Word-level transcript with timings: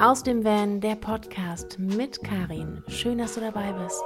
Aus 0.00 0.22
dem 0.22 0.44
Van, 0.44 0.80
der 0.80 0.96
Podcast 0.96 1.78
mit 1.78 2.24
Karin. 2.24 2.82
Schön, 2.88 3.18
dass 3.18 3.34
du 3.34 3.40
dabei 3.42 3.70
bist. 3.74 4.02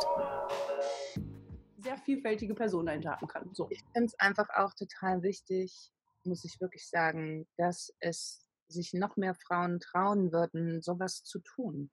Sehr 1.77 1.97
vielfältige 1.99 2.53
Person 2.53 2.87
dahinter 2.87 3.13
haben 3.13 3.29
kann. 3.29 3.55
So. 3.55 3.69
Ich 3.71 3.81
finde 3.93 4.07
es 4.07 4.19
einfach 4.19 4.49
auch 4.57 4.75
total 4.75 5.23
wichtig, 5.23 5.93
muss 6.25 6.45
ich 6.45 6.61
wirklich 6.61 6.91
sagen, 6.91 7.47
dass 7.59 7.95
es 8.01 8.45
sich 8.67 8.93
noch 8.93 9.17
mehr 9.17 9.37
Frauen 9.37 9.79
trauen 9.79 10.33
würden, 10.33 10.83
sowas 10.83 11.23
zu 11.23 11.39
tun. 11.39 11.93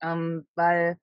Ähm, 0.00 0.46
weil, 0.54 0.98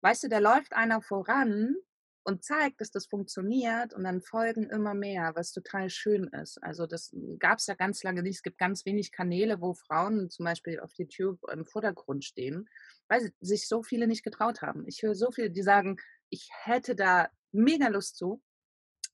weißt 0.00 0.24
du, 0.24 0.28
da 0.28 0.38
läuft 0.38 0.72
einer 0.72 1.00
voran 1.00 1.76
und 2.24 2.42
zeigt, 2.42 2.80
dass 2.80 2.90
das 2.90 3.06
funktioniert 3.06 3.92
und 3.94 4.04
dann 4.04 4.22
folgen 4.22 4.70
immer 4.70 4.94
mehr, 4.94 5.32
was 5.34 5.52
total 5.52 5.90
schön 5.90 6.24
ist. 6.28 6.62
Also 6.62 6.86
das 6.86 7.14
gab 7.38 7.58
es 7.58 7.66
ja 7.66 7.74
ganz 7.74 8.02
lange 8.02 8.22
nicht. 8.22 8.36
Es 8.36 8.42
gibt 8.42 8.58
ganz 8.58 8.86
wenig 8.86 9.12
Kanäle, 9.12 9.60
wo 9.60 9.74
Frauen 9.74 10.30
zum 10.30 10.44
Beispiel 10.46 10.80
auf 10.80 10.90
YouTube 10.94 11.38
im 11.52 11.66
Vordergrund 11.66 12.24
stehen, 12.24 12.68
weil 13.08 13.30
sich 13.40 13.68
so 13.68 13.82
viele 13.82 14.06
nicht 14.06 14.24
getraut 14.24 14.62
haben. 14.62 14.84
Ich 14.86 15.02
höre 15.02 15.14
so 15.14 15.30
viele, 15.30 15.50
die 15.50 15.62
sagen, 15.62 15.98
ich 16.30 16.48
hätte 16.62 16.96
da 16.96 17.28
mega 17.52 17.88
Lust 17.88 18.16
zu, 18.16 18.42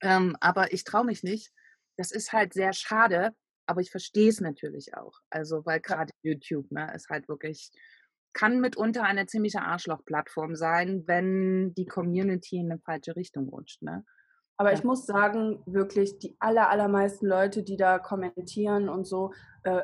ähm, 0.01 0.37
aber 0.41 0.73
ich 0.73 0.85
traue 0.85 1.05
mich 1.05 1.25
nicht. 1.25 1.53
Das 1.97 2.13
ist 2.13 2.33
halt 2.33 2.55
sehr 2.55 2.73
schade, 2.73 3.35
aber 3.67 3.81
ich 3.81 3.91
verstehe 3.91 4.29
es 4.29 4.41
natürlich 4.41 4.95
auch. 4.95 5.19
Also 5.31 5.67
weil 5.67 5.81
gerade 5.81 6.13
YouTube 6.23 6.71
ne, 6.71 6.93
ist 6.95 7.09
halt 7.09 7.29
wirklich 7.29 7.73
kann 8.33 8.61
mitunter 8.61 9.03
eine 9.05 9.27
ziemliche 9.27 9.63
Arschloch-Plattform 9.63 10.55
sein, 10.57 11.05
wenn 11.07 11.75
die 11.75 11.87
Community 11.87 12.59
in 12.59 12.71
eine 12.71 12.81
falsche 12.81 13.17
Richtung 13.17 13.49
rutscht. 13.49 13.83
Ne? 13.83 14.05
Aber 14.57 14.73
ich 14.73 14.85
muss 14.85 15.07
sagen, 15.07 15.63
wirklich 15.67 16.19
die 16.19 16.37
aller, 16.39 16.69
allermeisten 16.69 17.27
Leute, 17.27 17.63
die 17.63 17.77
da 17.77 17.99
kommentieren 17.99 18.89
und 18.89 19.07
so, 19.07 19.33
äh, 19.63 19.83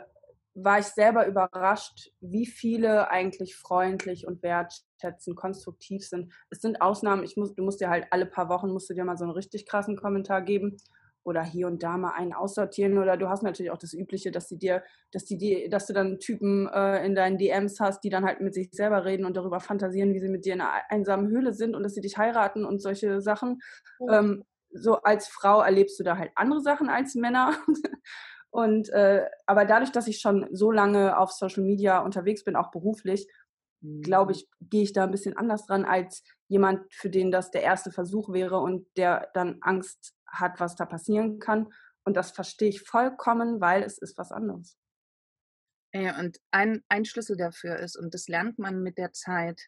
war 0.55 0.79
ich 0.79 0.87
selber 0.87 1.27
überrascht, 1.27 2.13
wie 2.21 2.47
viele 2.47 3.11
eigentlich 3.11 3.57
freundlich 3.57 4.27
und 4.27 4.43
wertschätzend, 4.43 5.37
konstruktiv 5.37 6.07
sind. 6.07 6.33
Es 6.49 6.60
sind 6.60 6.81
Ausnahmen. 6.81 7.25
Ich 7.25 7.37
muss, 7.37 7.55
du 7.55 7.63
musst 7.63 7.81
dir 7.81 7.91
halt 7.91 8.07
alle 8.10 8.25
paar 8.25 8.49
Wochen 8.49 8.71
musst 8.71 8.88
du 8.88 8.95
dir 8.95 9.05
mal 9.05 9.19
so 9.19 9.25
einen 9.25 9.35
richtig 9.35 9.66
krassen 9.66 9.97
Kommentar 9.97 10.41
geben 10.41 10.79
oder 11.27 11.43
hier 11.43 11.66
und 11.66 11.82
da 11.82 11.96
mal 11.96 12.13
einen 12.13 12.32
aussortieren 12.32 12.99
oder 12.99 13.16
du 13.16 13.29
hast 13.29 13.43
natürlich 13.43 13.73
auch 13.73 13.79
das 13.79 13.93
Übliche, 13.93 14.30
dass 14.30 14.49
sie 14.49 14.59
dir, 14.59 14.85
dass 15.10 15.24
die, 15.24 15.37
die 15.37 15.69
dass 15.69 15.87
du 15.87 15.93
dann 15.93 16.21
Typen 16.21 16.69
äh, 16.69 17.05
in 17.05 17.16
deinen 17.16 17.37
DMs 17.37 17.80
hast, 17.80 18.05
die 18.05 18.10
dann 18.10 18.24
halt 18.24 18.41
mit 18.41 18.55
sich 18.55 18.69
selber 18.71 19.05
reden 19.05 19.24
und 19.24 19.37
darüber 19.37 19.59
fantasieren, 19.59 20.15
wie 20.15 20.21
sie 20.21 20.29
mit 20.29 20.45
dir 20.45 20.54
in 20.54 20.60
einer 20.60 20.82
einsamen 20.88 21.29
Höhle 21.29 21.52
sind 21.52 21.74
und 21.74 21.82
dass 21.82 21.95
sie 21.95 22.01
dich 22.01 22.16
heiraten 22.16 22.65
und 22.65 22.80
solche 22.80 23.21
Sachen. 23.21 23.59
Ja. 23.99 24.21
Ähm, 24.21 24.45
so 24.71 25.02
als 25.02 25.27
Frau 25.27 25.63
erlebst 25.63 25.99
du 25.99 26.04
da 26.04 26.16
halt 26.16 26.30
andere 26.37 26.60
Sachen 26.60 26.88
als 26.88 27.16
Männer. 27.16 27.57
und 28.51 28.88
äh, 28.91 29.24
aber 29.47 29.65
dadurch, 29.65 29.91
dass 29.91 30.07
ich 30.07 30.21
schon 30.21 30.47
so 30.52 30.71
lange 30.71 31.19
auf 31.19 31.32
Social 31.32 31.65
Media 31.65 32.01
unterwegs 32.01 32.45
bin, 32.45 32.54
auch 32.54 32.71
beruflich, 32.71 33.27
glaube 34.02 34.32
mhm. 34.32 34.37
ich, 34.37 34.49
gehe 34.60 34.82
ich 34.82 34.93
da 34.93 35.04
ein 35.04 35.10
bisschen 35.10 35.37
anders 35.37 35.66
dran 35.66 35.85
als 35.85 36.23
jemand, 36.47 36.82
für 36.93 37.10
den 37.10 37.32
das 37.32 37.51
der 37.51 37.63
erste 37.63 37.91
Versuch 37.91 38.32
wäre 38.32 38.59
und 38.59 38.87
der 38.97 39.29
dann 39.35 39.59
Angst 39.63 40.15
hat, 40.40 40.60
was 40.60 40.76
da 40.76 40.87
passieren 40.87 41.38
kann. 41.38 41.73
Und 42.04 42.16
das 42.16 42.30
verstehe 42.30 42.68
ich 42.68 42.82
vollkommen, 42.82 43.60
weil 43.60 43.82
es 43.82 43.98
ist 43.98 44.16
was 44.16 44.32
anderes. 44.32 44.79
Ja, 45.92 46.18
und 46.18 46.38
ein, 46.51 46.82
ein 46.88 47.04
Schlüssel 47.04 47.37
dafür 47.37 47.79
ist, 47.79 47.96
und 47.96 48.15
das 48.15 48.29
lernt 48.29 48.59
man 48.59 48.82
mit 48.82 48.98
der 48.98 49.12
Zeit, 49.12 49.60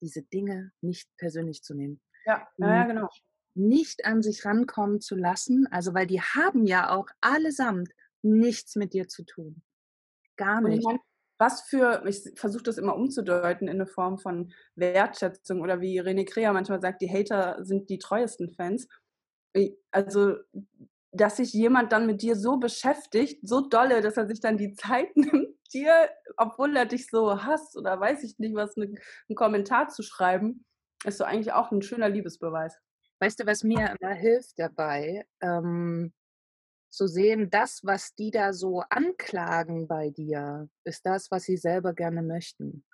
diese 0.00 0.22
Dinge 0.22 0.72
nicht 0.80 1.08
persönlich 1.16 1.62
zu 1.62 1.74
nehmen. 1.74 2.00
Ja, 2.26 2.46
ja, 2.58 2.84
genau. 2.84 3.08
Nicht 3.54 4.04
an 4.04 4.22
sich 4.22 4.44
rankommen 4.44 5.00
zu 5.00 5.14
lassen, 5.14 5.66
also 5.70 5.94
weil 5.94 6.06
die 6.06 6.20
haben 6.20 6.66
ja 6.66 6.90
auch 6.90 7.08
allesamt 7.20 7.92
nichts 8.22 8.76
mit 8.76 8.92
dir 8.92 9.08
zu 9.08 9.24
tun. 9.24 9.62
Gar 10.36 10.60
nicht. 10.60 10.84
Meine, 10.84 10.98
was 11.38 11.62
für, 11.62 12.02
ich 12.06 12.32
versuche 12.36 12.64
das 12.64 12.78
immer 12.78 12.96
umzudeuten 12.96 13.68
in 13.68 13.74
eine 13.74 13.86
Form 13.86 14.18
von 14.18 14.52
Wertschätzung 14.74 15.60
oder 15.60 15.80
wie 15.80 16.00
René 16.00 16.26
Krea 16.28 16.52
manchmal 16.52 16.80
sagt, 16.80 17.02
die 17.02 17.10
Hater 17.10 17.64
sind 17.64 17.90
die 17.90 17.98
treuesten 17.98 18.50
Fans 18.50 18.88
also 19.90 20.36
dass 21.16 21.36
sich 21.36 21.52
jemand 21.52 21.92
dann 21.92 22.06
mit 22.06 22.22
dir 22.22 22.36
so 22.36 22.58
beschäftigt, 22.58 23.40
so 23.46 23.68
dolle, 23.68 24.02
dass 24.02 24.16
er 24.16 24.26
sich 24.26 24.40
dann 24.40 24.58
die 24.58 24.74
Zeit 24.74 25.16
nimmt, 25.16 25.56
dir, 25.72 26.10
obwohl 26.36 26.76
er 26.76 26.86
dich 26.86 27.08
so 27.08 27.42
hasst 27.42 27.76
oder 27.76 27.98
weiß 27.98 28.22
ich 28.22 28.38
nicht, 28.38 28.54
was, 28.54 28.76
ne, 28.76 28.86
einen 28.86 29.36
Kommentar 29.36 29.88
zu 29.88 30.02
schreiben, 30.02 30.64
ist 31.04 31.18
so 31.18 31.24
eigentlich 31.24 31.52
auch 31.52 31.72
ein 31.72 31.82
schöner 31.82 32.08
Liebesbeweis. 32.08 32.78
Weißt 33.20 33.40
du, 33.40 33.46
was 33.46 33.64
mir 33.64 33.94
immer 33.98 34.12
hilft 34.12 34.58
dabei, 34.58 35.26
ähm, 35.40 36.12
zu 36.90 37.06
sehen, 37.06 37.50
das, 37.50 37.80
was 37.82 38.14
die 38.14 38.30
da 38.30 38.52
so 38.52 38.82
anklagen 38.90 39.88
bei 39.88 40.10
dir, 40.10 40.68
ist 40.84 41.04
das, 41.04 41.30
was 41.30 41.44
sie 41.44 41.56
selber 41.56 41.94
gerne 41.94 42.22
möchten. 42.22 42.84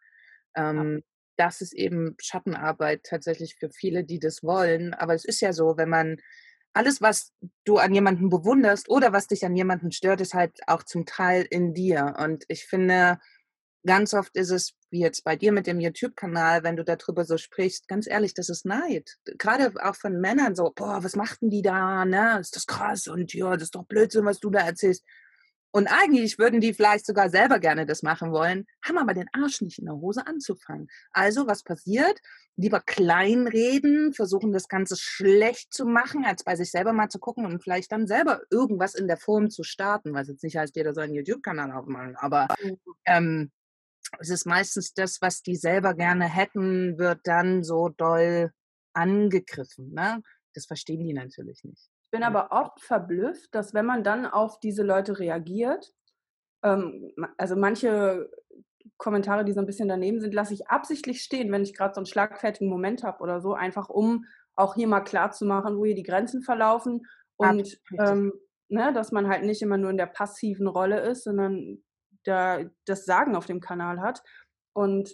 Ähm, 0.56 0.96
ja. 0.96 1.02
Das 1.36 1.60
ist 1.60 1.72
eben 1.72 2.14
Schattenarbeit 2.20 3.04
tatsächlich 3.04 3.56
für 3.56 3.70
viele, 3.70 4.04
die 4.04 4.18
das 4.18 4.42
wollen. 4.42 4.94
Aber 4.94 5.14
es 5.14 5.24
ist 5.24 5.40
ja 5.40 5.52
so, 5.52 5.76
wenn 5.76 5.88
man 5.88 6.18
alles, 6.74 7.00
was 7.00 7.32
du 7.64 7.78
an 7.78 7.94
jemanden 7.94 8.28
bewunderst 8.28 8.88
oder 8.88 9.12
was 9.12 9.26
dich 9.26 9.44
an 9.44 9.56
jemanden 9.56 9.92
stört, 9.92 10.20
ist 10.20 10.34
halt 10.34 10.58
auch 10.66 10.82
zum 10.82 11.06
Teil 11.06 11.46
in 11.50 11.74
dir. 11.74 12.14
Und 12.18 12.44
ich 12.48 12.64
finde, 12.64 13.18
ganz 13.84 14.14
oft 14.14 14.34
ist 14.36 14.50
es, 14.50 14.74
wie 14.90 15.00
jetzt 15.00 15.24
bei 15.24 15.36
dir 15.36 15.52
mit 15.52 15.66
dem 15.66 15.80
YouTube-Kanal, 15.80 16.62
wenn 16.62 16.76
du 16.76 16.84
darüber 16.84 17.24
so 17.24 17.36
sprichst, 17.36 17.88
ganz 17.88 18.06
ehrlich, 18.06 18.34
das 18.34 18.48
ist 18.48 18.64
Neid. 18.66 19.16
Gerade 19.38 19.72
auch 19.82 19.96
von 19.96 20.20
Männern 20.20 20.54
so, 20.54 20.72
boah, 20.74 21.02
was 21.02 21.16
machten 21.16 21.50
die 21.50 21.62
da, 21.62 22.04
ne? 22.04 22.38
Ist 22.40 22.56
das 22.56 22.66
krass 22.66 23.08
und 23.08 23.34
ja, 23.34 23.52
das 23.52 23.64
ist 23.64 23.74
doch 23.74 23.86
Blödsinn, 23.86 24.24
was 24.24 24.40
du 24.40 24.50
da 24.50 24.60
erzählst. 24.60 25.04
Und 25.72 25.86
eigentlich 25.86 26.38
würden 26.38 26.60
die 26.60 26.74
vielleicht 26.74 27.06
sogar 27.06 27.30
selber 27.30 27.58
gerne 27.58 27.86
das 27.86 28.02
machen 28.02 28.30
wollen, 28.30 28.66
haben 28.84 28.98
aber 28.98 29.14
den 29.14 29.28
Arsch 29.32 29.62
nicht 29.62 29.78
in 29.78 29.86
der 29.86 29.94
Hose 29.94 30.26
anzufangen. 30.26 30.88
Also 31.12 31.46
was 31.46 31.62
passiert? 31.62 32.20
Lieber 32.56 32.80
kleinreden, 32.80 34.12
versuchen 34.12 34.52
das 34.52 34.68
Ganze 34.68 34.96
schlecht 34.96 35.72
zu 35.72 35.86
machen, 35.86 36.26
als 36.26 36.44
bei 36.44 36.56
sich 36.56 36.70
selber 36.70 36.92
mal 36.92 37.08
zu 37.08 37.18
gucken 37.18 37.46
und 37.46 37.62
vielleicht 37.62 37.90
dann 37.90 38.06
selber 38.06 38.42
irgendwas 38.50 38.94
in 38.94 39.08
der 39.08 39.16
Form 39.16 39.48
zu 39.48 39.62
starten, 39.62 40.12
was 40.12 40.28
jetzt 40.28 40.44
nicht 40.44 40.56
heißt, 40.56 40.76
jeder 40.76 40.92
soll 40.92 41.04
einen 41.04 41.14
YouTube-Kanal 41.14 41.72
aufmachen, 41.72 42.16
aber 42.16 42.48
mhm. 42.62 42.78
ähm, 43.06 43.52
es 44.18 44.28
ist 44.28 44.44
meistens 44.44 44.92
das, 44.92 45.22
was 45.22 45.42
die 45.42 45.56
selber 45.56 45.94
gerne 45.94 46.26
hätten, 46.26 46.98
wird 46.98 47.20
dann 47.24 47.64
so 47.64 47.88
doll 47.88 48.52
angegriffen. 48.92 49.92
Ne? 49.94 50.22
Das 50.52 50.66
verstehen 50.66 51.06
die 51.06 51.14
natürlich 51.14 51.64
nicht 51.64 51.91
bin 52.12 52.22
aber 52.22 52.52
oft 52.52 52.80
verblüfft, 52.80 53.54
dass 53.54 53.74
wenn 53.74 53.86
man 53.86 54.04
dann 54.04 54.26
auf 54.26 54.60
diese 54.60 54.84
Leute 54.84 55.18
reagiert, 55.18 55.92
ähm, 56.62 57.12
also 57.38 57.56
manche 57.56 58.30
Kommentare, 58.98 59.44
die 59.44 59.52
so 59.52 59.60
ein 59.60 59.66
bisschen 59.66 59.88
daneben 59.88 60.20
sind, 60.20 60.34
lasse 60.34 60.54
ich 60.54 60.68
absichtlich 60.68 61.22
stehen, 61.22 61.50
wenn 61.50 61.62
ich 61.64 61.74
gerade 61.74 61.94
so 61.94 62.00
einen 62.00 62.06
schlagfertigen 62.06 62.68
Moment 62.68 63.02
habe 63.02 63.22
oder 63.22 63.40
so, 63.40 63.54
einfach 63.54 63.88
um 63.88 64.26
auch 64.54 64.74
hier 64.74 64.86
mal 64.86 65.00
klar 65.00 65.32
zu 65.32 65.44
machen, 65.46 65.76
wo 65.76 65.84
hier 65.84 65.94
die 65.94 66.02
Grenzen 66.02 66.42
verlaufen 66.42 67.06
und 67.36 67.80
ähm, 67.98 68.32
ne, 68.68 68.92
dass 68.92 69.10
man 69.10 69.28
halt 69.28 69.44
nicht 69.44 69.62
immer 69.62 69.78
nur 69.78 69.90
in 69.90 69.96
der 69.96 70.06
passiven 70.06 70.66
Rolle 70.66 71.00
ist, 71.00 71.24
sondern 71.24 71.82
da 72.24 72.60
das 72.84 73.04
Sagen 73.04 73.34
auf 73.34 73.46
dem 73.46 73.60
Kanal 73.60 74.00
hat. 74.00 74.22
Und 74.74 75.10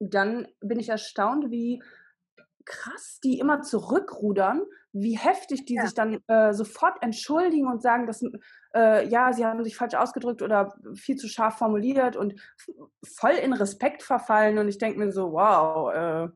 dann 0.00 0.48
bin 0.60 0.80
ich 0.80 0.88
erstaunt, 0.88 1.50
wie 1.50 1.82
krass 2.66 3.20
die 3.22 3.38
immer 3.38 3.62
zurückrudern, 3.62 4.62
wie 4.92 5.16
heftig 5.16 5.64
die 5.64 5.74
ja. 5.74 5.84
sich 5.84 5.94
dann 5.94 6.22
äh, 6.26 6.52
sofort 6.52 7.02
entschuldigen 7.02 7.68
und 7.68 7.80
sagen, 7.80 8.06
dass 8.06 8.22
äh, 8.74 9.06
ja, 9.08 9.32
sie 9.32 9.46
haben 9.46 9.64
sich 9.64 9.76
falsch 9.76 9.94
ausgedrückt 9.94 10.42
oder 10.42 10.76
viel 10.94 11.16
zu 11.16 11.28
scharf 11.28 11.58
formuliert 11.58 12.16
und 12.16 12.34
voll 13.04 13.34
in 13.34 13.52
Respekt 13.52 14.02
verfallen. 14.02 14.58
Und 14.58 14.68
ich 14.68 14.78
denke 14.78 14.98
mir 14.98 15.12
so, 15.12 15.32
wow, 15.32 15.94
äh, 15.94 16.28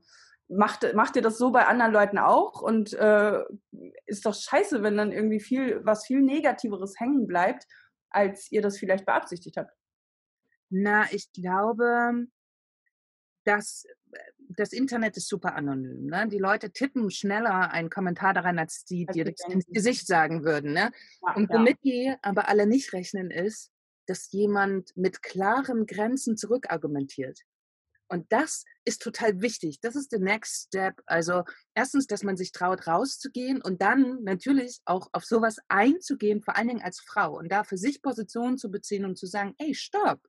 macht, 0.49 0.95
macht 0.95 1.17
ihr 1.17 1.23
das 1.23 1.39
so 1.39 1.51
bei 1.51 1.67
anderen 1.67 1.93
Leuten 1.93 2.19
auch? 2.19 2.63
Und 2.63 2.93
äh, 2.95 3.43
ist 4.07 4.25
doch 4.25 4.35
scheiße, 4.35 4.83
wenn 4.83 4.97
dann 4.97 5.13
irgendwie 5.13 5.41
viel, 5.41 5.85
was 5.85 6.07
viel 6.07 6.21
Negativeres 6.21 6.99
hängen 6.99 7.27
bleibt, 7.27 7.67
als 8.11 8.51
ihr 8.51 8.63
das 8.63 8.79
vielleicht 8.79 9.07
beabsichtigt 9.07 9.57
habt. 9.57 9.73
Na, 10.71 11.05
ich 11.13 11.33
glaube, 11.33 12.27
dass 13.45 13.85
das 14.57 14.73
Internet 14.73 15.17
ist 15.17 15.29
super 15.29 15.55
anonym. 15.55 16.07
Ne? 16.07 16.29
Die 16.29 16.39
Leute 16.39 16.71
tippen 16.71 17.11
schneller 17.11 17.71
einen 17.71 17.91
Kommentar 17.91 18.35
daran, 18.35 18.59
als 18.59 18.85
die 18.85 19.07
dir 19.07 19.25
das 19.25 19.47
ins 19.49 19.67
Gesicht 19.67 20.07
sagen 20.07 20.45
würden. 20.45 20.73
Ne? 20.73 20.91
Ja, 21.27 21.35
und 21.35 21.49
womit 21.51 21.79
ja. 21.83 21.93
die 21.93 22.15
aber 22.23 22.49
alle 22.49 22.67
nicht 22.67 22.93
rechnen, 22.93 23.31
ist, 23.31 23.71
dass 24.07 24.33
jemand 24.33 24.97
mit 24.97 25.23
klaren 25.23 25.87
Grenzen 25.87 26.37
zurückargumentiert. 26.37 27.41
Und 28.09 28.33
das 28.33 28.65
ist 28.85 29.03
total 29.03 29.41
wichtig. 29.41 29.79
Das 29.81 29.95
ist 29.95 30.11
der 30.11 30.19
Next 30.19 30.67
Step. 30.67 31.01
Also 31.07 31.45
erstens, 31.75 32.09
dass 32.09 32.25
man 32.25 32.37
sich 32.37 32.51
traut, 32.51 32.89
rauszugehen 32.89 33.63
und 33.63 33.83
dann 33.83 34.25
natürlich 34.25 34.81
auch 34.85 35.09
auf 35.13 35.25
sowas 35.25 35.59
einzugehen, 35.69 36.43
vor 36.43 36.57
allen 36.57 36.67
Dingen 36.67 36.83
als 36.83 36.99
Frau 36.99 37.39
und 37.39 37.53
da 37.53 37.63
für 37.63 37.77
sich 37.77 38.03
Positionen 38.03 38.59
zu 38.59 38.69
beziehen 38.69 39.05
und 39.05 39.17
zu 39.17 39.27
sagen, 39.27 39.55
ey, 39.59 39.77
stopp, 39.77 40.21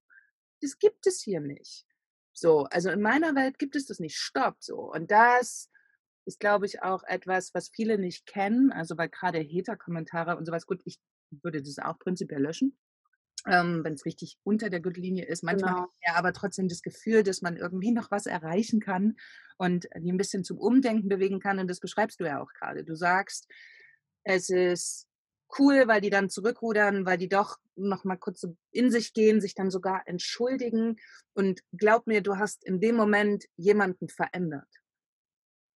das 0.61 0.77
gibt 0.77 1.07
es 1.07 1.21
hier 1.21 1.41
nicht. 1.41 1.87
So, 2.33 2.63
also 2.65 2.89
in 2.89 3.01
meiner 3.01 3.35
Welt 3.35 3.59
gibt 3.59 3.75
es 3.75 3.85
das 3.87 3.99
nicht. 3.99 4.15
Stopp. 4.17 4.57
So. 4.59 4.91
Und 4.91 5.11
das 5.11 5.69
ist, 6.25 6.39
glaube 6.39 6.65
ich, 6.65 6.81
auch 6.83 7.03
etwas, 7.03 7.53
was 7.53 7.69
viele 7.69 7.97
nicht 7.97 8.25
kennen. 8.25 8.71
Also, 8.71 8.97
weil 8.97 9.09
gerade 9.09 9.39
Hater-Kommentare 9.39 10.37
und 10.37 10.45
sowas, 10.45 10.65
gut, 10.67 10.81
ich 10.85 10.99
würde 11.31 11.61
das 11.61 11.79
auch 11.79 11.97
prinzipiell 11.99 12.41
löschen. 12.41 12.77
ähm, 13.47 13.83
wenn 13.83 13.93
es 13.93 14.05
richtig 14.05 14.37
unter 14.43 14.69
der 14.69 14.81
Gürtellinie 14.81 15.25
ist. 15.25 15.43
Manchmal 15.43 15.73
Genau. 15.75 15.87
ja 16.05 16.15
aber 16.15 16.33
trotzdem 16.33 16.67
das 16.67 16.81
Gefühl, 16.83 17.23
dass 17.23 17.41
man 17.41 17.57
irgendwie 17.57 17.91
noch 17.91 18.11
was 18.11 18.27
erreichen 18.27 18.79
kann 18.79 19.15
und 19.57 19.87
die 19.97 20.11
ein 20.11 20.17
bisschen 20.17 20.43
zum 20.43 20.57
Umdenken 20.59 21.09
bewegen 21.09 21.39
kann. 21.39 21.59
Und 21.59 21.67
das 21.69 21.79
beschreibst 21.79 22.19
du 22.19 22.25
ja 22.25 22.41
auch 22.41 22.51
gerade. 22.53 22.83
Du 22.83 22.95
sagst, 22.95 23.47
es 24.23 24.49
ist 24.49 25.07
cool, 25.59 25.87
weil 25.87 26.01
die 26.01 26.09
dann 26.09 26.29
zurückrudern, 26.29 27.05
weil 27.05 27.17
die 27.17 27.29
doch 27.29 27.57
noch 27.75 28.03
mal 28.03 28.17
kurz 28.17 28.41
so 28.41 28.55
in 28.71 28.91
sich 28.91 29.13
gehen, 29.13 29.41
sich 29.41 29.55
dann 29.55 29.71
sogar 29.71 30.03
entschuldigen. 30.07 30.97
Und 31.33 31.61
glaub 31.73 32.07
mir, 32.07 32.21
du 32.21 32.37
hast 32.37 32.63
in 32.63 32.79
dem 32.79 32.95
Moment 32.95 33.45
jemanden 33.55 34.09
verändert. 34.09 34.67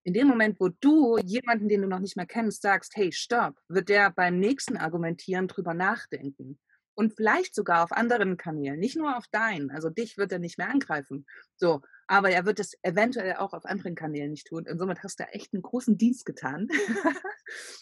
In 0.03 0.13
dem 0.13 0.27
Moment, 0.27 0.59
wo 0.59 0.69
du 0.69 1.17
jemanden, 1.17 1.67
den 1.67 1.81
du 1.81 1.87
noch 1.87 1.99
nicht 1.99 2.15
mehr 2.15 2.27
kennst, 2.27 2.61
sagst, 2.61 2.95
hey, 2.95 3.11
stopp, 3.11 3.59
wird 3.67 3.89
der 3.89 4.11
beim 4.11 4.39
nächsten 4.39 4.77
Argumentieren 4.77 5.47
drüber 5.47 5.73
nachdenken. 5.73 6.59
Und 6.95 7.13
vielleicht 7.15 7.53
sogar 7.53 7.83
auf 7.83 7.91
anderen 7.91 8.37
Kanälen, 8.37 8.79
nicht 8.79 8.95
nur 8.95 9.17
auf 9.17 9.27
deinen. 9.27 9.69
Also 9.69 9.89
dich 9.89 10.17
wird 10.17 10.31
er 10.31 10.39
nicht 10.39 10.57
mehr 10.57 10.69
angreifen. 10.69 11.25
So, 11.57 11.81
aber 12.07 12.29
er 12.29 12.45
wird 12.45 12.59
es 12.59 12.73
eventuell 12.83 13.35
auch 13.35 13.53
auf 13.53 13.65
anderen 13.65 13.95
Kanälen 13.95 14.31
nicht 14.31 14.47
tun. 14.47 14.65
Und 14.67 14.79
somit 14.79 15.03
hast 15.03 15.19
du 15.19 15.25
echt 15.25 15.53
einen 15.53 15.61
großen 15.61 15.97
Dienst 15.97 16.25
getan, 16.25 16.67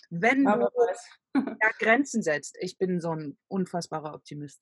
wenn 0.09 0.47
Aber 0.47 0.71
du 1.33 1.45
da 1.59 1.69
Grenzen 1.79 2.23
setzt. 2.23 2.57
Ich 2.59 2.77
bin 2.77 2.99
so 3.01 3.11
ein 3.11 3.37
unfassbarer 3.47 4.13
Optimist. 4.13 4.61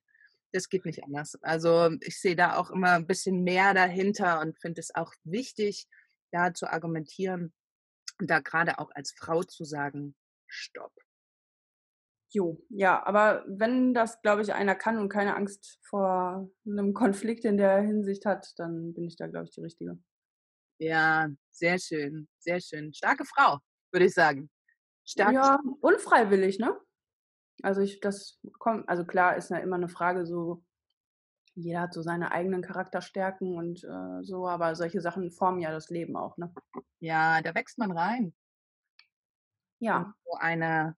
Das 0.51 0.67
geht 0.67 0.85
nicht 0.85 1.03
anders. 1.03 1.37
Also 1.41 1.91
ich 2.01 2.19
sehe 2.19 2.35
da 2.35 2.57
auch 2.57 2.71
immer 2.71 2.91
ein 2.91 3.07
bisschen 3.07 3.43
mehr 3.43 3.73
dahinter 3.73 4.41
und 4.41 4.59
finde 4.59 4.81
es 4.81 4.93
auch 4.93 5.13
wichtig, 5.23 5.87
da 6.31 6.53
zu 6.53 6.67
argumentieren 6.67 7.53
und 8.19 8.29
da 8.29 8.39
gerade 8.39 8.79
auch 8.79 8.91
als 8.93 9.13
Frau 9.17 9.43
zu 9.43 9.63
sagen, 9.63 10.15
stopp. 10.47 10.93
Jo, 12.33 12.63
ja, 12.69 13.05
aber 13.05 13.43
wenn 13.47 13.93
das, 13.93 14.21
glaube 14.21 14.41
ich, 14.41 14.53
einer 14.53 14.75
kann 14.75 14.97
und 14.97 15.09
keine 15.09 15.35
Angst 15.35 15.79
vor 15.83 16.49
einem 16.65 16.93
Konflikt 16.93 17.43
in 17.43 17.57
der 17.57 17.81
Hinsicht 17.81 18.25
hat, 18.25 18.53
dann 18.57 18.93
bin 18.93 19.05
ich 19.05 19.17
da, 19.17 19.27
glaube 19.27 19.45
ich, 19.45 19.51
die 19.51 19.61
Richtige. 19.61 19.99
Ja, 20.79 21.29
sehr 21.51 21.77
schön, 21.77 22.29
sehr 22.39 22.61
schön. 22.61 22.93
Starke 22.93 23.25
Frau, 23.25 23.57
würde 23.91 24.05
ich 24.05 24.13
sagen. 24.13 24.49
Stark. 25.05 25.33
Ja, 25.33 25.59
unfreiwillig, 25.81 26.57
ne? 26.57 26.79
Also 27.63 27.81
ich, 27.81 27.99
das 27.99 28.39
kommt, 28.59 28.87
also 28.87 29.05
klar 29.05 29.35
ist 29.35 29.49
ja 29.49 29.57
immer 29.57 29.75
eine 29.75 29.89
Frage 29.89 30.25
so, 30.25 30.63
jeder 31.53 31.81
hat 31.81 31.93
so 31.93 32.01
seine 32.01 32.31
eigenen 32.31 32.61
Charakterstärken 32.61 33.57
und 33.57 33.83
äh, 33.83 34.23
so, 34.23 34.47
aber 34.47 34.75
solche 34.75 35.01
Sachen 35.01 35.31
formen 35.31 35.59
ja 35.59 35.71
das 35.71 35.89
Leben 35.89 36.15
auch, 36.15 36.37
ne? 36.37 36.53
Ja, 36.99 37.41
da 37.41 37.53
wächst 37.53 37.77
man 37.77 37.91
rein. 37.91 38.33
in 39.79 39.87
Ja, 39.87 40.13
So 40.23 40.37
eine, 40.39 40.95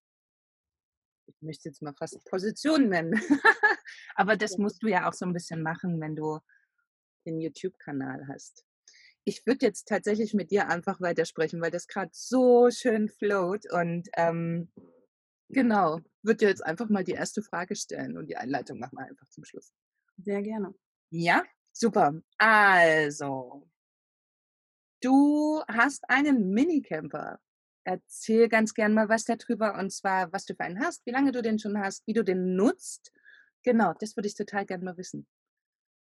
ich 1.27 1.41
möchte 1.41 1.69
jetzt 1.69 1.81
mal 1.81 1.93
fast 1.93 2.23
Position 2.25 2.89
nennen. 2.89 3.13
Aber 4.15 4.37
das 4.37 4.57
musst 4.57 4.83
du 4.83 4.87
ja 4.87 5.07
auch 5.07 5.13
so 5.13 5.25
ein 5.25 5.33
bisschen 5.33 5.61
machen, 5.61 5.99
wenn 5.99 6.15
du 6.15 6.39
den 7.25 7.39
YouTube-Kanal 7.39 8.27
hast. 8.27 8.65
Ich 9.25 9.45
würde 9.45 9.65
jetzt 9.65 9.87
tatsächlich 9.87 10.33
mit 10.33 10.51
dir 10.51 10.67
einfach 10.67 10.99
weitersprechen, 10.99 11.61
weil 11.61 11.71
das 11.71 11.87
gerade 11.87 12.11
so 12.13 12.69
schön 12.69 13.07
float 13.07 13.71
und 13.71 14.09
ähm, 14.17 14.69
genau, 15.49 15.99
würde 16.23 16.37
dir 16.37 16.49
jetzt 16.49 16.65
einfach 16.65 16.89
mal 16.89 17.03
die 17.03 17.13
erste 17.13 17.41
Frage 17.41 17.75
stellen 17.75 18.17
und 18.17 18.27
die 18.27 18.35
Einleitung 18.35 18.79
machen 18.79 18.97
wir 18.97 19.05
einfach 19.05 19.27
zum 19.29 19.45
Schluss. 19.45 19.71
sehr 20.17 20.41
gerne. 20.41 20.73
Ja, 21.09 21.43
super. 21.71 22.19
Also, 22.37 23.69
du 25.01 25.61
hast 25.67 26.09
einen 26.09 26.49
Minicamper. 26.49 27.39
Erzähl 27.83 28.47
ganz 28.49 28.73
gern 28.73 28.93
mal 28.93 29.09
was 29.09 29.25
darüber 29.25 29.77
und 29.77 29.91
zwar, 29.91 30.31
was 30.31 30.45
du 30.45 30.55
für 30.55 30.61
einen 30.61 30.79
hast, 30.79 31.05
wie 31.05 31.11
lange 31.11 31.31
du 31.31 31.41
den 31.41 31.59
schon 31.59 31.77
hast, 31.77 32.05
wie 32.07 32.13
du 32.13 32.23
den 32.23 32.55
nutzt. 32.55 33.11
Genau, 33.63 33.93
das 33.99 34.15
würde 34.15 34.27
ich 34.27 34.35
total 34.35 34.65
gerne 34.65 34.83
mal 34.83 34.97
wissen. 34.97 35.27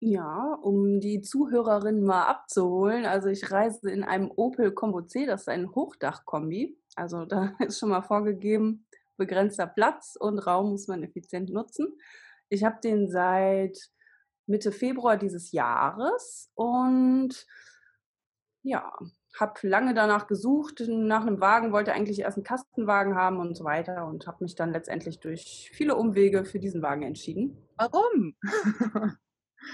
Ja, 0.01 0.55
um 0.61 1.01
die 1.01 1.23
Zuhörerinnen 1.23 2.05
mal 2.05 2.25
abzuholen, 2.25 3.07
also 3.07 3.29
ich 3.29 3.51
reise 3.51 3.91
in 3.91 4.05
einem 4.05 4.31
Opel 4.37 4.73
Combo 4.73 5.03
C, 5.03 5.25
das 5.25 5.43
ist 5.43 5.49
ein 5.49 5.75
Hochdachkombi. 5.75 6.79
Also 6.95 7.25
da 7.25 7.55
ist 7.61 7.79
schon 7.79 7.89
mal 7.89 8.03
vorgegeben, 8.03 8.87
begrenzter 9.17 9.67
Platz 9.67 10.17
und 10.19 10.41
Raum 10.41 10.73
muss 10.73 10.89
man 10.89 11.03
effizient 11.03 11.51
nutzen. 11.51 11.99
Ich 12.51 12.65
habe 12.65 12.81
den 12.83 13.09
seit 13.09 13.79
Mitte 14.47 14.73
Februar 14.73 15.17
dieses 15.17 15.53
Jahres 15.53 16.51
und 16.55 17.47
ja, 18.63 18.93
habe 19.39 19.67
lange 19.67 19.95
danach 19.95 20.27
gesucht, 20.27 20.83
nach 20.87 21.23
einem 21.23 21.41
Wagen, 21.41 21.73
wollte 21.73 21.93
eigentlich 21.93 22.21
erst 22.21 22.37
einen 22.37 22.45
Kastenwagen 22.45 23.17
haben 23.17 23.39
und 23.39 23.57
so 23.57 23.65
weiter 23.65 24.07
und 24.07 24.27
habe 24.27 24.45
mich 24.45 24.55
dann 24.55 24.73
letztendlich 24.73 25.21
durch 25.21 25.71
viele 25.75 25.97
Umwege 25.97 26.45
für 26.45 26.59
diesen 26.61 26.83
Wagen 26.83 27.03
entschieden. 27.03 27.57
Warum? 27.77 28.37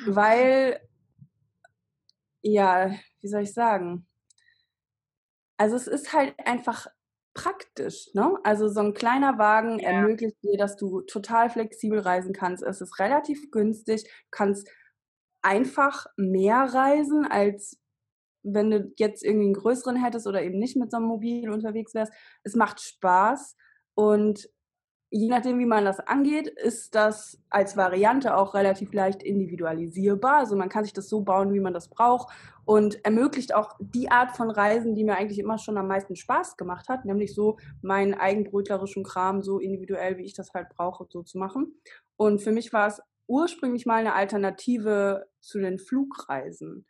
Weil, 0.07 0.81
ja, 2.43 2.91
wie 3.21 3.29
soll 3.29 3.43
ich 3.43 3.53
sagen? 3.53 4.07
Also 5.59 5.77
es 5.77 5.87
ist 5.87 6.12
halt 6.15 6.35
einfach 6.47 6.87
praktisch, 7.35 8.11
ne? 8.15 8.39
Also 8.45 8.69
so 8.69 8.81
ein 8.81 8.95
kleiner 8.95 9.39
Wagen 9.39 9.79
Ja. 9.79 9.91
ermöglicht 9.91 10.37
dir, 10.43 10.57
dass 10.57 10.77
du 10.77 11.03
total 11.03 11.51
flexibel 11.51 11.99
reisen 12.01 12.33
kannst. 12.33 12.62
Es 12.62 12.81
ist 12.81 12.99
relativ 12.99 13.51
günstig, 13.51 14.05
du 14.05 14.11
kannst 14.31 14.69
einfach 15.43 16.07
mehr 16.17 16.57
reisen, 16.73 17.27
als 17.27 17.80
wenn 18.43 18.71
du 18.71 18.93
jetzt 18.97 19.25
irgendwie 19.25 19.47
einen 19.47 19.55
größeren 19.55 19.97
hättest 19.97 20.27
oder 20.27 20.43
eben 20.43 20.59
nicht 20.59 20.77
mit 20.77 20.91
so 20.91 20.97
einem 20.97 21.07
Mobil 21.07 21.51
unterwegs 21.51 21.95
wärst. 21.95 22.13
Es 22.43 22.55
macht 22.55 22.81
Spaß 22.81 23.57
und 23.95 24.49
je 25.11 25.29
nachdem, 25.29 25.59
wie 25.59 25.67
man 25.67 25.85
das 25.85 25.99
angeht, 25.99 26.47
ist 26.47 26.95
das 26.95 27.43
als 27.51 27.77
Variante 27.77 28.37
auch 28.37 28.55
relativ 28.55 28.93
leicht 28.93 29.23
individualisierbar. 29.23 30.37
Also 30.37 30.57
man 30.57 30.69
kann 30.69 30.85
sich 30.85 30.93
das 30.93 31.09
so 31.09 31.23
bauen, 31.23 31.53
wie 31.53 31.61
man 31.61 31.75
das 31.75 31.89
braucht 31.89 32.33
und 32.65 33.05
ermöglicht 33.05 33.53
auch 33.53 33.77
die 33.81 34.11
Art 34.11 34.37
von 34.37 34.51
Reisen, 34.51 34.95
die 34.95 35.05
mir 35.05 35.17
eigentlich 35.17 35.41
immer 35.41 35.59
schon 35.59 35.77
am 35.77 35.89
meisten 35.89 36.15
Spaß 36.15 36.57
gemacht 36.57 36.89
hat, 36.89 37.05
nämlich 37.05 37.35
so 37.35 37.59
meinen 37.83 38.15
eigenbrötlerischen 38.15 39.03
Kram 39.03 39.43
so 39.43 39.59
individuell, 39.59 40.17
wie 40.17 40.25
ich 40.25 40.35
das 40.35 40.55
halt 40.55 40.69
brauche, 40.69 41.07
so 41.09 41.23
zu 41.23 41.39
machen. 41.39 41.75
Und 42.17 42.41
für 42.41 42.53
mich 42.53 42.73
war 42.73 42.87
es 42.87 43.03
ursprünglich 43.27 43.87
mal 43.87 43.97
eine 43.97 44.15
Alternative 44.15 45.27
zu 45.41 45.59
den 45.59 45.79
Flugreisen. 45.79 46.87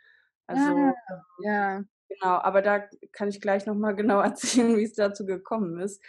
Also 0.51 0.73
Ah, 0.73 0.95
ja, 1.43 1.85
Genau, 2.11 2.39
aber 2.39 2.61
da 2.61 2.81
kann 3.13 3.29
ich 3.29 3.41
gleich 3.41 3.67
nochmal 3.67 3.95
genau 3.95 4.21
erzählen, 4.21 4.77
wie 4.77 4.83
es 4.85 4.95
dazu 4.95 5.25
gekommen 5.25 5.79
ist. 5.79 6.03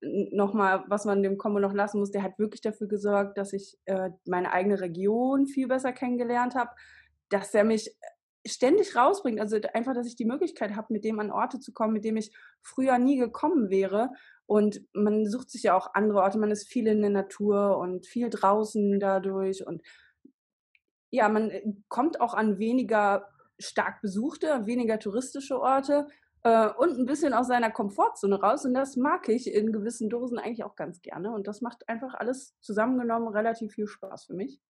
Nochmal, 0.00 0.84
was 0.88 1.04
man 1.04 1.22
dem 1.22 1.38
Kombo 1.38 1.60
noch 1.60 1.72
lassen 1.72 2.00
muss, 2.00 2.10
der 2.10 2.22
hat 2.22 2.38
wirklich 2.38 2.62
dafür 2.62 2.88
gesorgt, 2.88 3.38
dass 3.38 3.52
ich 3.52 3.78
äh, 3.84 4.10
meine 4.26 4.52
eigene 4.52 4.80
Region 4.80 5.46
viel 5.46 5.68
besser 5.68 5.92
kennengelernt 5.92 6.54
habe, 6.54 6.70
dass 7.28 7.54
er 7.54 7.64
mich 7.64 7.94
ständig 8.46 8.96
rausbringt. 8.96 9.40
Also 9.40 9.58
einfach, 9.74 9.94
dass 9.94 10.06
ich 10.06 10.16
die 10.16 10.24
Möglichkeit 10.24 10.74
habe, 10.74 10.92
mit 10.92 11.04
dem 11.04 11.20
an 11.20 11.30
Orte 11.30 11.60
zu 11.60 11.72
kommen, 11.72 11.92
mit 11.92 12.04
dem 12.04 12.16
ich 12.16 12.32
früher 12.62 12.98
nie 12.98 13.18
gekommen 13.18 13.70
wäre. 13.70 14.10
Und 14.46 14.80
man 14.94 15.26
sucht 15.26 15.50
sich 15.50 15.64
ja 15.64 15.76
auch 15.76 15.94
andere 15.94 16.22
Orte, 16.22 16.38
man 16.38 16.50
ist 16.50 16.68
viel 16.68 16.86
in 16.86 17.02
der 17.02 17.10
Natur 17.10 17.78
und 17.78 18.06
viel 18.06 18.30
draußen 18.30 18.98
dadurch. 18.98 19.66
Und 19.66 19.82
ja, 21.10 21.28
man 21.28 21.50
äh, 21.50 21.62
kommt 21.88 22.20
auch 22.20 22.34
an 22.34 22.58
weniger 22.58 23.28
stark 23.58 24.00
besuchte, 24.02 24.66
weniger 24.66 24.98
touristische 24.98 25.60
Orte 25.60 26.06
äh, 26.42 26.68
und 26.78 26.98
ein 26.98 27.06
bisschen 27.06 27.32
aus 27.32 27.48
seiner 27.48 27.70
Komfortzone 27.70 28.40
raus. 28.40 28.64
Und 28.64 28.74
das 28.74 28.96
mag 28.96 29.28
ich 29.28 29.52
in 29.52 29.72
gewissen 29.72 30.08
Dosen 30.08 30.38
eigentlich 30.38 30.64
auch 30.64 30.76
ganz 30.76 31.02
gerne. 31.02 31.32
Und 31.32 31.46
das 31.46 31.60
macht 31.60 31.88
einfach 31.88 32.14
alles 32.14 32.54
zusammengenommen 32.60 33.28
relativ 33.28 33.72
viel 33.72 33.86
Spaß 33.86 34.26
für 34.26 34.34
mich. 34.34 34.60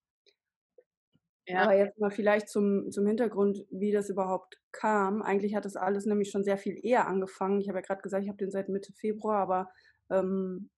ja, 1.47 1.63
Aber 1.63 1.77
jetzt 1.77 1.99
mal 1.99 2.11
vielleicht 2.11 2.49
zum, 2.49 2.91
zum 2.91 3.07
Hintergrund, 3.07 3.67
wie 3.71 3.93
das 3.93 4.09
überhaupt 4.09 4.59
kam. 4.73 5.23
Eigentlich 5.23 5.55
hat 5.55 5.65
das 5.65 5.77
alles 5.77 6.07
nämlich 6.07 6.31
schon 6.31 6.45
sehr 6.45 6.59
viel 6.59 6.79
eher 6.83 7.07
angefangen. 7.07 7.61
Ich 7.61 7.69
habe 7.69 7.79
ja 7.79 7.83
gerade 7.83 8.03
gesagt, 8.03 8.23
ich 8.23 8.29
habe 8.29 8.39
den 8.39 8.51
seit 8.51 8.69
Mitte 8.69 8.93
Februar, 8.93 9.39
aber 9.41 9.71
ähm, 10.11 10.71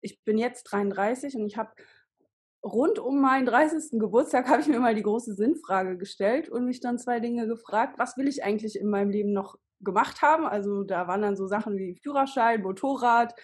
ich 0.00 0.22
bin 0.24 0.38
jetzt 0.38 0.64
33 0.64 1.34
und 1.34 1.46
ich 1.46 1.56
habe 1.56 1.72
rund 2.66 2.98
um 2.98 3.20
meinen 3.20 3.46
30. 3.46 3.98
Geburtstag 3.98 4.48
habe 4.48 4.60
ich 4.60 4.68
mir 4.68 4.80
mal 4.80 4.94
die 4.94 5.02
große 5.02 5.34
Sinnfrage 5.34 5.96
gestellt 5.96 6.48
und 6.48 6.66
mich 6.66 6.80
dann 6.80 6.98
zwei 6.98 7.20
Dinge 7.20 7.46
gefragt. 7.46 7.98
Was 7.98 8.16
will 8.16 8.28
ich 8.28 8.44
eigentlich 8.44 8.78
in 8.78 8.88
meinem 8.88 9.10
Leben 9.10 9.32
noch 9.32 9.56
gemacht 9.80 10.20
haben? 10.22 10.46
Also 10.46 10.82
da 10.82 11.06
waren 11.06 11.22
dann 11.22 11.36
so 11.36 11.46
Sachen 11.46 11.78
wie 11.78 11.96
Führerschein, 12.02 12.62
Motorrad, 12.62 13.34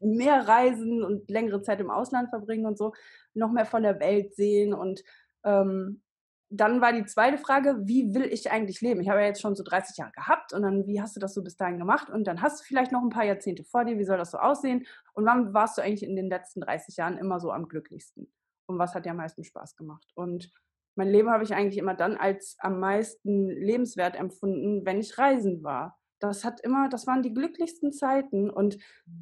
mehr 0.00 0.46
Reisen 0.46 1.02
und 1.02 1.30
längere 1.30 1.62
Zeit 1.62 1.80
im 1.80 1.90
Ausland 1.90 2.28
verbringen 2.28 2.66
und 2.66 2.76
so, 2.76 2.92
noch 3.34 3.50
mehr 3.50 3.66
von 3.66 3.82
der 3.82 3.98
Welt 3.98 4.34
sehen. 4.34 4.74
Und 4.74 5.02
ähm, 5.44 6.02
dann 6.50 6.80
war 6.80 6.92
die 6.92 7.06
zweite 7.06 7.38
Frage, 7.38 7.78
wie 7.84 8.12
will 8.12 8.24
ich 8.24 8.50
eigentlich 8.50 8.80
leben? 8.80 9.00
Ich 9.00 9.08
habe 9.08 9.20
ja 9.20 9.26
jetzt 9.26 9.40
schon 9.40 9.54
so 9.54 9.62
30 9.62 9.96
Jahre 9.96 10.12
gehabt 10.12 10.52
und 10.52 10.62
dann, 10.62 10.86
wie 10.86 11.00
hast 11.00 11.16
du 11.16 11.20
das 11.20 11.32
so 11.32 11.42
bis 11.42 11.56
dahin 11.56 11.78
gemacht? 11.78 12.10
Und 12.10 12.24
dann 12.24 12.42
hast 12.42 12.60
du 12.60 12.64
vielleicht 12.64 12.92
noch 12.92 13.02
ein 13.02 13.10
paar 13.10 13.24
Jahrzehnte 13.24 13.64
vor 13.64 13.84
dir, 13.84 13.98
wie 13.98 14.04
soll 14.04 14.18
das 14.18 14.32
so 14.32 14.38
aussehen? 14.38 14.86
Und 15.14 15.24
wann 15.24 15.54
warst 15.54 15.78
du 15.78 15.82
eigentlich 15.82 16.02
in 16.02 16.16
den 16.16 16.28
letzten 16.28 16.60
30 16.60 16.96
Jahren 16.96 17.18
immer 17.18 17.40
so 17.40 17.52
am 17.52 17.68
glücklichsten? 17.68 18.30
Und 18.70 18.78
was 18.78 18.94
hat 18.94 19.04
dir 19.04 19.10
am 19.10 19.18
meisten 19.18 19.44
Spaß 19.44 19.76
gemacht? 19.76 20.10
Und 20.14 20.50
mein 20.96 21.08
Leben 21.08 21.30
habe 21.30 21.44
ich 21.44 21.54
eigentlich 21.54 21.78
immer 21.78 21.94
dann 21.94 22.16
als 22.16 22.56
am 22.60 22.80
meisten 22.80 23.48
lebenswert 23.48 24.16
empfunden, 24.16 24.84
wenn 24.84 25.00
ich 25.00 25.18
reisen 25.18 25.62
war. 25.62 25.96
das 26.18 26.44
hat 26.44 26.60
immer, 26.60 26.90
das 26.90 27.06
waren 27.06 27.22
die 27.22 27.32
glücklichsten 27.32 27.92
Zeiten. 27.92 28.50
Und 28.50 28.76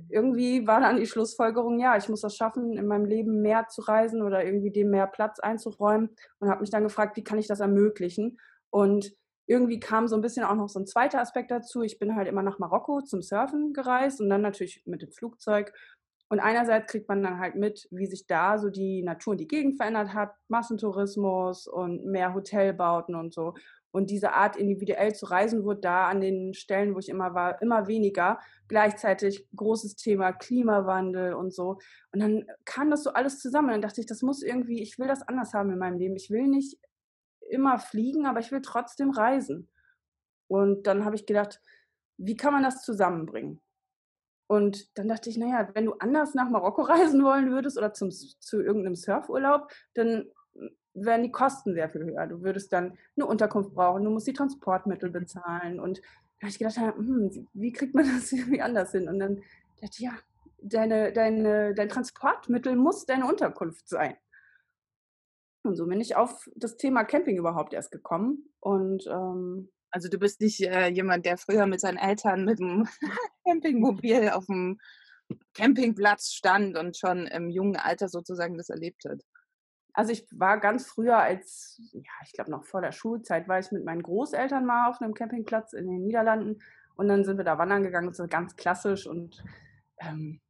irgendwie 0.08 0.66
war 0.66 0.80
dann 0.80 0.96
die 0.96 1.06
Schlussfolgerung, 1.06 1.78
ja, 1.78 1.96
ich 1.96 2.08
muss 2.08 2.22
das 2.22 2.36
schaffen, 2.36 2.76
in 2.76 2.86
meinem 2.86 3.04
Leben 3.04 3.40
mehr 3.40 3.68
zu 3.68 3.82
reisen 3.82 4.22
oder 4.22 4.44
irgendwie 4.44 4.72
dem 4.72 4.90
mehr 4.90 5.06
Platz 5.06 5.38
einzuräumen. 5.38 6.10
Und 6.40 6.48
habe 6.50 6.60
mich 6.60 6.70
dann 6.70 6.82
gefragt, 6.82 7.16
wie 7.16 7.22
kann 7.22 7.38
ich 7.38 7.46
das 7.46 7.60
ermöglichen? 7.60 8.38
Und 8.70 9.14
irgendwie 9.46 9.80
kam 9.80 10.08
so 10.08 10.16
ein 10.16 10.20
bisschen 10.20 10.44
auch 10.44 10.54
noch 10.54 10.68
so 10.68 10.78
ein 10.78 10.86
zweiter 10.86 11.20
Aspekt 11.20 11.50
dazu. 11.50 11.82
Ich 11.82 11.98
bin 11.98 12.16
halt 12.16 12.28
immer 12.28 12.42
nach 12.42 12.58
Marokko 12.58 13.00
zum 13.02 13.22
Surfen 13.22 13.72
gereist 13.72 14.20
und 14.20 14.28
dann 14.28 14.42
natürlich 14.42 14.82
mit 14.84 15.00
dem 15.00 15.10
Flugzeug. 15.10 15.72
Und 16.30 16.40
einerseits 16.40 16.90
kriegt 16.90 17.08
man 17.08 17.22
dann 17.22 17.38
halt 17.38 17.54
mit, 17.54 17.88
wie 17.90 18.06
sich 18.06 18.26
da 18.26 18.58
so 18.58 18.68
die 18.68 19.02
Natur 19.02 19.32
und 19.32 19.40
die 19.40 19.48
Gegend 19.48 19.76
verändert 19.76 20.12
hat, 20.12 20.34
Massentourismus 20.48 21.66
und 21.66 22.04
mehr 22.04 22.34
Hotelbauten 22.34 23.14
und 23.14 23.32
so. 23.32 23.54
Und 23.90 24.10
diese 24.10 24.34
Art, 24.34 24.56
individuell 24.56 25.14
zu 25.14 25.26
reisen, 25.26 25.64
wurde 25.64 25.80
da 25.80 26.08
an 26.08 26.20
den 26.20 26.52
Stellen, 26.52 26.94
wo 26.94 26.98
ich 26.98 27.08
immer 27.08 27.34
war, 27.34 27.60
immer 27.62 27.86
weniger. 27.86 28.38
Gleichzeitig 28.68 29.48
großes 29.56 29.96
Thema 29.96 30.32
Klimawandel 30.32 31.32
und 31.32 31.54
so. 31.54 31.78
Und 32.12 32.20
dann 32.20 32.44
kam 32.66 32.90
das 32.90 33.02
so 33.02 33.14
alles 33.14 33.40
zusammen. 33.40 33.70
Dann 33.70 33.82
dachte 33.82 34.02
ich, 34.02 34.06
das 34.06 34.20
muss 34.20 34.42
irgendwie, 34.42 34.82
ich 34.82 34.98
will 34.98 35.08
das 35.08 35.22
anders 35.22 35.54
haben 35.54 35.70
in 35.70 35.78
meinem 35.78 35.98
Leben. 35.98 36.16
Ich 36.16 36.30
will 36.30 36.46
nicht 36.46 36.78
immer 37.48 37.78
fliegen, 37.78 38.26
aber 38.26 38.40
ich 38.40 38.52
will 38.52 38.60
trotzdem 38.60 39.10
reisen. 39.10 39.70
Und 40.48 40.86
dann 40.86 41.06
habe 41.06 41.16
ich 41.16 41.24
gedacht, 41.24 41.60
wie 42.18 42.36
kann 42.36 42.52
man 42.52 42.62
das 42.62 42.82
zusammenbringen? 42.82 43.62
Und 44.48 44.98
dann 44.98 45.08
dachte 45.08 45.30
ich, 45.30 45.36
naja, 45.36 45.68
wenn 45.74 45.84
du 45.84 45.92
anders 45.94 46.34
nach 46.34 46.50
Marokko 46.50 46.82
reisen 46.82 47.22
wollen 47.22 47.50
würdest 47.50 47.78
oder 47.78 47.92
zum, 47.92 48.10
zu 48.10 48.60
irgendeinem 48.60 48.96
Surfurlaub, 48.96 49.70
dann 49.94 50.26
wären 50.94 51.22
die 51.22 51.30
Kosten 51.30 51.74
sehr 51.74 51.88
viel 51.88 52.04
höher. 52.04 52.26
Du 52.26 52.42
würdest 52.42 52.72
dann 52.72 52.98
eine 53.16 53.26
Unterkunft 53.26 53.74
brauchen, 53.74 54.04
du 54.04 54.10
musst 54.10 54.26
die 54.26 54.32
Transportmittel 54.32 55.10
bezahlen. 55.10 55.78
Und 55.78 55.98
da 55.98 56.46
habe 56.46 56.50
ich 56.50 56.58
gedacht, 56.58 56.76
hm, 56.76 57.46
wie 57.52 57.72
kriegt 57.72 57.94
man 57.94 58.06
das 58.16 58.32
irgendwie 58.32 58.62
anders 58.62 58.92
hin? 58.92 59.08
Und 59.08 59.18
dann 59.18 59.36
dachte 59.80 59.92
ich, 59.92 59.98
ja, 60.00 60.12
deine, 60.62 61.12
deine, 61.12 61.74
dein 61.74 61.88
Transportmittel 61.88 62.74
muss 62.74 63.06
deine 63.06 63.26
Unterkunft 63.26 63.88
sein. 63.88 64.16
Und 65.62 65.76
so 65.76 65.86
bin 65.86 66.00
ich 66.00 66.16
auf 66.16 66.48
das 66.56 66.76
Thema 66.76 67.04
Camping 67.04 67.36
überhaupt 67.36 67.74
erst 67.74 67.90
gekommen. 67.90 68.48
Und 68.60 69.06
ähm, 69.06 69.70
also 69.90 70.08
du 70.08 70.18
bist 70.18 70.40
nicht 70.40 70.60
äh, 70.60 70.88
jemand, 70.88 71.26
der 71.26 71.38
früher 71.38 71.66
mit 71.66 71.80
seinen 71.80 71.98
Eltern 71.98 72.44
mit 72.44 72.58
dem 72.58 72.88
Campingmobil 73.46 74.30
auf 74.30 74.46
dem 74.46 74.78
Campingplatz 75.54 76.32
stand 76.32 76.76
und 76.76 76.96
schon 76.96 77.26
im 77.26 77.50
jungen 77.50 77.76
Alter 77.76 78.08
sozusagen 78.08 78.56
das 78.56 78.70
erlebt 78.70 79.04
hat. 79.08 79.22
Also 79.92 80.12
ich 80.12 80.26
war 80.30 80.60
ganz 80.60 80.86
früher 80.86 81.18
als, 81.18 81.80
ja, 81.92 82.12
ich 82.24 82.32
glaube 82.32 82.50
noch 82.50 82.64
vor 82.64 82.80
der 82.80 82.92
Schulzeit, 82.92 83.48
war 83.48 83.58
ich 83.58 83.72
mit 83.72 83.84
meinen 83.84 84.02
Großeltern 84.02 84.64
mal 84.64 84.88
auf 84.88 85.00
einem 85.00 85.14
Campingplatz 85.14 85.72
in 85.72 85.86
den 85.88 86.02
Niederlanden 86.02 86.62
und 86.94 87.08
dann 87.08 87.24
sind 87.24 87.36
wir 87.36 87.44
da 87.44 87.58
wandern 87.58 87.82
gegangen, 87.82 88.08
ist 88.08 88.30
ganz 88.30 88.56
klassisch 88.56 89.06
und 89.06 89.42
ähm, 89.98 90.40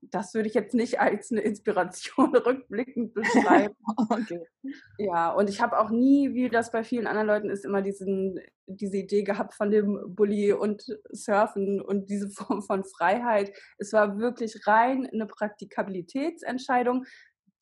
das 0.00 0.34
würde 0.34 0.48
ich 0.48 0.54
jetzt 0.54 0.74
nicht 0.74 1.00
als 1.00 1.30
eine 1.30 1.40
Inspiration 1.40 2.34
rückblickend 2.36 3.14
beschreiben. 3.14 3.74
okay. 4.10 4.40
Ja, 4.98 5.32
und 5.32 5.48
ich 5.48 5.60
habe 5.60 5.78
auch 5.78 5.90
nie, 5.90 6.34
wie 6.34 6.48
das 6.48 6.70
bei 6.70 6.84
vielen 6.84 7.06
anderen 7.06 7.26
Leuten 7.26 7.50
ist, 7.50 7.64
immer 7.64 7.82
diesen, 7.82 8.40
diese 8.66 8.98
Idee 8.98 9.22
gehabt 9.22 9.54
von 9.54 9.70
dem 9.70 10.14
Bulli 10.14 10.52
und 10.52 10.84
Surfen 11.10 11.80
und 11.80 12.10
diese 12.10 12.30
Form 12.30 12.62
von 12.62 12.84
Freiheit. 12.84 13.52
Es 13.78 13.92
war 13.92 14.18
wirklich 14.18 14.66
rein 14.66 15.08
eine 15.12 15.26
Praktikabilitätsentscheidung 15.26 17.04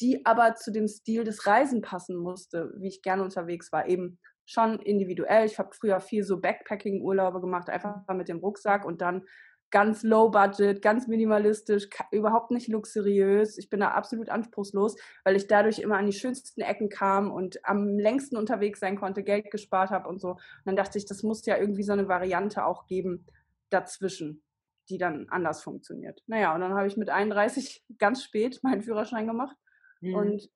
die 0.00 0.26
aber 0.26 0.54
zu 0.56 0.72
dem 0.72 0.88
Stil 0.88 1.24
des 1.24 1.46
Reisen 1.46 1.80
passen 1.80 2.16
musste, 2.16 2.70
wie 2.76 2.88
ich 2.88 3.00
gerne 3.00 3.22
unterwegs 3.22 3.72
war. 3.72 3.88
Eben 3.88 4.18
schon 4.44 4.78
individuell. 4.80 5.46
Ich 5.46 5.58
habe 5.58 5.74
früher 5.74 6.00
viel 6.00 6.22
so 6.22 6.40
Backpacking-Urlaube 6.40 7.40
gemacht, 7.40 7.68
einfach 7.68 8.06
mit 8.14 8.28
dem 8.28 8.38
Rucksack 8.38 8.84
und 8.84 9.00
dann 9.00 9.26
ganz 9.70 10.02
low 10.02 10.30
budget, 10.30 10.80
ganz 10.80 11.08
minimalistisch, 11.08 11.88
überhaupt 12.12 12.50
nicht 12.50 12.68
luxuriös. 12.68 13.58
Ich 13.58 13.68
bin 13.68 13.80
da 13.80 13.90
absolut 13.90 14.28
anspruchslos, 14.28 14.96
weil 15.24 15.36
ich 15.36 15.46
dadurch 15.46 15.80
immer 15.80 15.98
an 15.98 16.06
die 16.06 16.12
schönsten 16.12 16.60
Ecken 16.60 16.88
kam 16.88 17.30
und 17.30 17.64
am 17.64 17.98
längsten 17.98 18.36
unterwegs 18.36 18.80
sein 18.80 18.96
konnte, 18.96 19.22
Geld 19.22 19.50
gespart 19.50 19.90
habe 19.90 20.08
und 20.08 20.20
so. 20.20 20.30
Und 20.30 20.40
dann 20.64 20.76
dachte 20.76 20.98
ich, 20.98 21.06
das 21.06 21.22
muss 21.22 21.44
ja 21.46 21.56
irgendwie 21.56 21.82
so 21.82 21.92
eine 21.92 22.08
Variante 22.08 22.64
auch 22.64 22.86
geben 22.86 23.26
dazwischen, 23.70 24.42
die 24.88 24.98
dann 24.98 25.28
anders 25.28 25.62
funktioniert. 25.62 26.22
Naja, 26.26 26.54
und 26.54 26.60
dann 26.60 26.74
habe 26.74 26.86
ich 26.86 26.96
mit 26.96 27.10
31 27.10 27.84
ganz 27.98 28.22
spät 28.22 28.60
meinen 28.62 28.82
Führerschein 28.82 29.26
gemacht 29.26 29.56
Mhm. 30.00 30.14
Und 30.14 30.50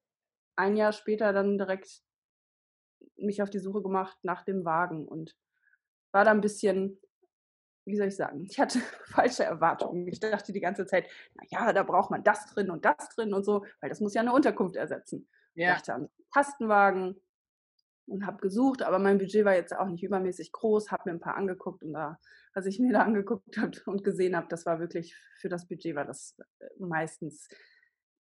ein 0.56 0.76
Jahr 0.76 0.92
später 0.92 1.32
dann 1.32 1.58
direkt 1.58 2.02
mich 3.16 3.42
auf 3.42 3.50
die 3.50 3.58
Suche 3.58 3.82
gemacht 3.82 4.16
nach 4.22 4.44
dem 4.44 4.64
Wagen 4.64 5.06
und 5.06 5.36
war 6.12 6.24
da 6.24 6.30
ein 6.30 6.40
bisschen, 6.40 6.98
wie 7.90 7.96
soll 7.96 8.08
ich 8.08 8.16
sagen, 8.16 8.46
ich 8.48 8.58
hatte 8.58 8.78
falsche 9.06 9.44
Erwartungen. 9.44 10.06
Ich 10.08 10.20
dachte 10.20 10.52
die 10.52 10.60
ganze 10.60 10.86
Zeit, 10.86 11.08
naja, 11.34 11.72
da 11.72 11.82
braucht 11.82 12.10
man 12.10 12.22
das 12.22 12.46
drin 12.46 12.70
und 12.70 12.84
das 12.84 13.08
drin 13.10 13.34
und 13.34 13.44
so, 13.44 13.64
weil 13.80 13.90
das 13.90 14.00
muss 14.00 14.14
ja 14.14 14.20
eine 14.20 14.32
Unterkunft 14.32 14.76
ersetzen. 14.76 15.28
Ja. 15.54 15.70
Ich 15.70 15.76
dachte 15.78 15.94
an 15.94 16.08
Kastenwagen 16.32 17.20
und 18.06 18.26
habe 18.26 18.38
gesucht, 18.38 18.82
aber 18.82 18.98
mein 18.98 19.18
Budget 19.18 19.44
war 19.44 19.54
jetzt 19.54 19.76
auch 19.76 19.88
nicht 19.88 20.02
übermäßig 20.02 20.52
groß, 20.52 20.90
habe 20.90 21.10
mir 21.10 21.16
ein 21.16 21.20
paar 21.20 21.36
angeguckt 21.36 21.82
und 21.82 21.92
da, 21.92 22.18
was 22.54 22.66
ich 22.66 22.78
mir 22.78 22.92
da 22.92 23.02
angeguckt 23.04 23.56
habe 23.56 23.78
und 23.86 24.04
gesehen 24.04 24.36
habe, 24.36 24.46
das 24.48 24.66
war 24.66 24.80
wirklich, 24.80 25.16
für 25.38 25.48
das 25.48 25.66
Budget 25.66 25.94
war 25.94 26.04
das 26.04 26.36
äh, 26.58 26.66
meistens 26.78 27.48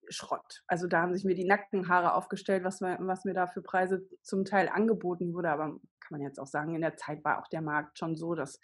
Schrott. 0.09 0.63
Also 0.67 0.87
da 0.87 1.01
haben 1.01 1.13
sich 1.13 1.23
mir 1.23 1.35
die 1.35 1.45
Nackenhaare 1.45 2.13
aufgestellt, 2.13 2.63
was 2.63 2.81
was 2.81 3.25
mir 3.25 3.33
da 3.33 3.47
für 3.47 3.61
Preise 3.61 4.07
zum 4.21 4.43
Teil 4.45 4.67
angeboten 4.67 5.33
wurde. 5.33 5.49
Aber 5.49 5.65
kann 5.65 6.11
man 6.11 6.21
jetzt 6.21 6.39
auch 6.39 6.47
sagen, 6.47 6.75
in 6.75 6.81
der 6.81 6.97
Zeit 6.97 7.23
war 7.23 7.41
auch 7.41 7.47
der 7.47 7.61
Markt 7.61 7.97
schon 7.97 8.15
so, 8.15 8.35
dass 8.35 8.59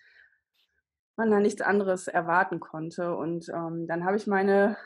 man 1.19 1.29
da 1.29 1.39
nichts 1.39 1.61
anderes 1.61 2.07
erwarten 2.07 2.59
konnte. 2.59 3.15
Und 3.15 3.49
ähm, 3.49 3.85
dann 3.87 4.05
habe 4.05 4.17
ich 4.17 4.25
meine 4.25 4.77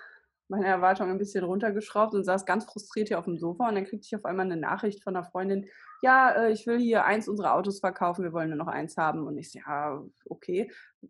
meine 0.49 0.67
Erwartungen 0.67 1.11
ein 1.11 1.17
bisschen 1.17 1.43
runtergeschraubt 1.43 2.13
und 2.13 2.23
saß 2.23 2.45
ganz 2.45 2.65
frustriert 2.65 3.07
hier 3.07 3.17
auf 3.17 3.25
dem 3.25 3.37
Sofa 3.37 3.67
und 3.67 3.75
dann 3.75 3.85
kriegte 3.85 4.05
ich 4.05 4.15
auf 4.15 4.25
einmal 4.25 4.45
eine 4.45 4.57
Nachricht 4.57 5.03
von 5.03 5.15
einer 5.15 5.25
Freundin, 5.25 5.67
ja, 6.01 6.31
äh, 6.31 6.51
ich 6.51 6.67
will 6.67 6.79
hier 6.79 7.05
eins 7.05 7.27
unserer 7.27 7.55
Autos 7.55 7.79
verkaufen, 7.79 8.23
wir 8.23 8.33
wollen 8.33 8.49
nur 8.49 8.57
noch 8.57 8.67
eins 8.67 8.97
haben. 8.97 9.25
Und 9.25 9.37
ich 9.37 9.51
so, 9.51 9.59
ja, 9.59 10.03
okay. 10.29 10.69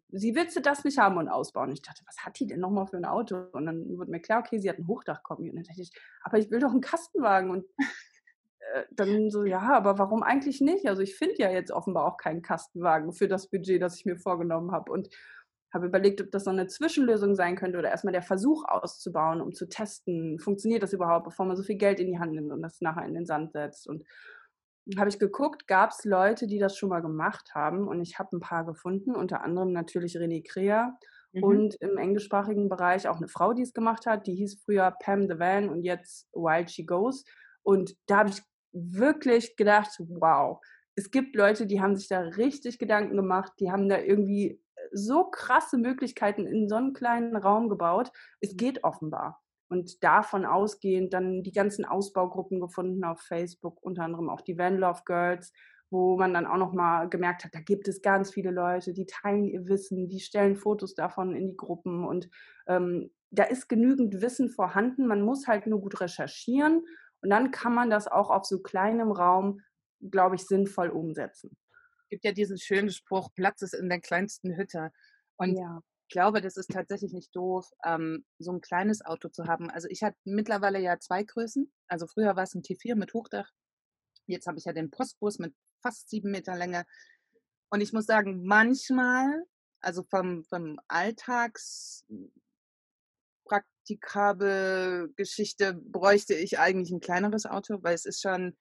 Sie 0.10 0.36
willst 0.36 0.56
du 0.56 0.62
das 0.62 0.84
nicht 0.84 1.00
haben 1.00 1.18
und 1.18 1.30
ausbauen? 1.30 1.72
Ich 1.72 1.82
dachte, 1.82 2.04
was 2.06 2.24
hat 2.24 2.40
die 2.40 2.46
denn 2.46 2.60
nochmal 2.60 2.86
für 2.86 2.98
ein 2.98 3.06
Auto? 3.06 3.38
Und 3.54 3.66
dann 3.66 3.98
wurde 3.98 4.12
mir 4.12 4.22
klar, 4.22 4.40
okay, 4.40 4.60
sie 4.60 4.70
hat 4.70 4.78
ein 4.78 4.88
Hochdachkombi. 4.88 5.50
Und 5.50 5.56
dann 5.56 5.64
dachte 5.64 5.82
ich, 5.82 5.92
aber 6.24 6.38
ich 6.38 6.52
will 6.52 6.60
doch 6.60 6.72
einen 6.72 6.82
Kastenwagen. 6.82 7.50
Und 7.50 7.66
dann 8.92 9.30
so, 9.30 9.44
ja, 9.44 9.62
aber 9.62 9.98
warum 9.98 10.24
eigentlich 10.24 10.62
nicht? 10.62 10.88
Also 10.88 11.02
ich 11.02 11.16
finde 11.16 11.36
ja 11.38 11.52
jetzt 11.52 11.72
offenbar 11.72 12.06
auch 12.06 12.18
keinen 12.18 12.42
Kastenwagen 12.42 13.14
für 13.14 13.28
das 13.28 13.50
Budget, 13.50 13.82
das 13.82 13.98
ich 13.98 14.06
mir 14.06 14.18
vorgenommen 14.18 14.72
habe. 14.72 14.92
Und 14.92 15.10
habe 15.74 15.88
überlegt, 15.88 16.22
ob 16.22 16.32
das 16.32 16.44
so 16.44 16.52
eine 16.52 16.68
Zwischenlösung 16.68 17.36
sein 17.36 17.56
könnte 17.56 17.80
oder 17.80 17.90
erstmal 17.90 18.14
der 18.14 18.22
Versuch 18.22 18.64
auszubauen, 18.68 19.42
um 19.42 19.54
zu 19.54 19.68
testen, 19.68 20.40
funktioniert 20.40 20.84
das 20.84 20.94
überhaupt, 20.94 21.26
bevor 21.26 21.46
man 21.46 21.56
so 21.56 21.64
viel 21.64 21.78
Geld 21.78 22.00
in 22.00 22.08
die 22.08 22.20
Hand 22.20 22.34
nimmt 22.34 22.52
und 22.52 22.62
das 22.62 22.80
nachher 22.80 23.08
in 23.08 23.16
den 23.16 23.26
Sand 23.26 23.54
setzt. 23.54 23.88
Und 23.88 24.04
habe 24.98 25.10
ich 25.10 25.18
geguckt, 25.18 25.68
gab 25.68 25.90
es 25.90 26.04
Leute, 26.04 26.46
die 26.46 26.60
das 26.60 26.78
schon 26.78 26.90
mal 26.90 27.02
gemacht 27.02 27.56
haben 27.56 27.88
und 27.88 28.02
ich 28.02 28.20
habe 28.20 28.36
ein 28.36 28.40
paar 28.40 28.66
gefunden, 28.66 29.16
unter 29.16 29.42
anderem 29.42 29.72
natürlich 29.72 30.16
René 30.16 30.44
Krea 30.48 30.96
mhm. 31.32 31.44
und 31.44 31.76
im 31.76 31.98
englischsprachigen 31.98 32.70
Bereich 32.70 33.08
auch 33.08 33.18
eine 33.18 33.28
Frau, 33.28 33.54
die 33.54 33.64
es 33.64 33.74
gemacht 33.74 34.06
hat, 34.06 34.28
die 34.28 34.36
hieß 34.36 34.62
früher 34.64 34.92
Pam 35.02 35.28
the 35.28 35.40
Van 35.40 35.70
und 35.70 35.84
jetzt 35.84 36.28
Wild 36.34 36.70
She 36.70 36.86
Goes. 36.86 37.24
Und 37.64 37.96
da 38.08 38.18
habe 38.18 38.30
ich 38.30 38.42
wirklich 38.74 39.56
gedacht, 39.56 39.96
wow, 40.00 40.60
es 40.96 41.12
gibt 41.12 41.36
Leute, 41.36 41.66
die 41.66 41.82
haben 41.82 41.96
sich 41.96 42.08
da 42.08 42.20
richtig 42.20 42.80
Gedanken 42.80 43.16
gemacht, 43.16 43.54
die 43.60 43.72
haben 43.72 43.90
da 43.90 44.00
irgendwie 44.00 44.60
so 44.92 45.26
krasse 45.26 45.78
Möglichkeiten 45.78 46.46
in 46.46 46.70
so 46.70 46.76
einem 46.76 46.94
kleinen 46.94 47.36
Raum 47.36 47.70
gebaut. 47.70 48.12
Es 48.42 48.54
mhm. 48.54 48.58
geht 48.58 48.84
offenbar. 48.84 49.42
Und 49.70 50.04
davon 50.04 50.46
ausgehend 50.46 51.14
dann 51.14 51.42
die 51.42 51.52
ganzen 51.52 51.84
Ausbaugruppen 51.86 52.60
gefunden 52.60 53.04
auf 53.04 53.22
Facebook, 53.22 53.82
unter 53.82 54.04
anderem 54.04 54.30
auch 54.30 54.42
die 54.42 54.58
Van 54.58 54.78
Love 54.78 55.02
Girls, 55.06 55.52
wo 55.90 56.18
man 56.18 56.34
dann 56.34 56.46
auch 56.46 56.58
noch 56.58 56.74
mal 56.74 57.08
gemerkt 57.10 57.44
hat, 57.44 57.56
da 57.56 57.60
gibt 57.60 57.88
es 57.88 58.02
ganz 58.02 58.32
viele 58.32 58.52
Leute, 58.52 58.94
die 58.94 59.06
teilen 59.06 59.48
ihr 59.48 59.68
Wissen, 59.68 60.10
die 60.10 60.20
stellen 60.20 60.56
Fotos 60.56 60.96
davon 60.96 61.36
in 61.36 61.48
die 61.48 61.58
Gruppen 61.58 62.06
und 62.06 62.30
ähm, 62.68 63.12
da 63.30 63.44
ist 63.44 63.68
genügend 63.68 64.22
Wissen 64.22 64.50
vorhanden. 64.50 65.08
Man 65.08 65.22
muss 65.22 65.48
halt 65.48 65.66
nur 65.66 65.82
gut 65.82 66.02
recherchieren 66.02 66.84
und 67.24 67.30
dann 67.30 67.50
kann 67.52 67.74
man 67.74 67.90
das 67.90 68.08
auch 68.08 68.30
auf 68.30 68.46
so 68.46 68.60
kleinem 68.60 69.12
Raum, 69.12 69.62
glaube 70.00 70.36
ich, 70.36 70.46
sinnvoll 70.46 70.90
umsetzen 70.90 71.58
gibt 72.14 72.26
ja 72.26 72.32
diesen 72.32 72.60
schönen 72.60 72.92
Spruch, 72.92 73.34
Platz 73.34 73.64
ist 73.64 73.74
in 73.74 73.90
der 73.90 74.00
kleinsten 74.00 74.56
Hütte. 74.56 74.92
Und 75.36 75.58
ja. 75.58 75.82
ich 76.08 76.14
glaube, 76.14 76.42
das 76.42 76.58
ist 76.58 76.70
tatsächlich 76.70 77.12
nicht 77.12 77.36
doof, 77.36 77.68
ähm, 77.84 78.24
so 78.38 78.52
ein 78.52 78.62
kleines 78.62 79.04
Auto 79.04 79.30
zu 79.30 79.48
haben. 79.48 79.72
Also 79.72 79.88
ich 79.90 80.04
habe 80.04 80.16
mittlerweile 80.24 80.80
ja 80.80 81.00
zwei 81.00 81.24
Größen. 81.24 81.74
Also 81.88 82.06
früher 82.06 82.36
war 82.36 82.44
es 82.44 82.54
ein 82.54 82.62
T4 82.62 82.94
mit 82.94 83.16
Hochdach. 83.16 83.50
Jetzt 84.28 84.46
habe 84.46 84.60
ich 84.60 84.66
ja 84.66 84.74
den 84.74 84.92
Postbus 84.92 85.40
mit 85.40 85.56
fast 85.82 86.08
sieben 86.08 86.30
Meter 86.30 86.56
Länge. 86.56 86.86
Und 87.72 87.82
ich 87.82 87.94
muss 87.94 88.06
sagen, 88.06 88.46
manchmal, 88.46 89.46
also 89.82 90.04
vom, 90.04 90.44
vom 90.44 90.80
Alltags 90.88 92.06
praktikable 93.84 95.10
Geschichte 95.16 95.74
bräuchte 95.74 96.34
ich 96.36 96.60
eigentlich 96.60 96.92
ein 96.92 97.00
kleineres 97.02 97.46
Auto, 97.46 97.80
weil 97.82 97.96
es 97.96 98.06
ist 98.06 98.22
schon 98.22 98.56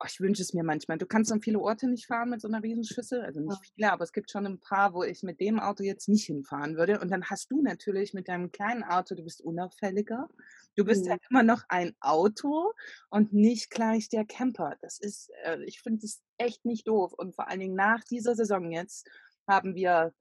Oh, 0.00 0.06
ich 0.08 0.20
wünsche 0.20 0.42
es 0.42 0.52
mir 0.52 0.64
manchmal. 0.64 0.98
Du 0.98 1.06
kannst 1.06 1.30
an 1.32 1.40
viele 1.40 1.60
Orte 1.60 1.88
nicht 1.88 2.06
fahren 2.06 2.30
mit 2.30 2.40
so 2.40 2.48
einer 2.48 2.62
Riesenschüssel, 2.62 3.22
also 3.22 3.40
nicht 3.40 3.62
viele, 3.74 3.92
aber 3.92 4.02
es 4.02 4.12
gibt 4.12 4.30
schon 4.30 4.44
ein 4.44 4.58
paar, 4.60 4.92
wo 4.92 5.04
ich 5.04 5.22
mit 5.22 5.40
dem 5.40 5.60
Auto 5.60 5.84
jetzt 5.84 6.08
nicht 6.08 6.26
hinfahren 6.26 6.76
würde. 6.76 6.98
Und 7.00 7.10
dann 7.12 7.24
hast 7.30 7.50
du 7.52 7.62
natürlich 7.62 8.12
mit 8.12 8.28
deinem 8.28 8.50
kleinen 8.50 8.82
Auto, 8.82 9.14
du 9.14 9.22
bist 9.22 9.40
unauffälliger. 9.40 10.28
Du 10.76 10.84
bist 10.84 11.08
halt 11.08 11.20
Mhm. 11.20 11.28
immer 11.30 11.44
noch 11.44 11.62
ein 11.68 11.94
Auto 12.00 12.72
und 13.10 13.32
nicht 13.32 13.70
gleich 13.70 14.08
der 14.08 14.24
Camper. 14.26 14.76
Das 14.82 14.98
ist, 14.98 15.30
äh, 15.44 15.62
ich 15.64 15.80
finde 15.80 16.00
das 16.02 16.22
echt 16.38 16.64
nicht 16.64 16.88
doof. 16.88 17.12
Und 17.16 17.34
vor 17.36 17.48
allen 17.48 17.60
Dingen 17.60 17.76
nach 17.76 18.02
dieser 18.04 18.34
Saison 18.34 18.72
jetzt 18.72 19.08
haben 19.48 19.76
wir 19.76 20.12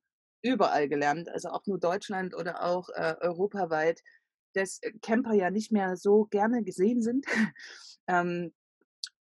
überall 0.41 0.89
gelernt, 0.89 1.29
also 1.29 1.49
auch 1.49 1.65
nur 1.65 1.79
Deutschland 1.79 2.35
oder 2.35 2.63
auch 2.63 2.89
äh, 2.89 3.15
europaweit, 3.21 4.01
dass 4.53 4.79
äh, 4.81 4.91
Camper 5.01 5.33
ja 5.33 5.51
nicht 5.51 5.71
mehr 5.71 5.97
so 5.97 6.25
gerne 6.25 6.63
gesehen 6.63 7.01
sind. 7.01 7.25
ähm, 8.07 8.53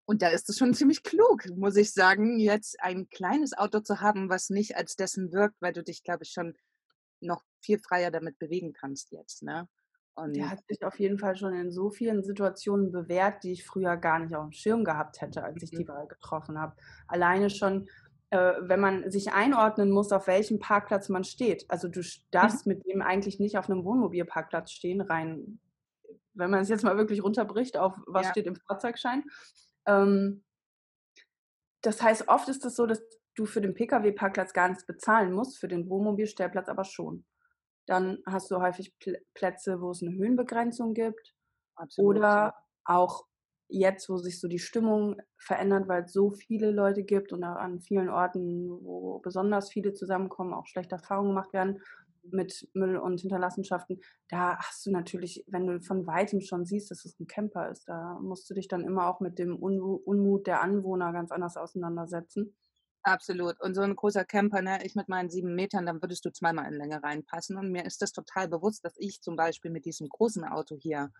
und 0.06 0.22
da 0.22 0.28
ist 0.28 0.48
es 0.50 0.58
schon 0.58 0.74
ziemlich 0.74 1.04
klug, 1.04 1.46
muss 1.56 1.76
ich 1.76 1.92
sagen, 1.92 2.40
jetzt 2.40 2.80
ein 2.82 3.08
kleines 3.08 3.56
Auto 3.56 3.80
zu 3.80 4.00
haben, 4.00 4.28
was 4.28 4.50
nicht 4.50 4.76
als 4.76 4.96
dessen 4.96 5.32
wirkt, 5.32 5.56
weil 5.60 5.72
du 5.72 5.84
dich, 5.84 6.02
glaube 6.02 6.24
ich, 6.24 6.32
schon 6.32 6.56
noch 7.20 7.44
viel 7.60 7.78
freier 7.78 8.10
damit 8.10 8.38
bewegen 8.38 8.72
kannst 8.72 9.12
jetzt, 9.12 9.42
ne? 9.42 9.68
Der 10.24 10.48
Und 10.48 10.50
hat 10.50 10.60
sich 10.68 10.84
auf 10.84 10.98
jeden 10.98 11.18
Fall 11.18 11.36
schon 11.36 11.54
in 11.54 11.70
so 11.72 11.90
vielen 11.90 12.22
Situationen 12.22 12.92
bewährt, 12.92 13.42
die 13.42 13.52
ich 13.52 13.64
früher 13.64 13.96
gar 13.96 14.18
nicht 14.18 14.34
aufm 14.34 14.52
Schirm 14.52 14.84
gehabt 14.84 15.20
hätte, 15.20 15.42
als 15.44 15.62
ich 15.62 15.72
Mhm. 15.72 15.76
die 15.78 15.88
Wahl 15.88 16.08
getroffen 16.08 16.58
habe. 16.58 16.76
Alleine 17.06 17.48
schon, 17.48 17.88
äh, 18.30 18.54
wenn 18.62 18.80
man 18.80 19.10
sich 19.10 19.32
einordnen 19.32 19.90
muss, 19.90 20.12
auf 20.12 20.26
welchem 20.28 20.58
Parkplatz 20.60 21.08
man 21.10 21.24
steht. 21.24 21.66
Also, 21.70 21.88
du 21.88 22.02
sch 22.02 22.26
Mhm. 22.42 22.60
darfst 22.60 22.66
mit 22.66 22.86
dem 22.86 23.02
eigentlich 23.02 23.40
nicht 23.40 23.58
auf 23.58 23.68
'nem 23.68 23.84
Wohnmobilparkplatz 23.84 24.72
stehen, 24.72 25.00
rein 25.02 25.60
wenn 26.34 26.50
man 26.50 26.60
es 26.62 26.68
jetzt 26.70 26.84
mal 26.84 26.96
wirklich 26.98 27.24
runterbricht 27.24 27.76
auf 27.78 27.96
was 28.06 28.26
Ja. 28.26 28.30
steht 28.30 28.46
im 28.46 28.56
Fahrzeugschein. 28.56 29.24
Ähm 29.86 30.42
das 31.84 32.02
heißt, 32.02 32.28
oft 32.28 32.48
ist 32.48 32.64
es 32.64 32.76
so, 32.76 32.86
dass 32.86 33.02
du 33.34 33.46
für 33.46 33.60
den 33.60 33.74
Pkw-Parkplatz 33.74 34.52
gar 34.52 34.68
nichts 34.68 34.84
bezahlen 34.86 35.32
musst, 35.32 35.58
für 35.58 35.68
den 35.68 35.88
Wohnmobilstellplatz 35.88 36.68
aber 36.68 36.84
schon. 36.84 37.24
Dann 37.86 38.18
hast 38.26 38.50
du 38.50 38.60
häufig 38.60 38.98
Pl 38.98 39.18
Plätze, 39.34 39.80
wo 39.80 39.90
es 39.92 40.02
'ne 40.02 40.12
Höhenbegrenzung 40.14 40.94
gibt 40.94 41.34
Absolut, 41.78 42.32
ja. 42.36 42.44
oder 42.44 42.54
auch 42.84 43.26
jetzt, 43.70 44.08
wo 44.08 44.18
sich 44.18 44.40
so 44.40 44.48
die 44.48 44.58
Stimmung 44.58 45.16
verändert, 45.38 45.88
weil's 45.88 46.12
so 46.12 46.30
viele 46.30 46.70
Leute 46.70 47.04
gibt 47.04 47.32
und 47.32 47.44
an 47.44 47.80
vielen 47.80 48.08
Orten, 48.10 48.68
wo 48.84 49.18
besonders 49.20 49.70
viele 49.70 49.92
zusammenkommen, 49.94 50.54
auch 50.54 50.66
schlechte 50.66 50.96
Erfahrungen 50.96 51.30
gemacht 51.30 51.52
werden 51.52 51.80
mit 52.22 52.68
Müll 52.74 52.96
und 52.98 53.20
Hinterlassenschaften. 53.20 54.00
Da 54.28 54.58
hast 54.58 54.84
du 54.86 54.90
natürlich, 54.90 55.44
wenn 55.48 55.66
du 55.66 55.80
von 55.80 56.06
Weitem 56.06 56.40
schon 56.42 56.66
siehst, 56.66 56.90
dass 56.90 57.04
es 57.04 57.18
'n 57.20 57.26
Camper 57.26 57.70
ist, 57.70 57.88
da 57.88 58.18
musst 58.20 58.48
du 58.50 58.54
dich 58.54 58.68
dann 58.68 58.84
immer 58.84 59.08
auch 59.08 59.20
mit 59.20 59.38
dem 59.38 59.56
Unmut 59.56 60.46
der 60.46 60.62
Anwohner 60.62 61.12
ganz 61.12 61.32
anders 61.32 61.56
auseinandersetzen. 61.56 62.54
Absolut. 63.04 63.58
Und 63.60 63.74
so 63.74 63.80
'n 63.82 63.96
großer 63.96 64.24
Camper, 64.26 64.60
ne, 64.60 64.84
ich 64.84 64.94
mit 64.94 65.08
meinen 65.08 65.30
7 65.30 65.54
Metern, 65.54 65.86
dann 65.86 66.02
würdest 66.02 66.24
du 66.26 66.30
zweimal 66.32 66.66
in 66.70 66.76
Länge 66.78 67.02
reinpassen. 67.02 67.56
Und 67.56 67.70
mir 67.72 67.86
ist 67.86 68.02
das 68.02 68.12
total 68.12 68.46
bewusst, 68.48 68.84
dass 68.84 68.94
ich 68.98 69.22
zum 69.22 69.36
Beispiel 69.36 69.70
mit 69.70 69.86
diesem 69.86 70.08
großen 70.08 70.44
Auto 70.44 70.76
hier 70.78 71.10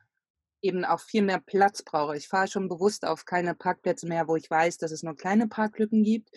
eben 0.63 0.85
auch 0.85 1.01
viel 1.01 1.23
mehr 1.23 1.41
Platz 1.41 1.83
brauche. 1.83 2.17
Ich 2.17 2.29
fahre 2.29 2.49
schon 2.49 2.69
bewusst 2.69 3.07
auf 3.07 3.25
keine 3.25 3.55
Parkplätze 3.55 4.07
mehr, 4.09 4.29
wo 4.29 4.37
ich 4.37 4.51
weiß, 4.51 4.79
dass 4.79 4.93
es 4.93 5.03
nur 5.03 5.17
kleine 5.17 5.49
Parklücken 5.49 6.03
gibt, 6.05 6.31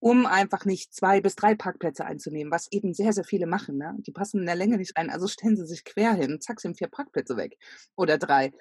um 0.00 0.26
einfach 0.26 0.64
nicht 0.64 0.94
2 0.94 1.20
bis 1.20 1.36
3 1.36 1.54
Parkplätze 1.54 2.04
einzunehmen, 2.04 2.52
was 2.52 2.68
eben 2.72 2.94
sehr, 2.94 3.12
sehr 3.12 3.24
viele 3.24 3.46
machen, 3.46 3.78
ne? 3.78 3.94
Die 4.00 4.12
passen 4.12 4.40
in 4.40 4.46
der 4.46 4.56
Länge 4.56 4.76
nicht 4.78 4.96
rein, 4.98 5.10
also 5.10 5.26
stellen 5.28 5.56
sie 5.56 5.66
sich 5.66 5.84
quer 5.84 6.14
hin. 6.14 6.40
Zack, 6.40 6.60
sind 6.60 6.78
4 6.78 6.88
Parkplätze 6.88 7.36
weg 7.36 7.56
oder 7.96 8.18
3. 8.18 8.52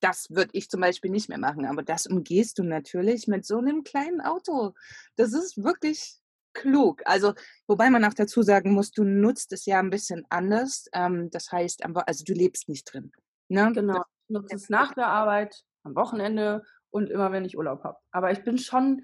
Das 0.00 0.28
würde 0.30 0.50
ich 0.52 0.68
zum 0.70 0.80
Beispiel 0.80 1.10
nicht 1.10 1.28
mehr 1.28 1.38
machen, 1.38 1.66
aber 1.66 1.82
das 1.82 2.06
umgehst 2.06 2.58
du 2.58 2.62
natürlich 2.64 3.26
mit 3.28 3.46
so 3.46 3.60
'nem 3.60 3.84
kleinen 3.84 4.20
Auto. 4.20 4.74
Das 5.16 5.32
ist 5.32 5.62
wirklich 5.64 6.18
klug. 6.52 7.02
Also, 7.06 7.34
wobei 7.66 7.90
man 7.90 8.04
auch 8.04 8.14
dazu 8.14 8.42
sagen 8.42 8.72
muss, 8.74 8.90
du 8.92 9.04
nutzt 9.04 9.52
es 9.52 9.66
ja 9.66 9.80
'n 9.80 9.90
bisschen 9.90 10.24
anders. 10.30 10.86
Ähm, 10.92 11.30
das 11.30 11.50
heißt, 11.52 11.84
also, 11.84 12.24
du 12.24 12.32
lebst 12.34 12.68
nicht 12.68 12.84
drin, 12.92 13.12
ne? 13.48 13.74
Genau, 13.74 13.92
Das 13.92 14.02
nutze 14.28 14.56
es 14.56 14.70
nach 14.70 14.94
der 14.94 15.08
Arbeit, 15.08 15.64
am 15.84 15.94
Wochenende 15.96 16.62
und 16.90 17.10
immer, 17.10 17.32
wenn 17.32 17.44
ich 17.44 17.58
Urlaub 17.58 17.84
habe. 17.84 17.98
Aber 18.12 18.30
ich 18.32 18.44
bin 18.44 18.58
schon 18.58 19.02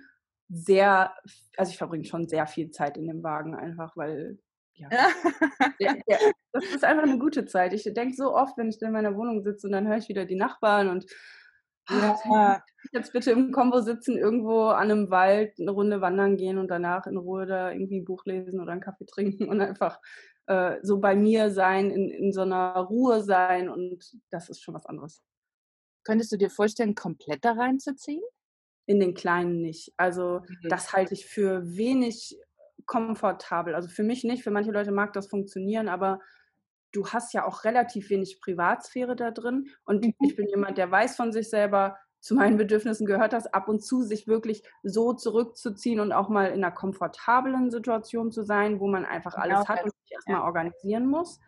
sehr 0.48 1.14
also, 1.56 1.70
ich 1.72 1.78
verbringe 1.78 2.04
schon 2.06 2.28
sehr 2.28 2.46
viel 2.46 2.70
Zeit 2.72 2.96
in 2.98 3.06
dem 3.08 3.22
Wagen 3.22 3.54
einfach, 3.56 3.96
weil 3.96 4.38
ja, 4.74 4.92
der 5.80 5.90
der 6.08 6.20
das 6.52 6.64
ist 6.72 6.84
einfach 6.84 7.06
'ne 7.06 7.18
gute 7.18 7.46
Zeit. 7.46 7.72
Ich 7.74 7.84
denke 7.94 8.14
so 8.16 8.34
oft, 8.36 8.58
wenn 8.58 8.68
ich 8.70 8.80
in 8.82 8.92
meiner 8.92 9.16
Wohnung 9.16 9.42
sitze 9.44 9.66
und 9.68 9.72
dann 9.74 9.88
höre 9.88 9.98
ich 9.98 10.08
wieder 10.10 10.26
die 10.26 10.36
Nachbarn 10.36 10.88
und 10.90 11.06
Ja. 11.88 12.16
jetzt 12.92 13.12
bitte 13.14 13.32
im 13.32 13.52
Kombo 13.52 13.80
sitzen, 13.82 14.16
irgendwo 14.18 14.66
an 14.68 14.88
'nem 14.88 15.10
Wald 15.10 15.58
'ne 15.60 15.70
Runde 15.72 16.00
wandern 16.02 16.36
gehen 16.38 16.58
und 16.58 16.68
danach 16.70 17.06
in 17.08 17.16
Ruhe 17.18 17.46
da 17.46 17.72
irgendwie 17.72 17.98
'n 18.00 18.04
Buch 18.06 18.24
lesen 18.26 18.60
oder 18.62 18.72
'n 18.74 18.80
Kaffee 18.82 19.06
trinken 19.06 19.48
und 19.50 19.60
einfach, 19.62 20.00
äh, 20.50 20.78
so 20.82 21.00
bei 21.00 21.16
mir 21.16 21.50
sein, 21.52 21.90
in 21.92 22.10
in 22.10 22.32
so 22.34 22.44
'ner 22.44 22.76
Ruhe 22.80 23.22
sein 23.22 23.70
und 23.70 24.04
das 24.30 24.50
ist 24.50 24.62
schon 24.62 24.74
was 24.74 24.86
anderes. 24.86 25.22
Könntest 26.04 26.32
du 26.32 26.38
dir 26.38 26.50
vorstellen, 26.50 26.94
komplett 26.96 27.44
da 27.44 27.52
reinzuziehen? 27.52 28.22
In 28.88 29.00
den 29.00 29.14
kleinen 29.14 29.60
nicht. 29.62 29.92
Also, 29.96 30.42
Mhm. 30.48 30.68
das 30.68 30.92
halte 30.92 31.14
ich 31.14 31.26
für 31.26 31.62
wenig 31.76 32.38
komfortabel. 32.86 33.74
Also, 33.74 33.88
für 33.88 34.02
mich 34.02 34.24
nicht, 34.24 34.42
für 34.42 34.50
manche 34.50 34.72
Leute 34.72 34.90
mag 34.92 35.12
das 35.12 35.28
funktionieren, 35.28 35.88
aber 35.88 36.20
du 36.92 37.06
hast 37.08 37.32
ja 37.34 37.46
auch 37.46 37.64
relativ 37.64 38.10
wenig 38.10 38.40
Privatsphäre 38.40 39.16
da 39.16 39.30
drin. 39.30 39.68
Und 39.84 40.08
Mhm. 40.20 40.30
ich 40.30 40.36
bin 40.36 40.48
jemand, 40.48 40.78
der 40.78 40.90
weiß 40.90 41.16
von 41.16 41.32
sich 41.32 41.50
selber, 41.50 41.98
zu 42.20 42.34
meinen 42.34 42.56
Bedürfnissen 42.58 43.06
gehört 43.06 43.32
das, 43.32 43.46
ab 43.52 43.68
und 43.68 43.80
zu 43.84 44.02
sich 44.02 44.26
wirklich 44.28 44.62
so 44.82 45.12
zurückzuziehen 45.14 46.00
und 46.00 46.12
auch 46.12 46.28
mal 46.28 46.46
in 46.52 46.60
'ner 46.60 46.70
komfortablen 46.72 47.70
Situation 47.70 48.30
zu 48.32 48.42
sein, 48.44 48.80
wo 48.80 48.88
man 48.88 49.04
einfach 49.06 49.34
Genau 49.34 49.62
alles 49.62 49.68
hat 49.68 49.82
das, 49.82 49.90
und 49.90 49.92
sich 50.02 50.12
erst 50.12 50.28
ja. 50.28 50.42
organisieren 50.44 51.06
muss. 51.06 51.40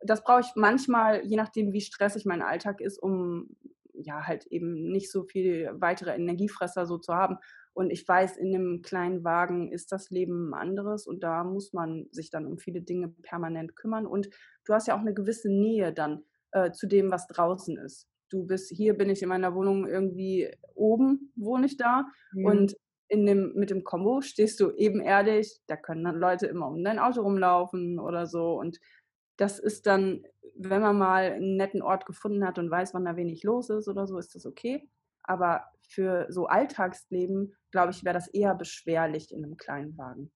Das 0.00 0.24
brauche 0.24 0.40
ich 0.40 0.52
manchmal, 0.56 1.24
je 1.26 1.36
nachdem, 1.36 1.72
wie 1.72 1.80
stressig 1.82 2.24
mein 2.26 2.42
Alltag 2.42 2.80
ist, 2.80 2.98
um, 3.02 3.56
ja, 3.94 4.26
halt 4.26 4.46
eben 4.46 4.90
nicht 4.92 5.10
so 5.12 5.24
viel 5.24 5.70
weitere 5.74 6.14
Energiefresser 6.16 6.86
so 6.86 6.98
zu 6.98 7.14
haben. 7.14 7.38
Und 7.74 7.90
ich 7.90 8.06
weiß, 8.08 8.36
in 8.38 8.50
'nem 8.50 8.82
kleinen 8.82 9.24
Wagen 9.24 9.72
ist 9.72 9.92
das 9.92 10.10
Leben 10.10 10.54
anderes 10.54 11.06
und 11.06 11.22
da 11.24 11.44
muss 11.44 11.72
man 11.74 12.08
sich 12.12 12.30
dann 12.30 12.46
um 12.46 12.58
viele 12.58 12.82
Dinge 12.82 13.08
permanent 13.10 13.76
kümmern. 13.76 14.06
Und 14.06 14.30
du 14.64 14.74
hast 14.74 14.88
ja 14.88 14.96
auch 14.98 15.02
'ne 15.02 15.14
gewisse 15.14 15.50
Nähe 15.50 15.92
dann, 15.92 16.24
äh, 16.52 16.72
zu 16.72 16.86
dem, 16.88 17.10
was 17.12 17.26
draußen 17.28 17.76
ist. 17.78 18.04
Du 18.30 18.46
bist 18.46 18.70
hier 18.70 18.94
bin 18.96 19.10
ich 19.10 19.22
in 19.22 19.28
meiner 19.28 19.54
Wohnung 19.54 19.86
irgendwie 19.88 20.50
oben 20.74 21.32
wohne 21.36 21.66
ich 21.66 21.76
da 21.76 22.06
Mhm. 22.32 22.60
und 22.60 22.76
in 23.08 23.26
dem 23.26 23.52
mit 23.56 23.70
dem 23.70 23.82
Kombo 23.84 24.20
stehst 24.22 24.60
du 24.60 24.70
ebenerdig, 24.72 25.60
da 25.66 25.76
können 25.76 26.04
dann 26.04 26.16
Leute 26.20 26.46
immer 26.46 26.68
um 26.68 26.84
dein 26.84 27.00
Auto 27.00 27.22
rumlaufen 27.22 27.98
oder 27.98 28.26
so. 28.26 28.54
Und 28.58 28.78
das 29.36 29.58
ist 29.58 29.86
dann, 29.86 30.22
wenn 30.56 30.80
man 30.82 30.96
mal 30.98 31.32
'n 31.40 31.56
netten 31.56 31.82
Ort 31.82 32.06
gefunden 32.06 32.46
hat 32.46 32.58
und 32.58 32.70
weiß, 32.70 32.94
wann 32.94 33.04
da 33.06 33.16
wenig 33.16 33.42
los 33.44 33.70
ist 33.70 33.88
oder 33.88 34.06
so, 34.06 34.18
ist 34.18 34.34
das 34.36 34.46
okay. 34.46 34.88
Aber 35.24 35.64
für 35.88 36.26
so 36.30 36.46
Alltagsleben, 36.46 37.54
glaube 37.72 37.90
ich, 37.92 38.04
wäre 38.04 38.14
das 38.14 38.28
eher 38.28 38.54
beschwerlich 38.54 39.32
in 39.32 39.40
'nem 39.42 39.56
kleinen 39.56 39.98
Wagen. 39.98 40.30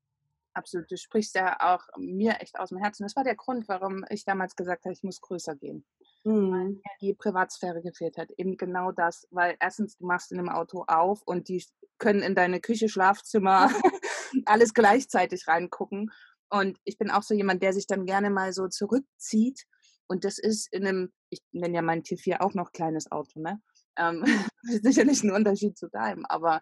Absolut, 0.57 0.89
du 0.91 0.97
sprichst 0.97 1.35
ja 1.35 1.57
auch 1.61 1.83
mir 1.99 2.41
echt 2.41 2.59
aus'm 2.61 2.79
Herzen. 2.79 3.03
Das 3.03 3.17
war 3.17 3.25
der 3.25 3.35
Grund, 3.35 3.69
warum 3.69 4.05
ich 4.09 4.25
damals 4.25 4.55
gesagt 4.55 4.85
habe, 4.85 4.93
ich 4.93 5.03
muss 5.03 5.21
größer 5.21 5.57
gehen. 5.57 5.85
Mhm. 6.27 6.81
die 7.03 7.13
Privatsphäre 7.15 7.83
gefehlt 7.83 8.17
hat. 8.17 8.31
Eben 8.39 8.57
genau 8.57 8.93
das, 8.93 9.27
weil 9.31 9.57
erstens, 9.61 9.97
du 9.99 10.07
machst 10.07 10.33
in 10.33 10.39
'nem 10.39 10.49
Auto 10.49 10.85
auf 10.89 11.23
und 11.27 11.49
die 11.49 11.65
können 11.99 12.23
in 12.23 12.35
deine 12.35 12.61
Küche, 12.61 12.89
Schlafzimmer, 12.89 13.69
alles 14.47 14.73
gleichzeitig 14.75 15.47
reingucken. 15.49 16.11
Und 16.51 16.79
ich 16.85 16.97
bin 16.99 17.11
auch 17.11 17.23
so 17.23 17.35
jemand, 17.35 17.63
der 17.63 17.73
sich 17.75 17.87
dann 17.87 18.07
gerne 18.07 18.31
mal 18.31 18.53
so 18.53 18.69
zurückzieht. 18.69 19.65
Und 20.07 20.25
das 20.25 20.39
ist 20.39 20.73
in 20.73 20.83
'nem 20.85 21.13
ich 21.31 21.41
nenne 21.53 21.75
ja 21.77 21.83
mein 21.83 22.03
T4 22.03 22.41
auch 22.43 22.55
noch 22.55 22.73
kleines 22.73 23.11
Auto, 23.13 23.41
ne? 23.41 23.61
Ähm, 23.99 24.25
sicherlich 24.63 25.23
'n 25.25 25.31
Unterschied 25.33 25.77
zu 25.79 25.89
deinem, 25.89 26.25
aber 26.27 26.61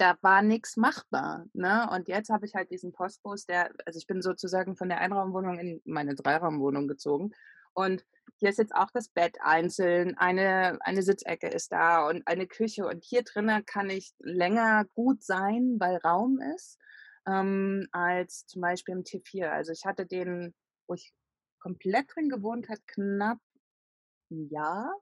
da 0.00 0.16
war 0.22 0.42
nix 0.42 0.76
machbar, 0.76 1.46
ne? 1.54 1.88
Und 1.92 2.06
jetzt 2.08 2.30
habe 2.30 2.46
ich 2.46 2.54
halt 2.54 2.70
diesen 2.70 2.92
Postbus, 2.92 3.46
der 3.46 3.72
also, 3.84 3.98
ich 3.98 4.06
bin 4.06 4.22
sozusagen 4.22 4.76
von 4.76 4.88
der 4.88 5.00
Einraumwohnung 5.00 5.58
in 5.58 5.82
meine 5.84 6.14
Dreiraumwohnung 6.14 6.86
gezogen. 6.86 7.32
Und 7.74 8.04
hier 8.36 8.50
ist 8.50 8.58
jetzt 8.58 8.74
auch 8.74 8.90
das 8.92 9.08
Bett 9.08 9.36
einzeln, 9.40 10.16
eine 10.18 10.78
eine 10.82 11.02
Sitzecke 11.02 11.48
ist 11.48 11.72
da 11.72 12.06
und 12.08 12.26
eine 12.26 12.46
Küche. 12.46 12.86
Und 12.86 13.04
hier 13.04 13.22
drinnen 13.24 13.64
kann 13.66 13.90
ich 13.90 14.12
länger 14.20 14.84
gut 14.94 15.22
sein, 15.24 15.76
weil 15.80 15.96
Raum 15.98 16.40
ist, 16.56 16.78
ähm, 17.26 17.86
als 17.92 18.46
zum 18.46 18.62
Beispiel 18.62 18.94
im 18.94 19.04
T4. 19.04 19.52
Also, 19.52 19.72
ich 19.72 19.84
hatte 19.86 20.06
den, 20.06 20.54
wo 20.86 20.94
ich 20.94 21.12
komplett 21.60 22.14
drin 22.14 22.28
gewohnt 22.28 22.68
habe, 22.68 22.80
knapp 22.86 23.38
'n 24.30 24.48
Jahr. 24.50 24.94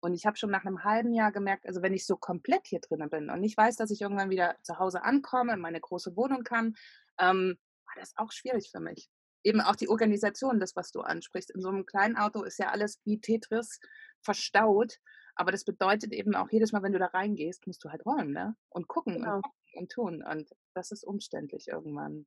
Und 0.00 0.14
ich 0.14 0.26
habe 0.26 0.36
schon 0.38 0.50
nach 0.50 0.64
'nem 0.64 0.84
halben 0.84 1.14
Jahr 1.14 1.32
gemerkt, 1.32 1.66
also, 1.66 1.82
wenn 1.82 1.94
ich 1.94 2.06
so 2.06 2.16
komplett 2.16 2.66
hier 2.68 2.80
drinnen 2.80 3.10
bin 3.10 3.30
und 3.30 3.44
ich 3.44 3.56
weiß, 3.56 3.76
dass 3.76 3.90
ich 3.92 4.02
irgendwann 4.02 4.30
wieder 4.30 4.56
zu 4.62 4.78
Hause 4.78 5.02
ankomme, 5.04 5.54
in 5.54 5.60
meine 5.60 5.80
große 5.80 6.16
Wohnung 6.16 6.44
kann, 6.44 6.76
ähm, 7.20 7.58
war 7.86 7.94
das 8.00 8.14
auch 8.16 8.32
schwierig 8.32 8.70
für 8.72 8.80
mich. 8.80 9.06
Eben 9.44 9.60
auch 9.62 9.76
die 9.76 9.88
Organisation, 9.88 10.60
das, 10.60 10.76
was 10.76 10.90
du 10.92 11.00
ansprichst. 11.00 11.50
In 11.50 11.60
so 11.62 11.70
'nem 11.70 11.86
kleinen 11.86 12.16
Auto 12.16 12.42
ist 12.42 12.58
ja 12.58 12.70
alles 12.70 13.00
wie 13.04 13.20
Tetris 13.20 13.80
verstaut. 14.22 14.98
Aber 15.36 15.52
das 15.52 15.64
bedeutet 15.64 16.12
eben 16.12 16.34
auch 16.36 16.50
jedes 16.50 16.72
Mal, 16.72 16.82
wenn 16.82 16.92
du 16.92 16.98
da 16.98 17.06
reingehst, 17.06 17.66
musst 17.66 17.82
du 17.84 17.90
halt 17.90 18.04
räumen, 18.06 18.32
ne? 18.32 18.56
Und 18.70 18.88
gucken 18.88 19.16
Genau. 19.16 19.42
und 19.42 19.42
gucken 19.42 19.58
und 19.74 19.92
tun. 19.92 20.22
Und 20.24 20.50
das 20.74 20.90
ist 20.92 21.04
umständlich 21.04 21.68
irgendwann. 21.68 22.26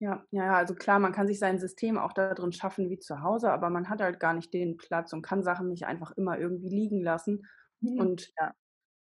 Ja, 0.00 0.24
ja, 0.30 0.44
ja, 0.44 0.56
also 0.56 0.76
klar, 0.76 1.00
man 1.00 1.12
kann 1.12 1.26
sich 1.26 1.40
sein 1.40 1.58
System 1.58 1.98
auch 1.98 2.12
da 2.12 2.32
drin 2.32 2.52
schaffen 2.52 2.88
wie 2.88 2.98
zu 3.00 3.20
Hause, 3.22 3.50
aber 3.50 3.68
man 3.68 3.88
hat 3.88 4.00
halt 4.00 4.20
gar 4.20 4.32
nicht 4.32 4.54
den 4.54 4.76
Platz 4.76 5.12
und 5.12 5.22
kann 5.22 5.42
Sachen 5.42 5.68
nicht 5.68 5.86
einfach 5.86 6.12
immer 6.12 6.38
irgendwie 6.38 6.68
liegen 6.68 7.02
lassen. 7.02 7.42
Mhm. 7.82 7.96
Und 7.96 8.32
Ja. 8.38 8.52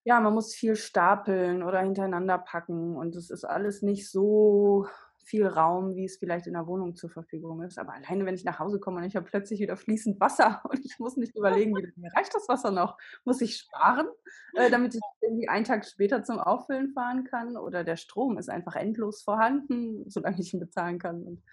ja, 0.06 0.20
man 0.22 0.34
muss 0.34 0.56
viel 0.56 0.76
stapeln 0.78 1.64
oder 1.64 1.82
hintereinander 1.82 2.38
packen 2.40 2.98
und 2.98 3.16
es 3.16 3.30
ist 3.32 3.46
alles 3.46 3.82
nicht 3.84 4.10
so 4.12 4.88
viel 5.28 5.46
Raum, 5.46 5.96
wie 5.96 6.06
es 6.06 6.18
vielleicht 6.18 6.48
in 6.48 6.54
der 6.54 6.68
Wohnung 6.68 6.96
zur 6.96 7.10
Verfügung 7.10 7.62
ist. 7.62 7.78
Aber 7.78 7.94
alleine, 7.94 8.26
wenn 8.26 8.36
ich 8.36 8.46
nach 8.46 8.60
Hause 8.60 8.80
komme 8.80 8.98
und 8.98 9.04
ich 9.04 9.16
habe 9.16 9.26
plötzlich 9.30 9.60
wieder 9.60 9.76
fließend 9.78 10.20
Wasser 10.20 10.62
und 10.70 10.84
ich 10.86 10.98
muss 11.00 11.18
nicht 11.18 11.36
überlegen, 11.36 11.76
wie 11.76 11.92
mir 12.00 12.12
reicht 12.16 12.34
das 12.34 12.48
Wasser 12.48 12.72
noch? 12.72 12.98
Muss 13.26 13.42
ich 13.42 13.58
sparen, 13.58 14.08
äh, 14.56 14.70
damit 14.70 14.96
ich 14.96 15.02
irgendwie 15.22 15.50
einen 15.50 15.66
Tag 15.66 15.86
später 15.86 16.24
zum 16.24 16.40
Auffüllen 16.40 16.94
fahren 16.94 17.26
kann? 17.26 17.58
Oder 17.58 17.84
der 17.84 17.98
Strom 17.98 18.38
ist 18.38 18.50
einfach 18.50 18.76
endlos 18.76 19.22
vorhanden, 19.22 20.06
solange 20.10 20.40
ich 20.40 20.54
ihn 20.54 20.60
bezahlen 20.62 21.00
kann. 21.00 21.24
Und 21.24 21.44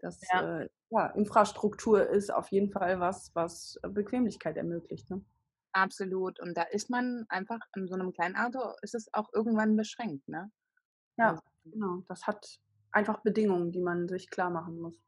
das, 0.00 0.20
Ja. 0.32 0.60
äh, 0.60 0.68
ja, 0.90 1.06
Infrastruktur 1.08 2.08
ist 2.08 2.32
auf 2.32 2.48
jeden 2.52 2.70
Fall 2.70 3.00
was, 3.00 3.30
was 3.34 3.80
Bequemlichkeit 3.82 4.56
ermöglicht. 4.56 5.10
Ne? 5.10 5.24
Absolut. 5.72 6.38
Und 6.40 6.56
da 6.56 6.62
ist 6.62 6.90
man 6.90 7.24
einfach 7.28 7.60
in 7.74 7.88
so 7.88 7.94
einem 7.94 8.12
kleinen 8.12 8.36
Auto, 8.36 8.60
ist 8.82 8.94
es 8.94 9.12
auch 9.12 9.32
irgendwann 9.32 9.76
beschränkt, 9.76 10.28
ne? 10.28 10.50
Ja, 11.18 11.30
Also, 11.30 11.42
genau. 11.64 12.02
Das 12.08 12.26
hat 12.26 12.60
einfach 12.96 13.22
Bedingungen, 13.22 13.72
die 13.72 13.80
man 13.80 14.08
sich 14.08 14.30
klar 14.30 14.50
machen 14.50 14.80
muss. 14.80 15.00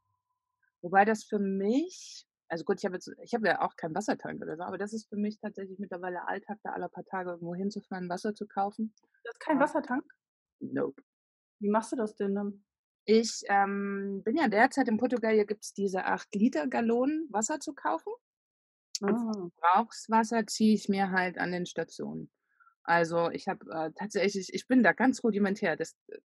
wobei 0.83 1.05
das 1.05 1.25
für 1.25 1.39
mich, 1.39 2.27
also 2.49 2.65
gut, 2.65 2.79
ich 2.79 2.85
habe 2.85 2.97
jetzt, 2.97 3.11
ich 3.23 3.35
habe 3.35 3.47
ja 3.49 3.61
auch 3.63 3.77
keinen 3.77 3.95
Wassertank 3.95 4.41
oder 4.43 4.57
so, 4.57 4.63
aber 4.63 4.79
das 4.79 4.93
ist 4.93 5.09
für 5.09 5.17
mich 5.17 5.39
tatsächlich 5.41 5.79
mittlerweile 5.79 6.27
Alltag, 6.27 6.59
da 6.63 6.71
alle 6.73 6.89
paar 6.89 7.05
Tage 7.05 7.31
irgendwo 7.31 7.55
hinzufahren, 7.55 8.09
Wasser 8.09 8.35
zu 8.35 8.47
kaufen. 8.47 8.95
Du 9.23 9.29
hast 9.29 9.39
keinen 9.39 9.61
Ja. 9.61 9.61
Wassertank? 9.61 10.05
Nope. 10.61 11.03
Wie 11.61 11.69
machst 11.71 11.93
du 11.93 11.97
das 11.97 12.17
denn 12.17 12.35
dann? 12.35 12.65
Ich 13.05 13.41
ähm, 13.49 14.23
bin 14.25 14.37
ja 14.37 14.49
derzeit 14.49 14.87
in 14.89 14.99
Portugal, 14.99 15.33
hier 15.35 15.47
gibt 15.47 15.65
es 15.65 15.73
diese 15.73 16.05
8 16.05 16.35
Liter 16.35 16.67
Gallonen 16.69 17.27
Wasser 17.31 17.59
zu 17.61 17.73
kaufen. 17.75 18.13
Und 19.01 19.21
Ah, 19.21 19.49
Verbrauchswasser 19.61 20.47
ziehe 20.47 20.75
ich 20.75 20.89
mir 20.89 21.11
halt 21.13 21.39
an 21.39 21.53
den 21.53 21.67
Stationen. 21.67 22.31
Also 22.85 23.31
ich 23.31 23.49
habe 23.49 23.67
äh, 23.73 23.93
tatsächlich, 23.95 24.55
ich 24.55 24.67
bin 24.69 24.83
da 24.83 24.93
ganz 24.93 25.25
rudimentär. 25.25 25.77
Das, 25.77 25.97
äh, 26.09 26.19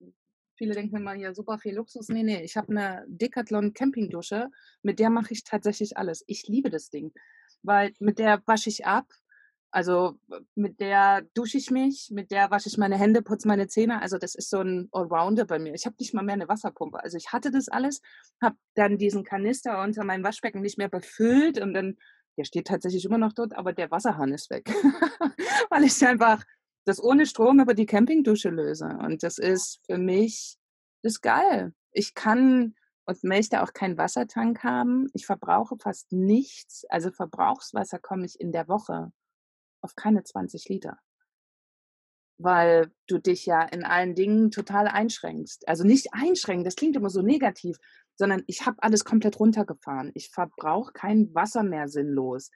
viele 0.63 0.75
denken 0.75 0.95
immer 0.95 1.13
hier 1.15 1.35
super 1.35 1.59
viel 1.59 1.75
Luxus. 1.75 2.09
Nee, 2.09 2.23
nee, 2.23 2.41
ich 2.45 2.57
habe 2.57 2.69
eine 2.71 3.05
Decathlon 3.09 3.75
Campingdusche, 3.75 4.49
mit 4.83 5.01
der 5.01 5.11
mache 5.11 5.33
ich 5.33 5.43
tatsächlich 5.43 5.97
alles. 5.97 6.23
Ich 6.29 6.47
liebe 6.47 6.71
das 6.71 6.89
Ding, 6.89 7.13
weil 7.65 7.93
mit 7.99 8.21
der 8.21 8.41
wasche 8.47 8.69
ich 8.69 8.87
ab. 8.87 9.07
Also 9.73 10.21
mit 10.55 10.79
der 10.79 11.23
dusche 11.35 11.59
ich 11.59 11.73
mich, 11.73 12.11
mit 12.13 12.31
der 12.31 12.53
wasche 12.53 12.69
ich 12.69 12.79
meine 12.79 12.97
Hände, 12.97 13.23
putze 13.23 13.49
meine 13.49 13.67
Zähne. 13.67 14.03
Also 14.03 14.19
das 14.19 14.37
ist 14.37 14.51
so 14.51 14.61
ein 14.61 14.89
Allrounder 14.93 15.47
bei 15.47 15.59
mir. 15.59 15.75
Ich 15.75 15.85
habe 15.85 15.97
nicht 15.99 16.15
mal 16.15 16.23
mehr 16.23 16.35
eine 16.35 16.49
Wasserpumpe. 16.49 17.03
Also 17.03 17.17
ich 17.17 17.33
hatte 17.33 17.51
das 17.51 17.69
alles, 17.69 18.01
habe 18.41 18.55
dann 18.75 18.99
diesen 18.99 19.25
Kanister 19.25 19.83
unter 19.83 20.05
meinem 20.05 20.23
Waschbecken 20.23 20.61
nicht 20.61 20.79
mehr 20.79 20.91
befüllt 20.91 21.61
und 21.61 21.75
dann 21.75 21.97
der 22.39 22.45
steht 22.45 22.69
tatsächlich 22.69 23.05
immer 23.05 23.19
noch 23.19 23.33
dort, 23.33 23.55
aber 23.55 23.73
der 23.73 23.91
Wasserhahn 23.91 24.33
ist 24.33 24.49
weg. 24.49 24.67
Weil 25.71 25.85
ich 25.85 26.07
einfach 26.07 26.45
das 26.85 27.03
ohne 27.03 27.27
Strom 27.27 27.61
über 27.61 27.75
die 27.75 27.87
Campingdusche 27.87 28.51
löse. 28.51 28.87
Und 28.87 29.23
das 29.23 29.39
ist 29.39 29.81
für 29.87 29.99
mich, 29.99 30.57
das 31.03 31.15
ist 31.15 31.21
geil. 31.23 31.75
Ich 31.93 32.15
kann 32.15 32.75
und 33.05 33.25
möchte 33.25 33.63
auch 33.63 33.73
keinen 33.73 33.99
Wassertank 33.99 34.63
haben. 34.63 35.09
Ich 35.13 35.27
verbrauche 35.27 35.77
fast 35.77 36.13
nichts. 36.13 36.85
Also 36.89 37.11
Verbrauchswasser 37.11 37.99
komme 37.99 38.27
ich 38.27 38.41
in 38.41 38.53
der 38.53 38.69
Woche 38.69 39.13
auf 39.81 39.95
keine 39.97 40.23
20 40.23 40.69
Liter. 40.69 40.99
Weil 42.39 42.93
du 43.07 43.19
dich 43.19 43.47
ja 43.47 43.63
in 43.63 43.85
allen 43.85 44.15
Dingen 44.15 44.51
total 44.51 44.89
einschränkst. 44.89 45.69
Also 45.69 45.85
nicht 45.85 46.13
einschränken, 46.13 46.65
das 46.65 46.77
klingt 46.77 46.97
immer 46.97 47.11
so 47.11 47.23
negativ, 47.23 47.77
sondern 48.17 48.43
ich 48.47 48.67
habe 48.67 48.83
alles 48.83 49.05
komplett 49.05 49.39
runtergefahren. 49.39 50.13
Ich 50.15 50.31
verbrauche 50.31 50.93
kein 50.93 51.35
Wasser 51.35 51.63
mehr 51.63 51.89
sinnlos. 51.89 52.51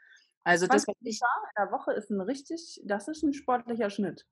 Also 0.47 0.67
das, 0.69 0.87
was 0.87 0.95
20 0.95 1.01
ich, 1.03 1.15
Liter 1.17 1.27
in 1.45 1.65
der 1.65 1.73
Woche 1.73 1.93
ist 1.93 2.09
ein 2.11 2.21
richtig, 2.21 2.81
das 2.85 3.09
ist 3.09 3.25
ein 3.25 3.33
sportlicher 3.33 3.91
Schnitt. 3.91 4.25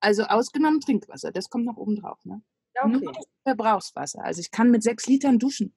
also 0.00 0.24
ausgenommen 0.24 0.80
Trinkwasser, 0.80 1.32
das 1.32 1.48
kommt 1.48 1.64
noch 1.64 1.78
oben 1.78 1.96
drauf. 1.96 2.18
Ne? 2.24 2.42
Ja, 2.74 2.86
Nur 2.86 2.98
okay. 3.02 3.12
das 3.16 3.24
Verbrauchswasser. 3.44 4.22
Also 4.22 4.40
ich 4.40 4.50
kann 4.50 4.70
mit 4.70 4.82
sechs 4.82 5.06
Litern 5.06 5.38
duschen. 5.38 5.74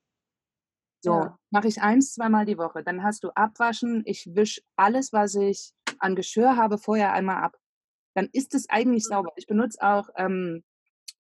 So, 1.02 1.12
Ja. 1.14 1.40
mache 1.50 1.70
ich 1.70 1.82
eins, 1.82 2.14
zweimal 2.14 2.46
die 2.46 2.58
Woche. 2.58 2.84
Dann 2.84 3.02
hast 3.02 3.24
du 3.24 3.30
Abwaschen. 3.30 4.04
Ich 4.06 4.36
wische 4.36 4.62
alles, 4.76 5.14
was 5.14 5.34
ich 5.36 5.72
an 6.00 6.16
Geschirr 6.18 6.58
habe, 6.58 6.78
vorher 6.78 7.14
einmal 7.14 7.42
ab. 7.42 7.58
Dann 8.16 8.28
ist 8.34 8.54
es 8.54 8.70
eigentlich 8.70 9.06
sauber. 9.06 9.32
Ich 9.38 9.48
benutze 9.48 9.82
auch 9.82 10.10
ähm, 10.18 10.66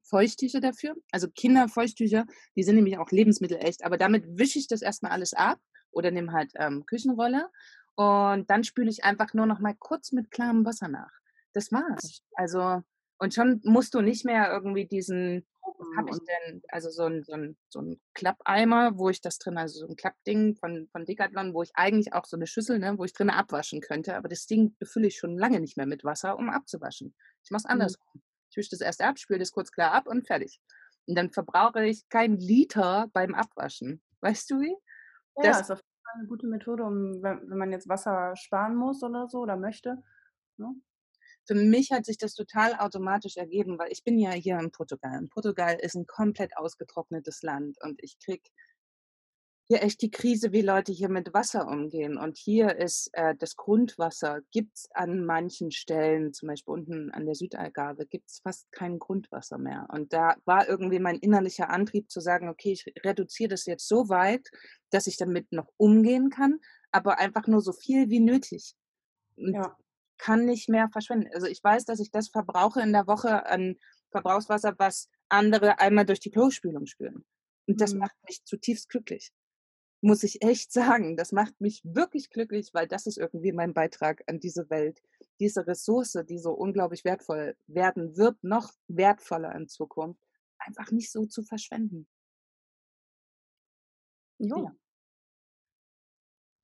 Feuchttücher 0.04 0.60
dafür. 0.60 0.96
Also 1.12 1.30
Kinderfeuchttücher, 1.30 2.26
die 2.58 2.63
sind 2.63 2.76
nämlich 2.76 2.98
auch 2.98 3.10
lebensmittelecht. 3.12 3.86
Aber 3.86 3.98
damit 3.98 4.26
wische 4.38 4.60
ich 4.60 4.68
das 4.68 4.82
erstmal 4.82 5.13
alles 5.13 5.34
ab 5.34 5.60
oder 5.91 6.12
nehme 6.12 6.32
halt 6.32 6.52
ähm, 6.56 6.86
Küchenrolle. 6.86 7.49
Und 7.95 8.49
dann 8.49 8.63
spüle 8.63 8.89
ich 8.89 9.04
einfach 9.04 9.34
nur 9.34 9.45
noch 9.45 9.60
mal 9.60 9.75
kurz 9.78 10.12
mit 10.12 10.32
klarem 10.32 10.65
Wasser 10.65 10.88
nach. 10.88 11.12
Das 11.54 11.71
war's. 11.71 12.21
Also, 12.36 12.82
und 13.17 13.34
schon 13.34 13.60
musst 13.63 13.93
du 13.93 14.02
nicht 14.02 14.25
mehr 14.25 14.52
irgendwie 14.52 14.86
diesen, 14.88 15.45
was 15.78 15.89
habe 15.97 16.10
ich 16.12 16.17
Und 16.17 16.28
denn, 16.28 16.62
also 16.69 16.89
so 16.89 17.04
ein, 17.06 17.23
so 17.23 17.34
ein, 17.34 17.58
so 17.69 17.82
ein 17.82 17.99
Klappeimer, 18.13 18.97
wo 18.97 19.10
ich 19.10 19.21
das 19.21 19.38
drin, 19.39 19.58
also 19.58 19.80
so 19.80 19.88
ein 19.88 19.95
Klappding 19.95 20.56
von, 20.56 20.88
von 20.91 21.06
Decathlon, 21.06 21.54
wo 21.54 21.63
ich 21.63 21.71
eigentlich 21.75 22.13
auch 22.13 22.25
so 22.25 22.38
eine 22.38 22.47
Schüssel, 22.47 22.80
ne, 22.80 22.97
wo 22.97 23.04
ich 23.06 23.13
drin 23.13 23.30
abwaschen 23.30 23.82
könnte, 23.82 24.15
aber 24.15 24.30
das 24.30 24.45
Ding 24.45 24.75
befülle 24.78 25.08
ich 25.08 25.17
schon 25.17 25.38
lange 25.38 25.60
nicht 25.60 25.78
mehr 25.78 25.86
mit 25.86 26.04
Wasser, 26.04 26.38
um 26.38 26.49
abzuwaschen. 26.49 27.15
Ich 27.43 27.52
mache 27.52 27.62
es 27.62 27.65
Mhm. 27.69 27.69
andersrum. 27.69 28.21
Ich 28.49 28.58
wische 28.58 28.71
das 28.71 28.82
erst 28.82 29.02
ab, 29.02 29.19
spüle 29.19 29.39
das 29.39 29.52
kurz 29.52 29.71
klar 29.71 29.91
ab 29.93 30.08
und 30.08 30.25
fertig. 30.28 30.60
Und 31.08 31.15
dann 31.15 31.32
verbrauche 31.32 31.86
ich 31.86 32.08
keinen 32.10 32.38
Liter 32.38 33.10
beim 33.13 33.34
Abwaschen. 33.36 34.02
Weißt 34.21 34.49
du 34.52 34.62
wie? 34.62 34.75
Ja, 35.43 35.52
Das, 35.52 35.62
ist 35.62 35.71
auf 35.71 35.80
jeden 35.80 36.04
Fall 36.04 36.19
eine 36.19 36.28
gute 36.28 36.47
Methode, 36.47 36.84
um, 36.84 37.21
wenn, 37.21 37.49
wenn 37.49 37.58
man 37.58 37.71
jetzt 37.71 37.89
Wasser 37.89 38.36
sparen 38.36 38.75
muss 38.75 39.04
oder 39.04 39.28
so 39.28 39.39
oder 39.39 39.58
möchte. 39.58 40.02
Ne? 40.58 40.75
für 41.49 41.56
mich 41.56 41.91
hat 41.91 42.06
sich 42.06 42.19
das 42.19 42.36
total 42.36 42.75
automatisch 42.75 43.36
ergeben, 43.36 43.80
weil 43.80 43.91
ich 43.91 44.04
bin 44.04 44.19
ja 44.19 44.30
hier 44.30 44.60
in 44.60 44.69
Portugal. 44.69 45.17
Und 45.17 45.32
Portugal 45.32 45.80
ist 45.82 45.95
ein 45.95 46.06
komplett 46.06 46.56
ausgetrocknetes 46.56 47.41
Land 47.41 47.78
und 47.82 48.04
ich 48.04 48.19
krieg 48.23 48.43
hier 49.69 49.84
echt 49.84 50.01
die 50.01 50.10
Krise, 50.12 50.51
wie 50.51 50.62
Leute 50.63 50.91
hier 50.91 51.10
mit 51.10 51.34
Wasser 51.34 51.67
umgehen. 51.67 52.17
Und 52.17 52.38
hier 52.38 52.75
ist 52.77 53.10
äh, 53.13 53.36
das 53.38 53.55
Grundwasser, 53.55 54.41
gibt 54.51 54.75
es 54.77 54.89
an 54.93 55.25
manchen 55.25 55.71
Stellen, 55.71 56.34
zum 56.34 56.47
Beispiel 56.49 56.73
unten 56.73 57.12
an 57.12 57.25
der 57.27 57.36
Südalgarve, 57.36 58.08
gibt 58.08 58.29
es 58.32 58.39
fast 58.43 58.71
kein 58.71 58.97
Grundwasser 58.99 59.60
mehr. 59.60 59.88
Und 59.93 60.12
da 60.13 60.36
war 60.45 60.67
irgendwie 60.67 60.99
mein 60.99 61.17
innerlicher 61.19 61.69
Antrieb 61.69 62.10
zu 62.12 62.19
sagen, 62.19 62.49
okay, 62.49 62.71
ich 62.73 62.86
reduziere 63.05 63.49
das 63.49 63.65
jetzt 63.67 63.88
so 63.88 64.10
weit, 64.10 64.49
dass 64.89 65.08
ich 65.08 65.17
damit 65.17 65.51
noch 65.51 65.67
umgehen 65.77 66.32
kann, 66.32 66.60
aber 66.91 67.19
einfach 67.19 67.45
nur 67.47 67.62
so 67.62 67.71
viel 67.73 68.10
wie 68.10 68.19
nötig. 68.21 68.73
Und 69.38 69.58
Ja. 69.58 69.77
kann 70.17 70.45
nicht 70.45 70.69
mehr 70.69 70.89
verschwenden. 70.91 71.29
Also 71.34 71.47
ich 71.47 71.63
weiß, 71.63 71.86
dass 71.86 71.99
ich 71.99 72.12
das 72.12 72.29
verbrauche 72.29 72.82
in 72.82 72.93
der 72.93 73.08
Woche 73.08 73.45
an 73.47 73.75
Verbrauchswasser, 74.12 74.75
was 74.77 75.10
andere 75.29 75.79
einmal 75.79 76.05
durch 76.05 76.19
die 76.19 76.32
Klospülung 76.32 76.86
spülen. 76.88 77.25
Und 77.67 77.82
das 77.82 77.93
Mhm. 77.93 77.99
macht 77.99 78.15
mich 78.27 78.43
zutiefst 78.45 78.89
glücklich. 78.89 79.32
Muss 80.03 80.23
ich 80.23 80.41
echt 80.41 80.71
sagen. 80.71 81.17
Das 81.17 81.31
macht 81.33 81.59
mich 81.59 81.81
wirklich 81.83 82.29
glücklich, 82.29 82.73
weil 82.73 82.88
das 82.88 83.05
ist 83.05 83.17
irgendwie 83.17 83.51
mein 83.51 83.73
Beitrag 83.73 84.23
an 84.27 84.39
diese 84.39 84.69
Welt. 84.69 85.01
Diese 85.39 85.67
Ressource, 85.67 86.17
die 86.27 86.38
so 86.39 86.51
unglaublich 86.53 87.03
wertvoll 87.03 87.55
werden 87.67 88.15
wird, 88.15 88.41
noch 88.43 88.71
wertvoller 88.88 89.53
in 89.55 89.67
Zukunft, 89.67 90.21
einfach 90.57 90.91
nicht 90.91 91.12
so 91.12 91.25
zu 91.25 91.43
verschwenden. 91.43 92.07
Jo. 94.39 94.57
Ja. 94.63 94.71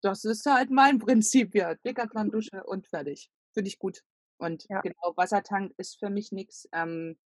Das 0.03 0.23
ist 0.23 0.45
halt 0.45 0.69
mein 0.69 0.99
Prinzip, 0.99 1.55
ja. 1.55 1.75
Decathlon, 1.75 2.31
Dusche 2.31 2.63
und 2.65 2.87
fertig. 2.87 3.29
Finde 3.53 3.67
ich 3.69 3.79
gut. 3.79 4.01
Und 4.37 4.65
Ja. 4.69 4.81
genau, 4.81 5.13
Wassertank 5.15 5.73
ist 5.77 5.97
für 5.99 6.09
mich 6.09 6.31
nichts. 6.31 6.67
Ähm, 6.73 7.17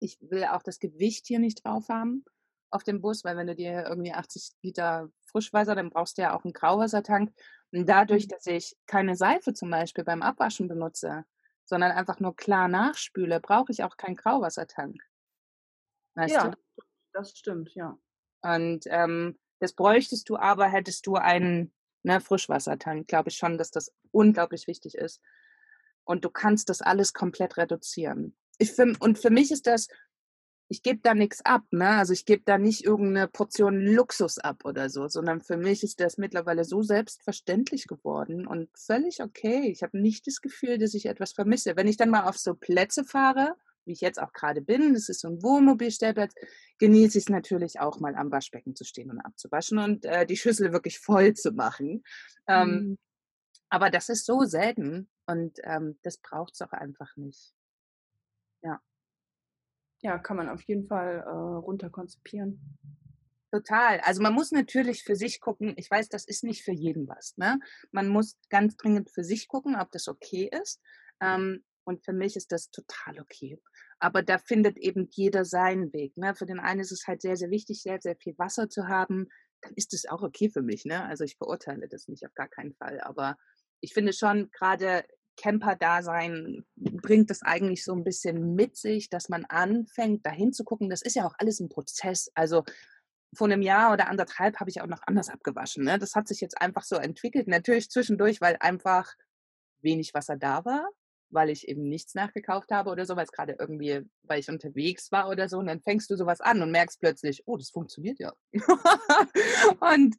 ich 0.00 0.18
will 0.20 0.44
auch 0.44 0.62
das 0.62 0.78
Gewicht 0.78 1.26
hier 1.26 1.38
nicht 1.38 1.64
drauf 1.64 1.88
haben 1.88 2.24
auf 2.76 2.84
dem 2.84 3.00
Bus, 3.00 3.24
weil 3.24 3.36
wenn 3.36 3.48
du 3.48 3.56
dir 3.56 3.86
irgendwie 3.88 4.12
80 4.12 4.52
Liter 4.62 5.08
Frischwasser, 5.26 5.74
dann 5.74 5.90
brauchst 5.90 6.18
du 6.18 6.22
ja 6.22 6.36
auch 6.36 6.44
einen 6.44 6.52
Grauwassertank. 6.52 7.32
Und 7.72 7.88
dadurch, 7.88 8.26
Mhm. 8.26 8.28
dass 8.28 8.46
ich 8.46 8.76
keine 8.86 9.16
Seife 9.16 9.52
zum 9.54 9.70
Beispiel 9.70 10.04
beim 10.04 10.22
Abwaschen 10.22 10.68
benutze, 10.68 11.24
sondern 11.64 11.92
einfach 11.92 12.20
nur 12.20 12.36
klar 12.36 12.68
nachspüle, 12.68 13.40
brauche 13.40 13.72
ich 13.72 13.82
auch 13.82 13.96
keinen 13.96 14.16
Grauwassertank. 14.16 15.02
Weißt 16.14 16.34
Ja, 16.34 16.50
du? 16.50 16.56
das 17.12 17.36
stimmt, 17.36 17.74
ja. 17.74 17.98
Und 18.42 18.84
ähm, 18.86 19.38
das 19.58 19.72
bräuchtest 19.72 20.28
du 20.28 20.36
aber, 20.36 20.66
hättest 20.68 21.06
du 21.06 21.16
einen 21.16 21.72
ne, 22.04 22.20
Frischwassertank. 22.20 23.08
Glaube 23.08 23.30
ich 23.30 23.36
schon, 23.36 23.58
dass 23.58 23.70
das 23.70 23.92
unglaublich 24.12 24.66
wichtig 24.66 24.94
ist. 24.94 25.20
Und 26.04 26.24
du 26.24 26.30
kannst 26.30 26.68
das 26.68 26.82
alles 26.82 27.12
komplett 27.12 27.56
reduzieren. 27.56 28.36
Ich, 28.58 28.72
für, 28.72 28.92
und 29.00 29.18
für 29.18 29.30
mich 29.30 29.50
ist 29.50 29.66
das 29.66 29.88
ich 30.68 30.82
gebe 30.82 31.00
da 31.02 31.14
nichts 31.14 31.44
ab, 31.44 31.62
ne? 31.70 31.90
Also 31.90 32.12
ich 32.12 32.24
gebe 32.24 32.42
da 32.44 32.58
nicht 32.58 32.84
irgendeine 32.84 33.28
Portion 33.28 33.80
Luxus 33.80 34.38
ab 34.38 34.64
oder 34.64 34.90
so, 34.90 35.06
sondern 35.06 35.40
für 35.40 35.56
mich 35.56 35.84
ist 35.84 36.00
das 36.00 36.18
mittlerweile 36.18 36.64
so 36.64 36.82
selbstverständlich 36.82 37.86
geworden 37.86 38.46
und 38.46 38.68
völlig 38.76 39.22
okay. 39.22 39.70
Ich 39.70 39.82
habe 39.82 39.98
nicht 39.98 40.26
das 40.26 40.40
Gefühl, 40.40 40.78
dass 40.78 40.94
ich 40.94 41.06
etwas 41.06 41.32
vermisse. 41.32 41.76
Wenn 41.76 41.86
ich 41.86 41.96
dann 41.96 42.10
mal 42.10 42.24
auf 42.24 42.36
so 42.36 42.54
Plätze 42.54 43.04
fahre, 43.04 43.54
wie 43.84 43.92
ich 43.92 44.00
jetzt 44.00 44.20
auch 44.20 44.32
gerade 44.32 44.60
bin, 44.60 44.94
das 44.94 45.08
ist 45.08 45.20
so 45.20 45.28
ein 45.28 45.42
Wohnmobilstellplatz, 45.42 46.34
genieße 46.78 47.18
ich 47.18 47.24
es 47.24 47.30
natürlich 47.30 47.78
auch 47.78 48.00
mal 48.00 48.16
am 48.16 48.32
Waschbecken 48.32 48.74
zu 48.74 48.84
stehen 48.84 49.10
und 49.10 49.20
abzuwaschen 49.20 49.78
und 49.78 50.04
äh, 50.04 50.26
die 50.26 50.36
Schüssel 50.36 50.72
wirklich 50.72 50.98
voll 50.98 51.34
zu 51.34 51.52
machen. 51.52 52.02
Ähm, 52.48 52.70
mhm. 52.70 52.98
Aber 53.68 53.90
das 53.90 54.08
ist 54.08 54.26
so 54.26 54.42
selten 54.44 55.08
und 55.26 55.58
ähm, 55.62 55.98
das 56.02 56.18
braucht 56.18 56.54
es 56.54 56.62
auch 56.62 56.72
einfach 56.72 57.16
nicht. 57.16 57.55
Ja. 60.00 60.18
Kann 60.18 60.36
man 60.36 60.48
auf 60.48 60.62
jeden 60.62 60.86
Fall 60.86 61.24
äh, 61.26 61.30
runter 61.30 61.90
konzipieren. 61.90 62.78
Total. 63.52 64.00
Also 64.00 64.22
man 64.22 64.34
muss 64.34 64.50
natürlich 64.50 65.02
für 65.02 65.16
sich 65.16 65.40
gucken, 65.40 65.74
ich 65.76 65.90
weiß, 65.90 66.08
das 66.08 66.26
ist 66.26 66.44
nicht 66.44 66.62
für 66.62 66.72
jeden 66.72 67.08
was. 67.08 67.36
Ne? 67.36 67.58
Man 67.92 68.08
muss 68.08 68.36
ganz 68.50 68.76
dringend 68.76 69.10
für 69.10 69.24
sich 69.24 69.48
gucken, 69.48 69.76
ob 69.76 69.90
das 69.92 70.08
okay 70.08 70.50
ist. 70.52 70.80
Ähm, 71.20 71.64
und 71.84 72.04
für 72.04 72.12
mich 72.12 72.36
ist 72.36 72.50
das 72.50 72.70
total 72.70 73.20
okay. 73.20 73.60
Aber 74.00 74.22
da 74.22 74.38
findet 74.38 74.76
eben 74.76 75.08
jeder 75.12 75.44
seinen 75.44 75.92
Weg. 75.92 76.16
Ne? 76.16 76.34
Für 76.34 76.44
den 76.44 76.58
einen 76.58 76.80
ist 76.80 76.90
es 76.90 77.06
halt 77.06 77.22
sehr, 77.22 77.36
sehr 77.36 77.50
wichtig, 77.50 77.80
sehr, 77.82 78.00
sehr 78.00 78.16
viel 78.16 78.36
Wasser 78.36 78.68
zu 78.68 78.88
haben. 78.88 79.28
Dann 79.62 79.72
ist 79.76 79.94
es 79.94 80.06
auch 80.06 80.22
okay 80.22 80.50
für 80.50 80.62
mich. 80.62 80.84
Ne? 80.84 81.04
Also 81.04 81.24
ich 81.24 81.36
verurteile 81.36 81.88
das 81.88 82.08
nicht 82.08 82.26
auf 82.26 82.34
gar 82.34 82.48
keinen 82.48 82.74
Fall. 82.74 83.00
Aber 83.00 83.36
ich 83.80 83.94
finde 83.94 84.12
schon, 84.12 84.50
gerade 84.50 85.04
Camper-Dasein 85.36 86.64
bringt 86.76 87.30
das 87.30 87.42
eigentlich 87.42 87.84
so 87.84 87.92
ein 87.92 88.04
bisschen 88.04 88.54
mit 88.54 88.76
sich, 88.76 89.08
dass 89.10 89.28
man 89.28 89.44
anfängt, 89.44 90.24
dahin 90.26 90.52
zu 90.52 90.64
gucken. 90.64 90.90
Das 90.90 91.02
ist 91.02 91.14
ja 91.14 91.26
auch 91.26 91.34
alles 91.38 91.60
ein 91.60 91.68
Prozess. 91.68 92.30
Also 92.34 92.64
vor 93.34 93.46
einem 93.46 93.62
Jahr 93.62 93.92
oder 93.92 94.08
anderthalb 94.08 94.58
habe 94.60 94.70
ich 94.70 94.80
auch 94.80 94.86
noch 94.86 95.02
anders 95.06 95.28
abgewaschen. 95.28 95.84
Ne? 95.84 95.98
Das 95.98 96.14
hat 96.14 96.28
sich 96.28 96.40
jetzt 96.40 96.60
einfach 96.60 96.84
so 96.84 96.96
entwickelt. 96.96 97.48
Natürlich 97.48 97.90
zwischendurch, 97.90 98.40
weil 98.40 98.56
einfach 98.60 99.14
wenig 99.82 100.14
Wasser 100.14 100.36
da 100.36 100.64
war, 100.64 100.88
weil 101.30 101.50
ich 101.50 101.68
eben 101.68 101.88
nichts 101.88 102.14
nachgekauft 102.14 102.70
habe 102.70 102.90
oder 102.90 103.04
so, 103.04 103.16
weil 103.16 103.24
es 103.24 103.32
gerade 103.32 103.56
irgendwie, 103.58 104.02
weil 104.22 104.40
ich 104.40 104.48
unterwegs 104.48 105.12
war 105.12 105.28
oder 105.28 105.48
so. 105.48 105.58
Und 105.58 105.66
dann 105.66 105.82
fängst 105.82 106.10
du 106.10 106.16
sowas 106.16 106.40
an 106.40 106.62
und 106.62 106.70
merkst 106.70 107.00
plötzlich, 107.00 107.42
oh, 107.46 107.56
das 107.56 107.70
funktioniert 107.70 108.18
ja. 108.18 108.32
und 109.80 110.16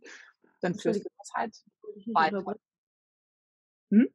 dann 0.61 0.75
führst 0.75 1.05
du 1.05 1.09
das 1.17 1.31
halt 1.33 1.55
weiter. 2.13 2.43
Hm? 3.91 4.07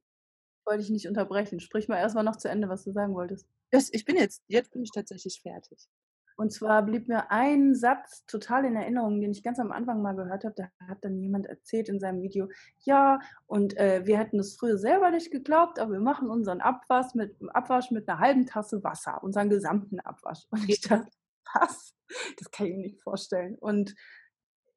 Wollte 0.64 0.82
ich 0.82 0.90
nicht 0.90 1.08
unterbrechen. 1.08 1.60
Sprich 1.60 1.88
mal 1.88 1.98
erstmal 1.98 2.24
noch 2.24 2.36
zu 2.36 2.48
Ende, 2.48 2.68
was 2.68 2.84
du 2.84 2.92
sagen 2.92 3.14
wolltest. 3.14 3.46
Das, 3.70 3.88
ich 3.92 4.04
bin 4.04 4.16
jetzt, 4.16 4.42
jetzt 4.48 4.72
bin 4.72 4.82
ich 4.82 4.90
tatsächlich 4.92 5.40
fertig. 5.42 5.88
Und 6.36 6.52
zwar 6.52 6.82
blieb 6.82 7.08
mir 7.08 7.30
ein 7.30 7.74
Satz 7.74 8.24
total 8.26 8.64
in 8.64 8.76
Erinnerung, 8.76 9.20
den 9.20 9.32
ich 9.32 9.42
ganz 9.42 9.58
am 9.58 9.72
Anfang 9.72 10.02
mal 10.02 10.16
gehört 10.16 10.44
habe. 10.44 10.54
Da 10.56 10.70
hat 10.88 10.98
dann 11.04 11.18
jemand 11.18 11.46
erzählt 11.46 11.88
in 11.88 12.00
seinem 12.00 12.22
Video, 12.22 12.48
ja, 12.80 13.20
und 13.46 13.76
äh, 13.76 14.06
wir 14.06 14.18
hätten 14.18 14.38
es 14.38 14.56
früher 14.56 14.78
selber 14.78 15.10
nicht 15.10 15.30
geglaubt, 15.30 15.78
aber 15.78 15.92
wir 15.92 16.00
machen 16.00 16.30
unseren 16.30 16.60
Abwasch 16.60 17.14
mit, 17.14 17.36
Abwasch 17.54 17.90
mit 17.90 18.08
einer 18.08 18.18
halben 18.18 18.46
Tasse 18.46 18.82
Wasser, 18.82 19.22
unseren 19.22 19.50
gesamten 19.50 20.00
Abwasch. 20.00 20.46
Und 20.50 20.68
ich 20.68 20.80
dachte, 20.80 21.10
was? 21.54 21.94
Das 22.38 22.50
kann 22.50 22.66
ich 22.66 22.72
mir 22.72 22.82
nicht 22.82 23.02
vorstellen. 23.02 23.56
Und 23.58 23.94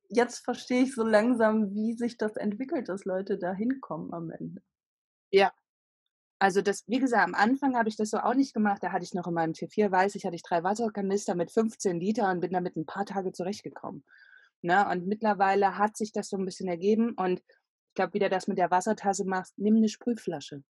jetzt 0.10 0.44
verstehe 0.44 0.84
ich 0.84 0.94
so 0.94 1.04
langsam, 1.04 1.74
wie 1.74 1.94
sich 1.94 2.18
das 2.18 2.36
entwickelt, 2.36 2.90
dass 2.90 3.06
Leute 3.06 3.38
da 3.38 3.54
hinkommen 3.54 4.14
am 4.14 4.30
Ende. 4.32 4.62
Ja. 5.32 5.52
Also 6.40 6.62
das, 6.62 6.84
wie 6.88 7.00
gesagt, 7.00 7.24
am 7.24 7.34
Anfang 7.34 7.78
habe 7.78 7.88
ich 7.88 7.96
das 7.96 8.10
so 8.10 8.18
auch 8.18 8.34
nicht 8.34 8.54
gemacht. 8.54 8.84
Da 8.84 8.92
hatte 8.92 9.04
ich 9.04 9.14
noch 9.14 9.28
in 9.28 9.34
meinem 9.34 9.54
T4 9.54 9.90
weiß 9.90 10.16
ich, 10.16 10.26
hatte 10.26 10.36
ich 10.36 10.44
drei 10.44 10.64
Wasserkanister 10.64 11.34
mit 11.36 11.52
15 11.52 12.00
Liter 12.00 12.30
und 12.30 12.42
bin 12.42 12.52
damit 12.52 12.76
ein 12.76 12.86
paar 12.86 13.06
Tage 13.06 13.32
zurechtgekommen. 13.32 14.04
Ne? 14.62 14.88
Und 14.90 15.08
mittlerweile 15.08 15.78
hat 15.78 15.96
sich 15.96 16.12
das 16.12 16.30
so 16.30 16.38
ein 16.38 16.46
bisschen 16.46 16.68
ergeben 16.68 17.14
und 17.14 17.40
ich 17.40 17.96
glaube, 17.96 18.14
wie 18.14 18.20
du 18.20 18.30
das 18.30 18.48
mit 18.48 18.58
der 18.58 18.72
Wassertasse 18.72 19.24
machst, 19.24 19.58
nimm 19.58 19.78
eine 19.78 19.88
Sprühflasche. 19.88 20.64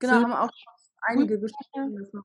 Genau, 0.00 0.14
haben 0.14 0.32
auch 0.32 0.50
einige 1.02 1.38
geschrieben, 1.38 1.96
dass 1.96 2.12
man 2.12 2.24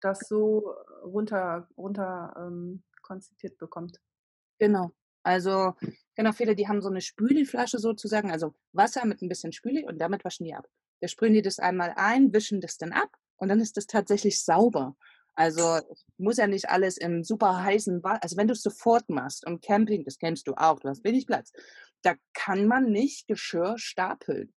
das 0.00 0.20
so 0.20 0.74
runter, 1.02 1.68
runter 1.76 2.34
ähm, 2.36 2.82
konzipiert 3.02 3.56
bekommt. 3.56 3.98
Genau. 4.58 4.90
Also, 5.22 5.74
genau, 6.14 6.32
viele, 6.32 6.54
die 6.54 6.68
haben 6.68 6.82
so 6.82 6.88
eine 6.88 7.00
Spüliflasche 7.00 7.78
sozusagen, 7.78 8.30
also 8.30 8.54
Wasser 8.72 9.06
mit 9.06 9.22
ein 9.22 9.28
bisschen 9.28 9.52
Spüli 9.52 9.86
und 9.86 9.98
damit 9.98 10.24
waschen 10.24 10.44
die 10.44 10.54
ab. 10.54 10.66
Da 11.00 11.08
sprühen 11.08 11.34
die 11.34 11.42
das 11.42 11.58
einmal 11.58 11.94
ein, 11.96 12.32
wischen 12.32 12.60
das 12.60 12.78
dann 12.78 12.92
ab 12.92 13.10
und 13.36 13.48
dann 13.48 13.60
ist 13.60 13.76
das 13.76 13.86
tatsächlich 13.86 14.44
sauber. 14.44 14.96
Also 15.34 15.80
muss 16.18 16.36
ja 16.36 16.46
nicht 16.46 16.68
alles 16.68 16.96
im 16.96 17.24
super 17.24 17.62
heißen 17.62 18.02
Wasser, 18.02 18.22
also 18.22 18.36
wenn 18.36 18.48
du 18.48 18.52
es 18.52 18.62
sofort 18.62 19.08
machst 19.08 19.46
und 19.46 19.62
Camping, 19.62 20.04
das 20.04 20.18
kennst 20.18 20.46
du 20.46 20.54
auch, 20.54 20.80
du 20.80 20.88
hast 20.88 21.04
wenig 21.04 21.26
Platz, 21.26 21.52
da 22.02 22.14
kann 22.34 22.66
man 22.66 22.90
nicht 22.90 23.26
Geschirr 23.26 23.78
stapeln. 23.78 24.52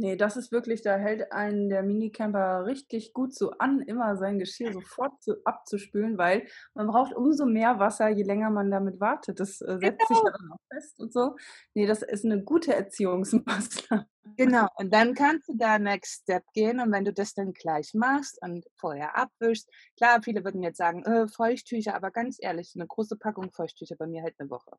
Nee, 0.00 0.16
das 0.16 0.38
ist 0.38 0.50
wirklich, 0.50 0.80
da 0.80 0.96
hält 0.96 1.30
einen 1.30 1.68
der 1.68 1.82
Minicamper 1.82 2.64
richtig 2.64 3.12
gut 3.12 3.34
so 3.34 3.50
an, 3.58 3.82
immer 3.82 4.16
sein 4.16 4.38
Geschirr 4.38 4.72
sofort 4.72 5.22
zu, 5.22 5.34
abzuspülen, 5.44 6.16
weil 6.16 6.46
man 6.72 6.86
braucht 6.86 7.14
umso 7.14 7.44
mehr 7.44 7.78
Wasser, 7.78 8.08
je 8.08 8.22
länger 8.22 8.48
man 8.48 8.70
damit 8.70 8.98
wartet. 8.98 9.38
Das 9.40 9.60
äh, 9.60 9.76
setzt 9.78 10.08
genau. 10.08 10.08
sich 10.08 10.18
dann 10.22 10.52
auch 10.52 10.60
fest 10.72 11.00
und 11.00 11.12
so. 11.12 11.36
Nee, 11.74 11.86
das 11.86 12.00
ist 12.00 12.24
eine 12.24 12.42
gute 12.42 12.74
Erziehungsmaßnahme. 12.74 14.06
Genau, 14.38 14.68
und 14.76 14.90
dann 14.94 15.12
kannst 15.12 15.50
du 15.50 15.54
da 15.58 15.78
Next 15.78 16.22
Step 16.22 16.44
gehen 16.54 16.80
und 16.80 16.92
wenn 16.92 17.04
du 17.04 17.12
das 17.12 17.34
dann 17.34 17.52
gleich 17.52 17.92
machst 17.92 18.38
und 18.40 18.64
vorher 18.76 19.18
abwischst, 19.18 19.68
klar, 19.98 20.22
viele 20.22 20.44
würden 20.44 20.62
jetzt 20.62 20.78
sagen, 20.78 21.04
äh, 21.04 21.28
Feuchttücher, 21.28 21.94
aber 21.94 22.10
ganz 22.10 22.38
ehrlich, 22.40 22.72
eine 22.74 22.86
große 22.86 23.16
Packung 23.16 23.52
Feuchttücher 23.52 23.96
bei 23.96 24.06
mir 24.06 24.22
hält 24.22 24.36
eine 24.38 24.48
Woche. 24.48 24.78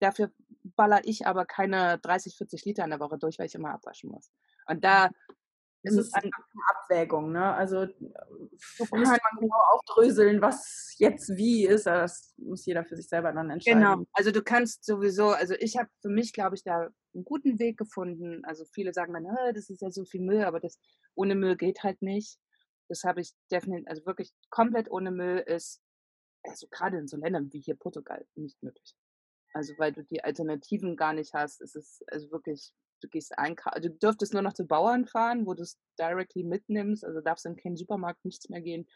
Dafür 0.00 0.32
baller 0.76 1.00
ich 1.04 1.26
aber 1.26 1.44
keine 1.44 1.98
30, 1.98 2.36
40 2.36 2.64
Liter 2.64 2.84
in 2.84 2.90
der 2.90 3.00
Woche 3.00 3.18
durch, 3.18 3.38
weil 3.38 3.46
ich 3.46 3.54
immer 3.54 3.74
abwaschen 3.74 4.10
muss. 4.10 4.30
Und 4.66 4.84
da 4.84 5.10
es 5.82 5.96
ist 5.96 6.14
eine 6.14 6.30
Abwägung, 6.68 7.32
ne? 7.32 7.54
Also 7.54 7.86
du 7.86 8.86
kannst 8.90 8.90
man 8.90 9.18
genau 9.40 9.56
aufdröseln, 9.72 10.42
was 10.42 10.94
jetzt 10.98 11.36
wie 11.36 11.66
ist. 11.66 11.86
Das 11.86 12.34
muss 12.36 12.66
jeder 12.66 12.84
für 12.84 12.96
sich 12.96 13.08
selber 13.08 13.32
dann 13.32 13.48
entscheiden. 13.48 13.80
Genau. 13.80 14.04
Also 14.12 14.30
du 14.30 14.42
kannst 14.42 14.84
sowieso, 14.84 15.30
also 15.30 15.54
ich 15.54 15.78
habe 15.78 15.88
für 16.02 16.10
mich, 16.10 16.34
glaube 16.34 16.56
ich, 16.56 16.64
da 16.64 16.90
einen 17.14 17.24
guten 17.24 17.58
Weg 17.58 17.78
gefunden. 17.78 18.44
Also 18.44 18.66
viele 18.66 18.92
sagen 18.92 19.14
dann, 19.14 19.24
das 19.54 19.70
ist 19.70 19.80
ja 19.80 19.90
so 19.90 20.04
viel 20.04 20.20
Müll, 20.20 20.44
aber 20.44 20.60
das 20.60 20.78
ohne 21.14 21.34
Müll 21.34 21.56
geht 21.56 21.82
halt 21.82 22.02
nicht. 22.02 22.38
Das 22.88 23.04
habe 23.04 23.22
ich 23.22 23.32
definitiv, 23.50 23.88
also 23.88 24.04
wirklich 24.04 24.32
komplett 24.50 24.90
ohne 24.90 25.10
Müll 25.10 25.38
ist, 25.38 25.80
also 26.42 26.66
gerade 26.70 26.98
in 26.98 27.08
so 27.08 27.16
Ländern 27.16 27.52
wie 27.52 27.60
hier 27.60 27.76
Portugal, 27.76 28.26
nicht 28.34 28.62
möglich. 28.62 28.94
Also 29.54 29.72
weil 29.78 29.92
du 29.92 30.04
die 30.04 30.22
Alternativen 30.22 30.96
gar 30.96 31.14
nicht 31.14 31.32
hast. 31.32 31.62
Es 31.62 31.74
ist 31.74 32.04
also 32.08 32.30
wirklich, 32.30 32.72
du 33.00 33.08
gehst 33.08 33.38
einkaufen, 33.38 33.74
also 33.74 33.88
du 33.88 33.94
dürftest 33.96 34.32
nur 34.32 34.42
noch 34.42 34.52
zu 34.52 34.66
Bauern 34.66 35.06
fahren, 35.06 35.46
wo 35.46 35.54
du 35.54 35.62
es 35.62 35.78
directly 35.98 36.44
mitnimmst. 36.44 37.04
Also 37.04 37.20
darfst 37.20 37.46
in 37.46 37.56
keinen 37.56 37.76
Supermarkt 37.76 38.24
nichts 38.24 38.48
mehr 38.48 38.60
gehen. 38.60 38.86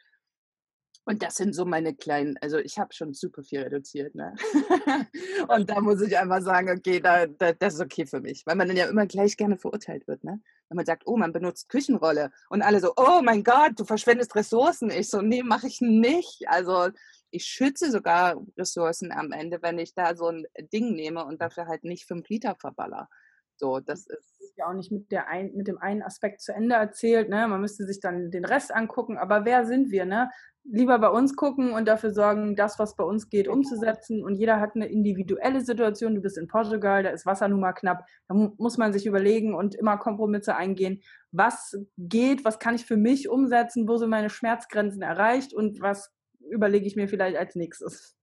Und 1.06 1.22
das 1.22 1.34
sind 1.34 1.54
so 1.54 1.66
meine 1.66 1.94
kleinen, 1.94 2.38
also 2.40 2.56
ich 2.58 2.78
habe 2.78 2.94
schon 2.94 3.12
super 3.12 3.42
viel 3.42 3.60
reduziert, 3.60 4.14
ne? 4.14 4.34
und 5.48 5.68
da 5.68 5.80
muss 5.82 6.00
ich 6.00 6.16
einfach 6.16 6.40
sagen, 6.40 6.70
okay, 6.70 6.98
da, 6.98 7.26
da, 7.26 7.52
das 7.52 7.74
ist 7.74 7.80
okay 7.80 8.06
für 8.06 8.20
mich, 8.20 8.46
weil 8.46 8.56
man 8.56 8.68
dann 8.68 8.76
ja 8.76 8.86
immer 8.86 9.06
gleich 9.06 9.36
gerne 9.36 9.58
verurteilt 9.58 10.08
wird, 10.08 10.24
ne? 10.24 10.40
Wenn 10.68 10.76
man 10.76 10.86
sagt, 10.86 11.02
oh, 11.04 11.18
man 11.18 11.34
benutzt 11.34 11.68
Küchenrolle 11.68 12.30
und 12.48 12.62
alle 12.62 12.80
so, 12.80 12.94
oh 12.96 13.20
mein 13.22 13.44
Gott, 13.44 13.72
du 13.76 13.84
verschwendest 13.84 14.34
Ressourcen. 14.34 14.90
Ich 14.90 15.10
so, 15.10 15.20
nee, 15.20 15.42
mache 15.42 15.66
ich 15.66 15.82
nicht. 15.82 16.44
Also 16.46 16.88
ich 17.30 17.44
schütze 17.44 17.90
sogar 17.90 18.42
Ressourcen 18.56 19.12
am 19.12 19.30
Ende, 19.32 19.60
wenn 19.60 19.78
ich 19.78 19.92
da 19.92 20.16
so 20.16 20.28
ein 20.28 20.46
Ding 20.72 20.94
nehme 20.94 21.26
und 21.26 21.42
dafür 21.42 21.66
halt 21.66 21.84
nicht 21.84 22.06
fünf 22.06 22.28
Liter 22.30 22.56
verballer. 22.58 23.10
So, 23.56 23.80
das 23.80 24.06
ist 24.06 24.54
ja 24.56 24.68
auch 24.68 24.74
nicht 24.74 24.92
mit, 24.92 25.10
der 25.10 25.28
ein, 25.28 25.52
mit 25.54 25.68
dem 25.68 25.78
einen 25.78 26.02
Aspekt 26.02 26.40
zu 26.40 26.52
Ende 26.52 26.74
erzählt. 26.74 27.28
Ne? 27.28 27.46
Man 27.48 27.60
müsste 27.60 27.86
sich 27.86 28.00
dann 28.00 28.30
den 28.30 28.44
Rest 28.44 28.74
angucken. 28.74 29.16
Aber 29.16 29.44
wer 29.44 29.64
sind 29.66 29.90
wir? 29.90 30.04
Ne? 30.04 30.30
Lieber 30.64 30.98
bei 30.98 31.08
uns 31.08 31.36
gucken 31.36 31.72
und 31.72 31.86
dafür 31.86 32.12
sorgen, 32.12 32.56
das, 32.56 32.78
was 32.78 32.96
bei 32.96 33.04
uns 33.04 33.28
geht, 33.28 33.48
umzusetzen. 33.48 34.24
Und 34.24 34.36
jeder 34.36 34.60
hat 34.60 34.74
eine 34.74 34.86
individuelle 34.86 35.60
Situation. 35.60 36.14
Du 36.14 36.20
bist 36.20 36.38
in 36.38 36.48
Portugal, 36.48 37.02
da 37.02 37.10
ist 37.10 37.26
Wasser 37.26 37.48
nun 37.48 37.60
mal 37.60 37.72
knapp. 37.72 38.04
Da 38.28 38.34
muss 38.34 38.78
man 38.78 38.92
sich 38.92 39.06
überlegen 39.06 39.54
und 39.54 39.74
immer 39.74 39.98
Kompromisse 39.98 40.56
eingehen. 40.56 41.02
Was 41.32 41.76
geht? 41.98 42.44
Was 42.44 42.58
kann 42.58 42.74
ich 42.74 42.86
für 42.86 42.96
mich 42.96 43.28
umsetzen? 43.28 43.88
Wo 43.88 43.96
sind 43.96 44.10
meine 44.10 44.30
Schmerzgrenzen 44.30 45.02
erreicht? 45.02 45.52
Und 45.52 45.80
was 45.80 46.12
überlege 46.50 46.86
ich 46.86 46.96
mir 46.96 47.08
vielleicht 47.08 47.36
als 47.36 47.54
nächstes. 47.54 48.16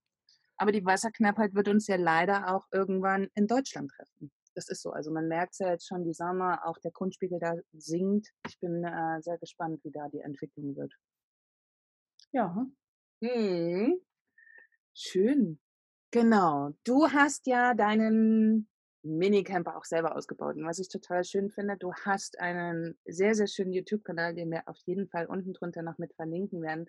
Aber 0.56 0.72
die 0.72 0.84
Wasserknappheit 0.84 1.54
wird 1.54 1.68
uns 1.68 1.86
ja 1.86 1.96
leider 1.96 2.54
auch 2.54 2.66
irgendwann 2.72 3.28
in 3.34 3.46
Deutschland 3.46 3.90
treffen. 3.90 4.30
Das 4.54 4.68
ist 4.68 4.82
so. 4.82 4.90
Also 4.90 5.10
man 5.10 5.28
merkt 5.28 5.52
es 5.52 5.58
ja 5.60 5.70
jetzt 5.70 5.86
schon, 5.86 6.04
die 6.04 6.12
Sommer, 6.12 6.66
auch 6.66 6.78
der 6.78 6.90
Grundspiegel 6.90 7.38
da 7.38 7.54
sinkt. 7.72 8.30
Ich 8.46 8.58
bin 8.60 8.84
äh, 8.84 9.20
sehr 9.22 9.38
gespannt, 9.38 9.82
wie 9.84 9.90
da 9.90 10.08
die 10.08 10.20
Entwicklung 10.20 10.76
wird. 10.76 10.92
Ja. 12.32 12.66
Hm. 13.22 14.00
Schön. 14.94 15.58
Genau. 16.10 16.70
Du 16.84 17.08
hast 17.08 17.46
ja 17.46 17.72
deinen 17.74 18.68
Minicamper 19.02 19.76
auch 19.76 19.84
selber 19.84 20.16
ausgebaut. 20.16 20.56
Und 20.56 20.64
was 20.64 20.78
ich 20.78 20.88
total 20.88 21.24
schön 21.24 21.50
finde, 21.50 21.76
du 21.76 21.92
hast 21.94 22.38
einen 22.38 22.98
sehr, 23.04 23.34
sehr 23.34 23.46
schönen 23.46 23.72
YouTube-Kanal, 23.72 24.34
den 24.34 24.50
wir 24.50 24.68
auf 24.68 24.78
jeden 24.84 25.08
Fall 25.08 25.26
unten 25.26 25.52
drunter 25.54 25.82
noch 25.82 25.98
mit 25.98 26.14
verlinken 26.14 26.62
werden, 26.62 26.88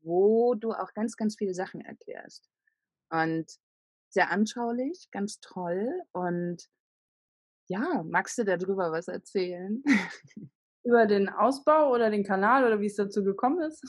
wo 0.00 0.54
du 0.54 0.72
auch 0.72 0.92
ganz, 0.94 1.16
ganz 1.16 1.36
viele 1.36 1.54
Sachen 1.54 1.80
erklärst. 1.82 2.48
Und 3.10 3.46
sehr 4.10 4.30
anschaulich, 4.30 5.08
ganz 5.10 5.40
toll. 5.40 5.88
Und 6.12 6.68
ja, 7.68 8.04
magst 8.08 8.36
du 8.38 8.44
darüber 8.44 8.92
was 8.92 9.08
erzählen? 9.08 9.82
Über 10.82 11.06
den 11.06 11.28
Ausbau 11.28 11.92
oder 11.92 12.10
den 12.10 12.24
Kanal 12.24 12.64
oder 12.64 12.80
wie 12.80 12.86
es 12.86 12.96
dazu 12.96 13.22
gekommen 13.22 13.60
ist? 13.60 13.84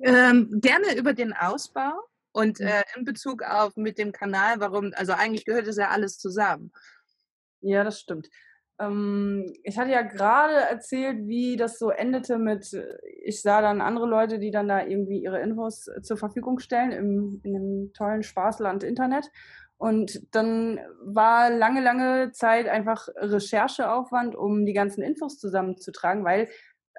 Ähm, 0.00 0.60
gerne 0.60 0.98
über 0.98 1.12
den 1.14 1.32
Ausbau 1.32 1.92
und 2.32 2.58
Mhm. 2.58 2.66
äh, 2.66 2.82
in 2.96 3.04
Bezug 3.04 3.42
auf 3.44 3.76
mit 3.76 3.96
dem 3.96 4.10
Kanal, 4.10 4.58
warum, 4.58 4.92
also 4.96 5.12
eigentlich 5.12 5.44
gehört 5.44 5.68
es 5.68 5.76
ja 5.76 5.90
alles 5.90 6.18
zusammen. 6.18 6.72
Ja, 7.60 7.84
das 7.84 8.00
stimmt. 8.00 8.28
Ähm, 8.82 9.52
ich 9.62 9.78
hatte 9.78 9.90
ja 9.90 10.02
gerade 10.02 10.54
erzählt, 10.54 11.26
wie 11.26 11.56
das 11.56 11.78
so 11.78 11.90
endete 11.90 12.38
mit, 12.38 12.72
ich 13.22 13.42
sah 13.42 13.60
dann 13.62 13.80
andere 13.80 14.06
Leute, 14.06 14.38
die 14.38 14.50
dann 14.50 14.68
da 14.68 14.84
irgendwie 14.84 15.22
ihre 15.22 15.40
Infos 15.40 15.88
äh, 15.88 16.02
zur 16.02 16.16
Verfügung 16.16 16.58
stellen 16.58 16.92
im, 16.92 17.40
in 17.44 17.52
dem 17.52 17.92
tollen 17.94 18.22
Spaßland 18.22 18.82
Internet. 18.84 19.30
Und 19.76 20.34
dann 20.34 20.78
war 21.04 21.50
lange, 21.50 21.80
lange 21.80 22.30
Zeit 22.32 22.68
einfach 22.68 23.08
Rechercheaufwand, 23.16 24.36
um 24.36 24.64
die 24.64 24.74
ganzen 24.74 25.02
Infos 25.02 25.38
zusammenzutragen, 25.38 26.24
weil 26.24 26.48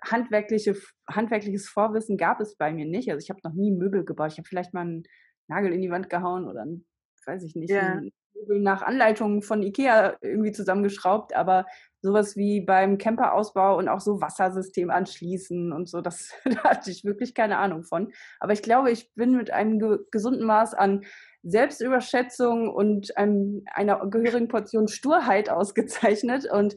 handwerkliche, 0.04 0.76
handwerkliches 1.10 1.70
Vorwissen 1.70 2.18
gab 2.18 2.42
es 2.42 2.56
bei 2.58 2.74
mir 2.74 2.86
nicht. 2.86 3.10
Also 3.10 3.24
ich 3.24 3.30
habe 3.30 3.40
noch 3.44 3.54
nie 3.54 3.72
Möbel 3.72 4.04
gebaut. 4.04 4.34
Ich 4.34 4.38
habe 4.38 4.48
vielleicht 4.48 4.74
mal 4.74 4.82
einen 4.82 5.04
Nagel 5.48 5.72
in 5.74 5.82
die 5.82 5.92
Wand 5.92 6.10
gehauen 6.10 6.46
oder 6.48 6.66
ein, 6.66 6.86
weiß 7.26 7.44
ich 7.44 7.56
nicht, 7.56 7.72
Ja. 7.72 7.96
ein 7.96 7.96
Möbel 7.96 8.12
nach 8.48 8.82
Anleitungen 8.82 9.42
von 9.42 9.62
Ikea 9.64 10.18
irgendwie 10.22 10.52
zusammengeschraubt, 10.52 11.36
aber 11.36 11.66
sowas 12.02 12.36
wie 12.36 12.62
beim 12.62 12.98
Camperausbau 12.98 13.78
und 13.78 13.88
auch 13.88 14.02
so 14.02 14.20
Wassersystem 14.22 14.90
anschließen 14.90 15.72
und 15.72 15.90
so, 15.90 16.02
das 16.02 16.32
da 16.46 16.64
hatte 16.64 16.92
ich 16.92 17.06
wirklich 17.06 17.34
keine 17.34 17.58
Ahnung 17.58 17.84
von. 17.84 18.12
Aber 18.40 18.54
ich 18.54 18.62
glaube, 18.62 18.92
ich 18.92 19.14
bin 19.16 19.38
mit 19.38 19.52
einem 19.52 19.80
ge 19.80 20.00
gesunden 20.12 20.46
Maß 20.46 20.74
an 20.74 21.06
Selbstüberschätzung 21.44 22.70
und 22.70 23.18
einem, 23.18 23.64
einer 23.74 24.06
gehörigen 24.08 24.48
Portion 24.48 24.88
Sturheit 24.88 25.50
ausgezeichnet. 25.50 26.50
Und 26.50 26.76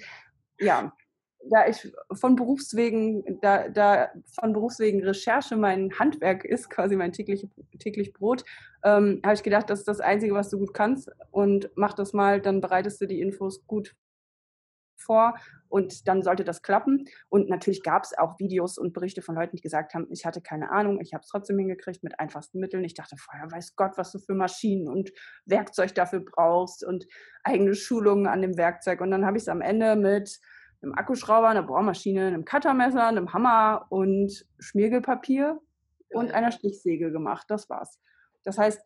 ja, 0.59 0.93
da 1.51 1.67
ich 1.67 1.93
von 2.13 2.37
Berufswegen, 2.37 3.41
da, 3.41 3.69
da 3.69 4.11
von 4.41 4.53
Berufswegen 4.53 5.03
Recherche 5.03 5.57
mein 5.57 5.99
Handwerk 5.99 6.45
ist, 6.45 6.71
quasi 6.71 6.97
mein 6.97 7.13
täglich, 7.13 7.47
täglich 7.79 8.13
Brot, 8.13 8.45
ähm, 8.85 9.21
habe 9.25 9.35
ich 9.35 9.43
gedacht, 9.43 9.71
das 9.71 9.81
ist 9.81 9.89
das 9.89 10.01
Einzige, 10.01 10.35
was 10.35 10.51
du 10.51 10.59
gut 10.59 10.75
kannst 10.75 11.11
und 11.31 11.71
mach 11.75 11.95
das 11.95 12.13
mal, 12.13 12.41
dann 12.41 12.61
bereitest 12.61 13.01
du 13.01 13.07
die 13.07 13.21
Infos 13.21 13.67
gut 13.67 13.95
vor 14.97 15.35
und 15.69 16.09
dann 16.09 16.23
sollte 16.23 16.45
das 16.45 16.63
klappen. 16.63 17.07
Und 17.29 17.49
natürlich 17.49 17.83
gab 17.83 18.05
es 18.05 18.17
auch 18.17 18.39
Videos 18.39 18.79
und 18.79 18.93
Berichte 18.93 19.23
von 19.23 19.35
Leuten, 19.35 19.57
die 19.57 19.63
gesagt 19.63 19.95
haben, 19.95 20.07
ich 20.11 20.25
hatte 20.25 20.41
keine 20.41 20.71
Ahnung, 20.71 21.01
ich 21.01 21.13
habe 21.13 21.23
es 21.23 21.29
trotzdem 21.29 21.59
hingekriegt 21.59 22.03
mit 22.03 22.19
einfachsten 22.19 22.59
Mitteln. 22.59 22.85
Ich 22.85 22.95
dachte 22.95 23.17
vorher, 23.17 23.51
weiß 23.51 23.77
Gott, 23.77 23.93
was 23.97 24.13
du 24.13 24.19
für 24.19 24.35
Maschinen 24.35 24.89
und 24.89 25.13
Werkzeug 25.45 25.95
dafür 25.95 26.21
brauchst 26.21 26.85
und 26.85 27.07
eigene 27.43 27.75
Schulungen 27.75 28.27
an 28.27 28.43
dem 28.43 28.57
Werkzeug. 28.57 29.01
Und 29.01 29.11
dann 29.11 29.27
habe 29.27 29.37
ich 29.37 29.45
es 29.45 29.49
am 29.49 29.61
Ende 29.61 29.97
mit 29.97 30.41
einem 30.83 30.95
Akkuschrauber, 30.95 31.49
einer 31.49 31.63
Bohrmaschine, 31.63 32.27
einem 32.27 32.45
Cuttermesser, 32.45 33.07
einem 33.07 33.33
Hammer 33.33 33.87
und 33.91 34.47
Schmirgelpapier 34.59 35.61
und 36.11 36.33
einer 36.33 36.53
Stichsäge 36.53 37.11
gemacht. 37.11 37.47
Das 37.49 37.69
war's. 37.69 38.01
Das 38.45 38.59
heißt, 38.59 38.81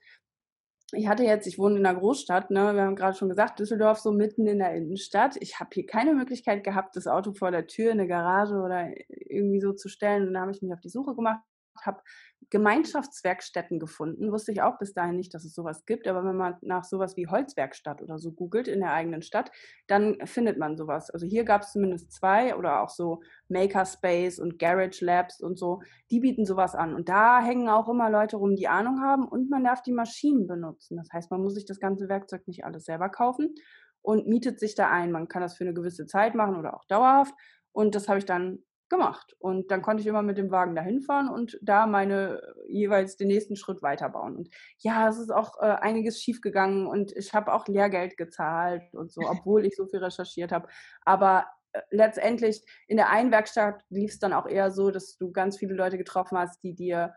ich 0.93 1.07
hatte 1.09 1.23
jetzt, 1.23 1.47
ich 1.47 1.59
wohne 1.59 1.79
in 1.79 1.87
einer 1.87 1.99
Großstadt, 1.99 2.51
ne, 2.51 2.75
wir 2.75 2.83
haben 2.83 2.97
gerade 2.97 3.17
schon 3.17 3.29
gesagt, 3.29 3.61
Düsseldorf 3.61 3.99
so 3.99 4.11
mitten 4.11 4.47
in 4.47 4.59
der 4.59 4.75
Innenstadt. 4.75 5.37
Ich 5.41 5.61
habe 5.61 5.71
hier 5.73 5.87
keine 5.87 6.15
Möglichkeit 6.15 6.65
gehabt, 6.65 6.97
das 6.97 7.07
Auto 7.07 7.33
vor 7.33 7.51
der 7.51 7.67
Tür 7.67 7.93
in 7.93 8.01
eine 8.01 8.09
Garage 8.09 8.57
oder 8.57 8.89
irgendwie 9.09 9.61
so 9.61 9.73
zu 9.73 9.89
stellen. 9.89 10.27
Und 10.27 10.35
da 10.35 10.41
habe 10.41 10.51
ich 10.51 10.63
mich 10.63 10.73
auf 10.73 10.81
die 10.81 10.89
Suche 10.89 11.15
gemacht, 11.15 11.41
habe 11.83 12.03
Gemeinschaftswerkstätten 12.51 13.79
gefunden. 13.79 14.33
Wusste 14.33 14.53
ich 14.53 14.63
auch 14.63 14.79
bis 14.79 14.93
dahin 14.93 15.17
nicht, 15.17 15.35
dass 15.35 15.45
es 15.45 15.55
sowas 15.55 15.85
gibt. 15.85 16.09
Aber 16.09 16.25
wenn 16.25 16.37
man 16.37 16.57
nach 16.63 16.85
sowas 16.85 17.17
wie 17.17 17.27
Holzwerkstatt 17.27 18.03
oder 18.03 18.19
so 18.19 18.33
googelt 18.33 18.67
in 18.67 18.81
der 18.81 18.93
eigenen 18.93 19.23
Stadt, 19.23 19.51
dann 19.87 20.19
findet 20.27 20.59
man 20.59 20.77
sowas. 20.77 21.11
Also 21.11 21.27
hier 21.27 21.45
gab 21.45 21.63
es 21.63 21.73
zumindest 21.73 22.13
zwei 22.13 22.57
oder 22.57 22.83
auch 22.83 22.91
so 22.91 23.23
Makerspace 23.49 24.39
und 24.39 24.59
Garage 24.59 25.05
Labs 25.05 25.41
und 25.41 25.59
so. 25.59 25.83
Die 26.11 26.21
bieten 26.21 26.47
sowas 26.47 26.75
an. 26.75 26.95
Und 26.95 27.09
da 27.09 27.41
hängen 27.43 27.69
auch 27.69 27.89
immer 27.89 28.11
Leute 28.11 28.37
rum, 28.37 28.57
die 28.57 28.69
Ahnung 28.69 29.01
haben 29.01 29.29
und 29.29 29.51
man 29.51 29.65
darf 29.65 29.83
die 29.83 29.93
Maschinen 29.93 30.47
benutzen. 30.47 30.97
Das 30.97 31.13
heißt, 31.13 31.31
man 31.31 31.43
muss 31.43 31.55
sich 31.55 31.67
das 31.67 31.79
ganze 31.79 32.09
Werkzeug 32.09 32.47
nicht 32.49 32.65
alles 32.65 32.85
selber 32.85 33.11
kaufen 33.11 33.55
und 34.03 34.27
mietet 34.27 34.59
sich 34.59 34.75
da 34.75 34.91
ein. 34.91 35.13
Man 35.13 35.29
kann 35.29 35.43
das 35.43 35.57
für 35.57 35.65
eine 35.65 35.75
gewisse 35.75 36.07
Zeit 36.07 36.35
machen 36.35 36.57
oder 36.57 36.75
auch 36.75 36.85
dauerhaft. 36.87 37.35
Und 37.73 37.95
das 37.95 38.09
habe 38.09 38.19
ich 38.19 38.25
dann 38.25 38.65
gemacht. 38.91 39.35
Und 39.39 39.71
dann 39.71 39.81
konnte 39.81 40.03
ich 40.03 40.07
immer 40.07 40.23
mit 40.23 40.37
dem 40.37 40.51
Wagen 40.51 40.75
dahin 40.75 41.01
fahren 41.01 41.29
und 41.29 41.59
da 41.63 41.87
meine 41.87 42.43
jeweils 42.69 43.17
den 43.17 43.29
nächsten 43.29 43.57
Schritt 43.57 43.83
weiterbauen. 43.83 44.37
Und 44.37 44.51
ja, 44.79 45.09
es 45.09 45.19
ist 45.19 45.31
auch 45.31 45.59
äh, 45.61 45.67
einiges 45.67 46.21
schiefgegangen 46.21 46.87
und 46.87 47.13
ich 47.17 47.33
habe 47.33 47.53
auch 47.55 47.67
Lehrgeld 47.69 48.17
gezahlt 48.17 48.83
und 48.93 49.11
so, 49.11 49.21
obwohl 49.31 49.65
ich 49.65 49.77
so 49.77 49.87
viel 49.87 50.05
recherchiert 50.05 50.53
habe. 50.53 50.69
Aber 51.03 51.47
äh, 51.73 51.81
letztendlich 51.91 52.63
in 52.89 52.99
der 52.99 53.11
einen 53.11 53.31
Werkstatt 53.31 53.83
lief 53.89 54.13
es 54.13 54.19
dann 54.19 54.33
auch 54.33 54.47
eher 54.47 54.71
so, 54.71 54.91
dass 54.91 55.17
du 55.17 55.33
ganz 55.33 55.57
viele 55.57 55.75
Leute 55.75 55.97
getroffen 55.97 56.37
hast, 56.37 56.63
die 56.63 56.75
dir 56.75 57.15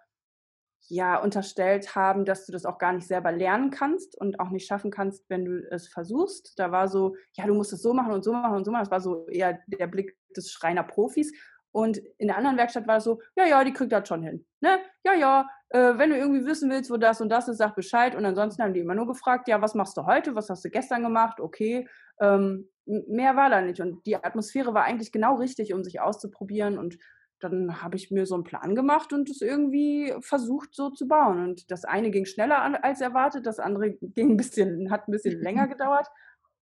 ja 0.90 1.18
unterstellt 1.18 1.96
haben, 1.96 2.26
dass 2.26 2.46
du 2.46 2.52
das 2.52 2.66
auch 2.66 2.78
gar 2.78 2.94
nicht 2.94 3.08
selber 3.08 3.32
lernen 3.32 3.72
kannst 3.72 4.20
und 4.20 4.40
auch 4.40 4.50
nicht 4.50 4.68
schaffen 4.68 4.92
kannst, 4.92 5.30
wenn 5.30 5.46
du 5.46 5.66
es 5.72 5.88
versuchst. 5.88 6.54
Da 6.58 6.72
war 6.72 6.88
so, 6.88 7.16
ja, 7.34 7.46
du 7.46 7.54
musst 7.54 7.74
es 7.74 7.82
so 7.82 7.94
machen 7.94 8.12
und 8.12 8.24
so 8.24 8.34
machen 8.34 8.58
und 8.58 8.66
so 8.66 8.72
machen. 8.72 8.84
Das 8.84 8.92
war 8.92 9.02
so 9.02 9.28
eher 9.28 9.60
der 9.68 9.88
Blick 9.88 10.18
des 10.36 10.52
Schreiner-Profis. 10.52 11.32
Und 11.74 11.98
in 12.20 12.28
der 12.28 12.38
anderen 12.38 12.56
Werkstatt 12.56 12.88
war 12.88 12.98
es 12.98 13.04
so, 13.04 13.20
ja, 13.36 13.46
ja, 13.46 13.64
die 13.64 13.74
kriegt 13.74 13.92
das 13.92 14.08
schon 14.08 14.22
hin. 14.22 14.46
Ne? 14.62 14.78
Ja, 15.04 15.14
ja, 15.16 15.50
äh, 15.70 15.98
wenn 15.98 16.12
du 16.12 16.18
irgendwie 16.18 16.46
wissen 16.46 16.70
willst, 16.70 16.92
wo 16.92 16.98
das 16.98 17.20
und 17.20 17.30
das 17.30 17.48
ist, 17.48 17.58
sag 17.58 17.76
Bescheid. 17.76 18.16
Und 18.16 18.24
ansonsten 18.26 18.62
haben 18.62 18.76
die 18.76 18.80
immer 18.80 18.94
nur 18.94 19.08
gefragt, 19.08 19.48
ja, 19.48 19.60
was 19.60 19.74
machst 19.74 19.98
du 19.98 20.06
heute? 20.06 20.36
Was 20.36 20.50
hast 20.52 20.64
du 20.64 20.70
gestern 20.70 21.02
gemacht? 21.02 21.40
Okay. 21.40 21.90
Ähm, 22.22 22.70
mehr 22.86 23.36
war 23.36 23.50
da 23.50 23.60
nicht. 23.60 23.82
Und 23.82 24.06
die 24.06 24.16
Atmosphäre 24.16 24.76
war 24.76 24.84
eigentlich 24.84 25.12
genau 25.12 25.36
richtig, 25.36 25.74
um 25.74 25.84
sich 25.84 26.00
auszuprobieren. 26.00 26.78
Und 26.78 27.00
dann 27.40 27.82
habe 27.82 27.96
ich 27.96 28.12
mir 28.12 28.28
so 28.28 28.36
einen 28.36 28.44
Plan 28.44 28.76
gemacht 28.76 29.12
und 29.12 29.30
es 29.30 29.42
irgendwie 29.42 30.14
versucht 30.22 30.76
so 30.76 30.92
zu 30.92 31.08
bauen. 31.08 31.44
Und 31.44 31.72
das 31.72 31.86
eine 31.86 32.12
ging 32.12 32.26
schneller 32.26 32.84
als 32.84 33.02
erwartet, 33.02 33.48
das 33.48 33.60
andere 33.60 33.92
ging 33.92 34.32
ein 34.32 34.38
bisschen, 34.38 34.92
hat 34.92 35.08
ein 35.08 35.12
bisschen 35.12 35.42
länger 35.42 35.68
gedauert. 35.68 36.08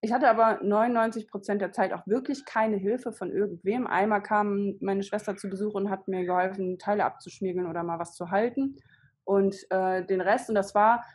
Ich 0.04 0.12
hatte 0.12 0.28
aber 0.30 0.60
99 0.64 1.28
Prozent 1.28 1.62
der 1.62 1.72
Zeit 1.72 1.94
auch 1.94 2.08
wirklich 2.08 2.46
keine 2.46 2.78
Hilfe 2.78 3.14
von 3.14 3.32
irgendwem. 3.32 3.86
Einmal 3.86 4.24
kam 4.24 4.76
meine 4.82 5.04
Schwester 5.04 5.38
zu 5.38 5.48
Besuch 5.48 5.76
und 5.76 5.92
hat 5.92 6.08
mir 6.08 6.26
geholfen, 6.26 6.80
Teile 6.80 7.06
abzuschmiegeln 7.06 7.68
oder 7.68 7.84
mal 7.84 8.00
was 8.00 8.16
zu 8.16 8.32
halten. 8.32 8.78
Und 9.24 9.56
äh, 9.70 10.04
den 10.04 10.20
Rest, 10.20 10.50
und 10.50 10.56
das 10.56 10.74
war 10.74 11.06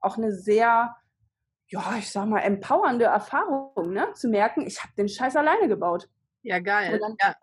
auch 0.00 0.18
eine 0.18 0.32
sehr, 0.32 0.94
ja, 1.68 1.94
ich 1.98 2.10
sag 2.12 2.26
mal, 2.26 2.40
empowernde 2.40 3.06
Erfahrung, 3.06 3.94
ne? 3.94 4.12
zu 4.12 4.28
merken, 4.28 4.66
ich 4.66 4.82
habe 4.82 4.92
den 4.98 5.08
Scheiß 5.08 5.36
alleine 5.36 5.66
gebaut. 5.66 6.10
Ja, 6.42 6.58
geil. 6.60 7.00
Ja. 7.22 7.34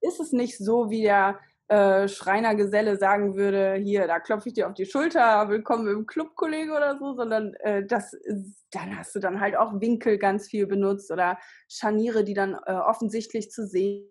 ist 0.00 0.18
es 0.18 0.32
nicht 0.32 0.58
so, 0.58 0.90
wie 0.90 1.02
der 1.02 1.38
äh, 1.72 2.06
Schreinergeselle 2.06 2.98
sagen 2.98 3.34
würde, 3.34 3.76
hier, 3.82 4.06
da 4.06 4.20
klopfe 4.20 4.48
ich 4.48 4.54
dir 4.54 4.68
auf 4.68 4.74
die 4.74 4.84
Schulter, 4.84 5.48
willkommen 5.48 5.88
im 5.88 6.06
Club, 6.06 6.34
Kollege 6.34 6.72
oder 6.72 6.98
so, 6.98 7.14
sondern 7.14 7.54
äh, 7.60 7.86
das 7.86 8.14
dann 8.70 8.98
hast 8.98 9.14
du 9.14 9.20
dann 9.20 9.40
halt 9.40 9.56
auch 9.56 9.80
Winkel 9.80 10.18
ganz 10.18 10.48
viel 10.48 10.66
benutzt 10.66 11.10
oder 11.10 11.38
Scharniere, 11.70 12.24
die 12.24 12.34
dann 12.34 12.58
äh, 12.66 12.72
offensichtlich 12.72 13.50
zu 13.50 13.66
sehen 13.66 14.04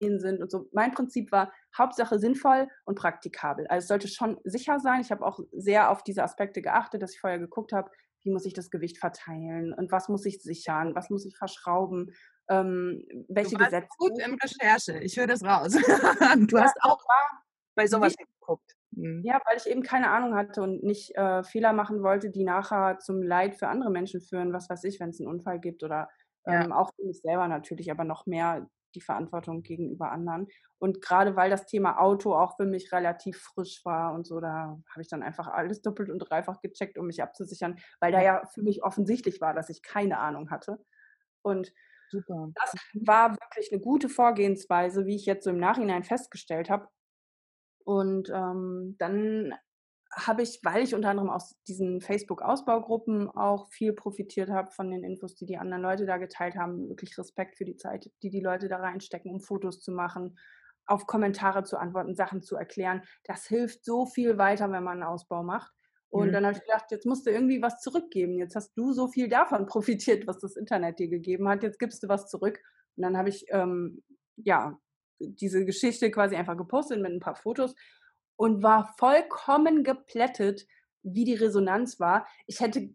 sind 0.00 0.40
und 0.40 0.50
so. 0.50 0.70
Mein 0.72 0.92
Prinzip 0.92 1.30
war 1.30 1.52
Hauptsache 1.76 2.18
sinnvoll 2.18 2.68
und 2.86 2.98
praktikabel. 2.98 3.66
Also 3.66 3.84
es 3.84 3.88
sollte 3.88 4.08
schon 4.08 4.38
sicher 4.44 4.80
sein. 4.80 5.02
Ich 5.02 5.10
habe 5.10 5.26
auch 5.26 5.40
sehr 5.52 5.90
auf 5.90 6.02
diese 6.02 6.22
Aspekte 6.22 6.62
geachtet, 6.62 7.02
dass 7.02 7.12
ich 7.12 7.20
vorher 7.20 7.38
geguckt 7.38 7.72
habe, 7.72 7.90
wie 8.22 8.30
muss 8.30 8.46
ich 8.46 8.54
das 8.54 8.70
Gewicht 8.70 8.96
verteilen 8.96 9.74
und 9.74 9.92
was 9.92 10.08
muss 10.08 10.24
ich 10.24 10.42
sichern, 10.42 10.94
was 10.94 11.10
muss 11.10 11.26
ich 11.26 11.36
verschrauben, 11.36 12.14
ähm, 12.48 13.04
welche 13.28 13.56
Du 13.56 13.60
warst 13.60 13.72
Gesetze. 13.72 13.88
gut 13.98 14.18
in 14.18 14.34
Recherche. 14.42 14.98
Ich 15.00 15.16
höre 15.16 15.26
das 15.26 15.42
raus. 15.44 15.72
du 16.52 16.58
Ja, 16.58 16.62
hast 16.64 16.76
auch 16.82 17.02
bei 17.74 17.86
sowas 17.86 18.14
geguckt. 18.16 18.72
Mhm. 18.92 19.22
Ja, 19.24 19.40
weil 19.46 19.56
ich 19.58 19.66
eben 19.66 19.82
keine 19.82 20.10
Ahnung 20.10 20.34
hatte 20.34 20.62
und 20.62 20.82
nicht 20.82 21.14
äh, 21.16 21.42
Fehler 21.44 21.72
machen 21.72 22.02
wollte, 22.02 22.30
die 22.30 22.44
nachher 22.44 22.98
zum 22.98 23.22
Leid 23.22 23.56
für 23.56 23.68
andere 23.68 23.90
Menschen 23.90 24.20
führen, 24.20 24.52
was 24.52 24.70
weiß 24.70 24.84
ich, 24.84 25.00
wenn 25.00 25.10
es 25.10 25.20
einen 25.20 25.28
Unfall 25.28 25.60
gibt 25.60 25.82
oder 25.82 26.08
Ja. 26.46 26.64
ähm, 26.64 26.72
auch 26.72 26.90
für 26.96 27.04
mich 27.04 27.20
selber 27.20 27.48
natürlich, 27.48 27.90
aber 27.90 28.04
noch 28.04 28.26
mehr 28.26 28.68
die 28.94 29.00
Verantwortung 29.02 29.62
gegenüber 29.62 30.10
anderen. 30.10 30.48
Und 30.78 31.02
gerade 31.02 31.36
weil 31.36 31.50
das 31.50 31.66
Thema 31.66 31.98
Auto 32.00 32.34
auch 32.34 32.56
für 32.56 32.64
mich 32.64 32.90
relativ 32.92 33.38
frisch 33.38 33.84
war 33.84 34.14
und 34.14 34.26
so, 34.26 34.40
da 34.40 34.78
habe 34.90 35.02
ich 35.02 35.08
dann 35.08 35.22
einfach 35.22 35.48
alles 35.48 35.82
doppelt 35.82 36.08
und 36.10 36.18
dreifach 36.20 36.60
gecheckt, 36.62 36.96
um 36.98 37.06
mich 37.06 37.22
abzusichern, 37.22 37.76
weil 38.00 38.12
da 38.12 38.22
ja 38.22 38.46
für 38.46 38.62
mich 38.62 38.82
offensichtlich 38.82 39.40
war, 39.42 39.52
dass 39.52 39.68
ich 39.68 39.82
keine 39.82 40.18
Ahnung 40.18 40.50
hatte. 40.50 40.78
Und 41.42 41.72
Super. 42.10 42.50
das 42.54 42.74
war 42.94 43.32
wirklich 43.32 43.72
eine 43.72 43.80
gute 43.80 44.08
Vorgehensweise, 44.08 45.06
wie 45.06 45.16
ich 45.16 45.26
jetzt 45.26 45.44
so 45.44 45.50
im 45.50 45.58
Nachhinein 45.58 46.04
festgestellt 46.04 46.70
habe. 46.70 46.88
Und 47.84 48.30
ähm, 48.30 48.96
dann 48.98 49.54
habe 50.12 50.42
ich, 50.42 50.60
weil 50.62 50.82
ich 50.82 50.94
unter 50.94 51.10
anderem 51.10 51.30
aus 51.30 51.56
diesen 51.66 52.00
Facebook-Ausbaugruppen 52.00 53.28
auch 53.30 53.68
viel 53.68 53.92
profitiert 53.92 54.50
habe 54.50 54.70
von 54.70 54.90
den 54.90 55.04
Infos, 55.04 55.34
die 55.34 55.46
die 55.46 55.58
anderen 55.58 55.82
Leute 55.82 56.06
da 56.06 56.16
geteilt 56.16 56.56
haben, 56.56 56.88
wirklich 56.88 57.16
Respekt 57.18 57.56
für 57.56 57.64
die 57.64 57.76
Zeit, 57.76 58.10
die 58.22 58.30
die 58.30 58.40
Leute 58.40 58.68
da 58.68 58.78
reinstecken, 58.78 59.30
um 59.30 59.40
Fotos 59.40 59.80
zu 59.80 59.92
machen, 59.92 60.38
auf 60.86 61.06
Kommentare 61.06 61.64
zu 61.64 61.76
antworten, 61.76 62.14
Sachen 62.14 62.42
zu 62.42 62.56
erklären. 62.56 63.02
Das 63.24 63.46
hilft 63.46 63.84
so 63.84 64.06
viel 64.06 64.38
weiter, 64.38 64.70
wenn 64.70 64.82
man 64.82 65.02
einen 65.02 65.10
Ausbau 65.10 65.42
macht. 65.42 65.72
Und 66.10 66.28
mhm. 66.28 66.32
dann 66.32 66.46
habe 66.46 66.56
ich 66.56 66.62
gedacht, 66.62 66.86
jetzt 66.90 67.06
musst 67.06 67.26
du 67.26 67.30
irgendwie 67.30 67.60
was 67.60 67.80
zurückgeben. 67.80 68.38
Jetzt 68.38 68.56
hast 68.56 68.72
du 68.76 68.92
so 68.92 69.08
viel 69.08 69.28
davon 69.28 69.66
profitiert, 69.66 70.26
was 70.26 70.38
das 70.38 70.56
Internet 70.56 70.98
dir 70.98 71.08
gegeben 71.08 71.48
hat. 71.48 71.62
Jetzt 71.62 71.78
gibst 71.78 72.02
du 72.02 72.08
was 72.08 72.28
zurück. 72.28 72.60
Und 72.96 73.02
dann 73.02 73.16
habe 73.16 73.28
ich 73.28 73.46
ähm, 73.50 74.02
ja 74.36 74.78
diese 75.18 75.64
Geschichte 75.64 76.10
quasi 76.10 76.36
einfach 76.36 76.56
gepostet 76.56 77.00
mit 77.00 77.12
ein 77.12 77.20
paar 77.20 77.34
Fotos 77.34 77.74
und 78.36 78.62
war 78.62 78.94
vollkommen 78.98 79.82
geplättet, 79.82 80.66
wie 81.02 81.24
die 81.24 81.34
Resonanz 81.34 81.98
war. 82.00 82.26
Ich 82.46 82.60
hätte 82.60 82.90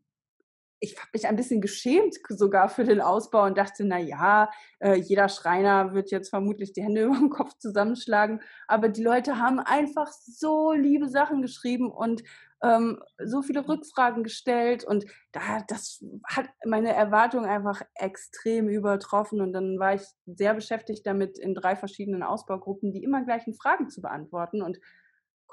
ich 0.83 0.97
habe 0.97 1.07
mich 1.13 1.25
ein 1.27 1.37
bisschen 1.37 1.61
geschämt 1.61 2.15
sogar 2.27 2.67
für 2.67 2.83
den 2.83 2.99
Ausbau 2.99 3.45
und 3.45 3.57
dachte, 3.57 3.85
na 3.85 3.99
ja, 3.99 4.49
äh, 4.79 4.95
jeder 4.95 5.29
Schreiner 5.29 5.93
wird 5.93 6.11
jetzt 6.11 6.29
vermutlich 6.29 6.73
die 6.73 6.83
Hände 6.83 7.03
über 7.05 7.15
den 7.17 7.29
Kopf 7.29 7.57
zusammenschlagen. 7.57 8.41
Aber 8.67 8.89
die 8.89 9.01
Leute 9.01 9.39
haben 9.39 9.61
einfach 9.61 10.11
so 10.11 10.73
liebe 10.73 11.07
Sachen 11.07 11.41
geschrieben 11.41 11.89
und 11.89 12.23
ähm, 12.63 12.99
so 13.23 13.41
viele 13.41 13.67
Rückfragen 13.67 14.23
gestellt 14.23 14.83
und 14.85 15.05
da, 15.31 15.61
das 15.67 16.03
hat 16.25 16.47
meine 16.65 16.93
Erwartungen 16.93 17.45
einfach 17.45 17.81
extrem 17.95 18.69
übertroffen 18.69 19.41
und 19.41 19.53
dann 19.53 19.77
war 19.79 19.95
ich 19.95 20.03
sehr 20.25 20.53
beschäftigt 20.53 21.05
damit, 21.05 21.37
in 21.37 21.53
drei 21.53 21.75
verschiedenen 21.75 22.23
Ausbaugruppen 22.23 22.91
die 22.91 23.03
immer 23.03 23.23
gleichen 23.23 23.53
Fragen 23.53 23.89
zu 23.89 24.01
beantworten 24.01 24.61
und 24.61 24.79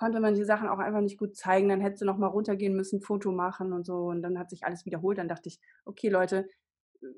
konnte 0.00 0.20
man 0.20 0.34
die 0.34 0.44
Sachen 0.44 0.66
auch 0.66 0.78
einfach 0.78 1.02
nicht 1.02 1.18
gut 1.18 1.36
zeigen. 1.36 1.68
Dann 1.68 1.82
hätte 1.82 1.98
sie 1.98 2.04
noch 2.06 2.16
mal 2.16 2.28
runtergehen 2.28 2.74
müssen, 2.74 3.02
Foto 3.02 3.32
machen 3.32 3.74
und 3.74 3.84
so. 3.84 4.06
Und 4.06 4.22
dann 4.22 4.38
hat 4.38 4.48
sich 4.48 4.64
alles 4.64 4.86
wiederholt. 4.86 5.18
Dann 5.18 5.28
dachte 5.28 5.50
ich, 5.50 5.60
okay, 5.84 6.08
Leute, 6.08 6.48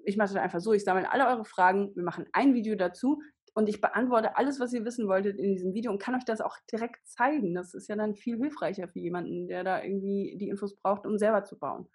ich 0.05 0.17
mache 0.17 0.35
das 0.35 0.43
einfach 0.43 0.59
so. 0.59 0.73
Ich 0.73 0.83
sammle 0.83 1.11
alle 1.13 1.29
eure 1.29 1.45
Fragen. 1.45 1.95
Wir 1.95 2.03
machen 2.03 2.27
ein 2.33 2.55
Video 2.55 2.75
dazu. 2.75 3.23
Und 3.55 3.69
ich 3.69 3.81
beantworte 3.81 4.37
alles, 4.37 4.61
was 4.61 4.73
ihr 4.73 4.85
wissen 4.85 5.09
wolltet 5.09 5.39
in 5.39 5.53
diesem 5.53 5.75
Video 5.75 5.93
und 5.93 6.01
kann 6.01 6.15
euch 6.15 6.25
das 6.25 6.41
auch 6.41 6.57
direkt 6.73 7.07
zeigen. 7.07 7.55
Das 7.55 7.75
ist 7.75 7.89
ja 7.89 7.97
dann 7.97 8.15
viel 8.15 8.39
hilfreicher 8.39 8.89
für 8.89 8.99
jemanden, 8.99 9.47
der 9.47 9.63
da 9.63 9.83
irgendwie 9.83 10.37
die 10.39 10.49
Infos 10.49 10.75
braucht, 10.77 11.07
um 11.07 11.19
selber 11.19 11.45
zu 11.45 11.59
bauen. 11.59 11.89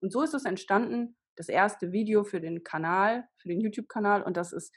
Und 0.00 0.10
so 0.10 0.22
ist 0.22 0.34
es 0.34 0.44
entstanden, 0.44 1.16
das 1.36 1.48
erste 1.48 1.92
Video 1.92 2.24
für 2.24 2.40
den 2.40 2.62
Kanal, 2.64 3.28
für 3.36 3.48
den 3.48 3.60
YouTube-Kanal. 3.60 4.22
Und 4.22 4.36
das 4.36 4.52
ist 4.52 4.74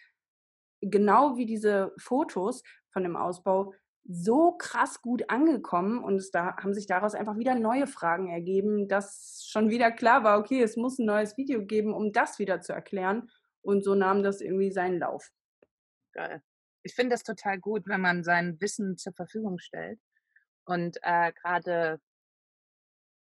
genau 0.82 1.38
wie 1.38 1.46
diese 1.46 1.94
Fotos 1.98 2.64
von 2.92 3.04
dem 3.04 3.16
Ausbau 3.16 3.74
so 4.08 4.52
krass 4.52 5.02
gut 5.02 5.30
angekommen 5.30 6.04
und 6.04 6.18
es 6.18 6.30
da 6.30 6.56
haben 6.58 6.76
sich 6.76 6.86
daraus 6.86 7.16
einfach 7.16 7.38
wieder 7.38 7.56
neue 7.56 7.88
Fragen 7.88 8.30
ergeben, 8.30 8.88
dass 8.88 9.44
schon 9.48 9.70
wieder 9.70 9.92
klar 9.92 10.24
war, 10.24 10.38
okay, 10.38 10.62
es 10.62 10.78
muss 10.78 11.00
ein 11.00 11.08
neues 11.08 11.38
Video 11.38 11.66
geben, 11.66 11.92
um 11.92 12.12
das 12.12 12.38
wieder 12.38 12.62
zu 12.62 12.74
erklären. 12.74 13.30
Und 13.62 13.84
so 13.84 13.96
nahm 13.96 14.22
das 14.22 14.42
irgendwie 14.42 14.72
seinen 14.72 15.00
Lauf. 15.00 15.32
Geil. 16.16 16.42
Ich 16.84 16.96
finde 16.96 17.14
das 17.14 17.24
total 17.24 17.60
gut, 17.60 17.88
wenn 17.88 18.02
man 18.02 18.24
sein 18.24 18.60
Wissen 18.62 18.98
zur 18.98 19.14
Verfügung 19.14 19.60
stellt. 19.60 20.00
Und 20.66 20.98
äh, 21.02 21.34
gerade 21.34 22.00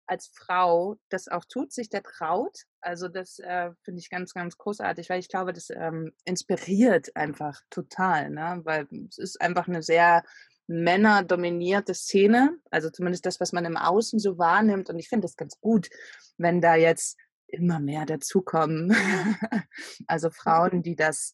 als 0.06 0.28
Frau 0.28 0.96
das 1.10 1.28
auch 1.28 1.44
tut, 1.44 1.72
sich 1.72 1.90
der 1.90 2.02
traut. 2.02 2.62
Also 2.80 3.08
das 3.08 3.38
äh, 3.40 3.70
finde 3.82 4.00
ich 4.00 4.10
ganz, 4.10 4.32
ganz 4.32 4.56
großartig, 4.56 5.10
weil 5.10 5.20
ich 5.20 5.28
glaube, 5.28 5.52
das 5.52 5.70
ähm, 5.70 6.12
inspiriert 6.24 7.14
einfach 7.14 7.60
total, 7.68 8.30
ne? 8.30 8.60
weil 8.64 8.86
es 9.10 9.18
ist 9.18 9.40
einfach 9.40 9.68
eine 9.68 9.82
sehr 9.82 10.24
männerdominierte 10.66 11.94
Szene, 11.94 12.58
also 12.70 12.90
zumindest 12.90 13.26
das, 13.26 13.40
was 13.40 13.52
man 13.52 13.64
im 13.64 13.76
Außen 13.76 14.18
so 14.18 14.38
wahrnimmt. 14.38 14.88
Und 14.88 14.98
ich 14.98 15.08
finde 15.08 15.26
es 15.26 15.36
ganz 15.36 15.58
gut, 15.60 15.88
wenn 16.36 16.60
da 16.60 16.74
jetzt 16.74 17.18
immer 17.46 17.80
mehr 17.80 18.06
dazukommen. 18.06 18.94
also 20.06 20.30
Frauen, 20.30 20.82
die 20.82 20.96
das, 20.96 21.32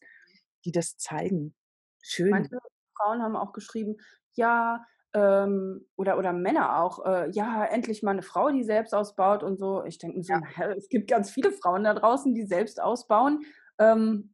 die 0.65 0.71
das 0.71 0.97
zeigen. 0.97 1.55
Schön. 2.01 2.31
Manche 2.31 2.57
Frauen 2.97 3.21
haben 3.21 3.35
auch 3.35 3.53
geschrieben, 3.53 3.97
ja, 4.33 4.85
ähm, 5.13 5.85
oder, 5.95 6.17
oder 6.17 6.33
Männer 6.33 6.79
auch, 6.79 7.05
äh, 7.05 7.29
ja, 7.31 7.63
endlich 7.65 8.03
mal 8.03 8.11
eine 8.11 8.21
Frau, 8.21 8.49
die 8.49 8.63
selbst 8.63 8.93
ausbaut 8.93 9.43
und 9.43 9.57
so. 9.57 9.83
Ich 9.85 9.97
denke 9.97 10.17
mir 10.17 10.23
so, 10.23 10.33
ja. 10.33 10.71
es 10.77 10.89
gibt 10.89 11.09
ganz 11.09 11.31
viele 11.31 11.51
Frauen 11.51 11.85
da 11.85 11.93
draußen, 11.93 12.33
die 12.33 12.45
selbst 12.45 12.81
ausbauen. 12.81 13.45
Ähm, 13.79 14.33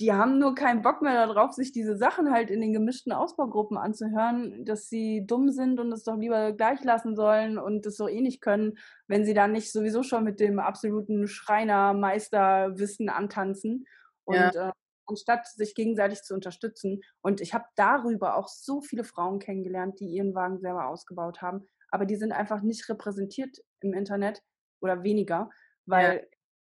die 0.00 0.12
haben 0.12 0.38
nur 0.38 0.54
keinen 0.54 0.82
Bock 0.82 1.02
mehr 1.02 1.26
darauf, 1.26 1.52
sich 1.52 1.72
diese 1.72 1.96
Sachen 1.96 2.30
halt 2.30 2.50
in 2.50 2.60
den 2.60 2.72
gemischten 2.72 3.12
Ausbaugruppen 3.12 3.76
anzuhören, 3.76 4.64
dass 4.64 4.88
sie 4.88 5.24
dumm 5.26 5.50
sind 5.50 5.80
und 5.80 5.90
es 5.90 6.04
doch 6.04 6.16
lieber 6.16 6.52
gleich 6.52 6.84
lassen 6.84 7.16
sollen 7.16 7.58
und 7.58 7.84
es 7.84 7.96
so 7.96 8.06
eh 8.06 8.20
nicht 8.20 8.40
können, 8.40 8.78
wenn 9.08 9.24
sie 9.24 9.34
dann 9.34 9.50
nicht 9.50 9.72
sowieso 9.72 10.04
schon 10.04 10.22
mit 10.22 10.38
dem 10.38 10.60
absoluten 10.60 11.26
Schreinermeisterwissen 11.26 13.08
antanzen. 13.08 13.86
Und 14.24 14.36
ja. 14.36 14.68
äh, 14.68 14.72
anstatt 15.08 15.46
sich 15.46 15.74
gegenseitig 15.74 16.22
zu 16.22 16.34
unterstützen. 16.34 17.00
Und 17.20 17.40
ich 17.40 17.54
habe 17.54 17.64
darüber 17.76 18.36
auch 18.36 18.48
so 18.48 18.80
viele 18.80 19.04
Frauen 19.04 19.38
kennengelernt, 19.38 20.00
die 20.00 20.06
ihren 20.06 20.34
Wagen 20.34 20.60
selber 20.60 20.88
ausgebaut 20.88 21.42
haben. 21.42 21.66
Aber 21.90 22.06
die 22.06 22.16
sind 22.16 22.32
einfach 22.32 22.62
nicht 22.62 22.88
repräsentiert 22.88 23.58
im 23.80 23.94
Internet 23.94 24.42
oder 24.80 25.02
weniger, 25.02 25.50
weil 25.86 26.28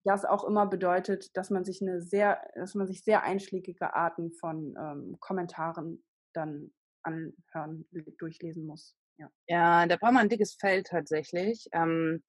das 0.05 0.24
auch 0.24 0.45
immer 0.45 0.66
bedeutet, 0.66 1.37
dass 1.37 1.51
man 1.51 1.64
sich 1.64 1.80
eine 1.80 2.01
sehr, 2.01 2.43
dass 2.57 2.74
man 2.74 2.87
sich 2.87 3.05
sehr 3.05 3.22
einschlägige 3.22 3.95
Arten 3.95 4.33
von 4.33 4.74
ähm, 4.76 5.16
Kommentaren 5.20 6.03
dann 6.33 6.72
anhören, 7.03 7.87
durchlesen 8.18 8.66
muss. 8.66 8.97
Ja. 9.18 9.30
ja, 9.47 9.87
da 9.87 9.97
braucht 9.97 10.14
man 10.14 10.22
ein 10.22 10.28
dickes 10.28 10.55
Feld 10.55 10.89
tatsächlich 10.89 11.68
ähm, 11.72 12.22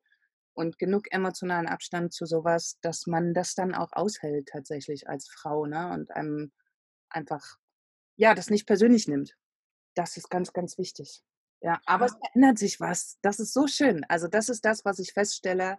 und 0.54 0.78
genug 0.80 1.12
emotionalen 1.12 1.68
Abstand 1.68 2.14
zu 2.14 2.26
sowas, 2.26 2.78
dass 2.82 3.08
man 3.08 3.34
das 3.34 3.56
dann 3.56 3.74
auch 3.76 3.92
aushält 3.92 4.50
tatsächlich 4.50 5.08
als 5.10 5.28
Frau, 5.28 5.66
ne? 5.66 5.92
Und 5.94 6.12
einem 6.12 6.52
einfach, 7.10 7.58
ja, 8.16 8.36
das 8.36 8.50
nicht 8.50 8.66
persönlich 8.66 9.08
nimmt. 9.08 9.36
Das 9.96 10.18
ist 10.18 10.30
ganz, 10.30 10.54
ganz 10.54 10.78
wichtig. 10.78 11.24
Ja, 11.62 11.80
aber 11.86 12.06
es 12.06 12.16
verändert 12.16 12.60
sich 12.60 12.80
was. 12.80 13.18
Das 13.22 13.40
ist 13.40 13.54
so 13.54 13.68
schön. 13.68 14.04
Also 14.10 14.28
das 14.28 14.50
ist 14.50 14.66
das, 14.66 14.84
was 14.84 15.00
ich 15.00 15.14
feststelle 15.14 15.78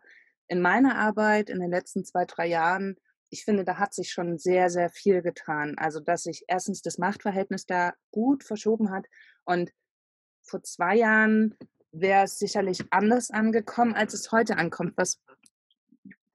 in 0.48 0.60
meiner 0.60 0.96
Arbeit 0.96 1.50
in 1.50 1.60
den 1.60 1.70
letzten 1.70 2.04
zwei, 2.04 2.24
drei 2.24 2.46
Jahren, 2.46 2.96
ich 3.30 3.44
finde, 3.44 3.64
da 3.64 3.78
hat 3.78 3.94
sich 3.94 4.12
schon 4.12 4.38
sehr, 4.38 4.70
sehr 4.70 4.90
viel 4.90 5.22
getan. 5.22 5.74
Also, 5.76 6.00
dass 6.00 6.24
sich 6.24 6.44
erstens 6.46 6.82
das 6.82 6.98
Machtverhältnis 6.98 7.66
da 7.66 7.94
gut 8.12 8.44
verschoben 8.44 8.90
hat 8.90 9.06
und 9.44 9.72
vor 10.42 10.62
zwei 10.62 10.96
Jahren 10.96 11.56
wäre 11.94 12.24
es 12.24 12.38
sicherlich 12.38 12.84
anders 12.90 13.30
angekommen, 13.30 13.94
als 13.94 14.14
es 14.14 14.32
heute 14.32 14.56
ankommt, 14.56 14.94
was 14.96 15.20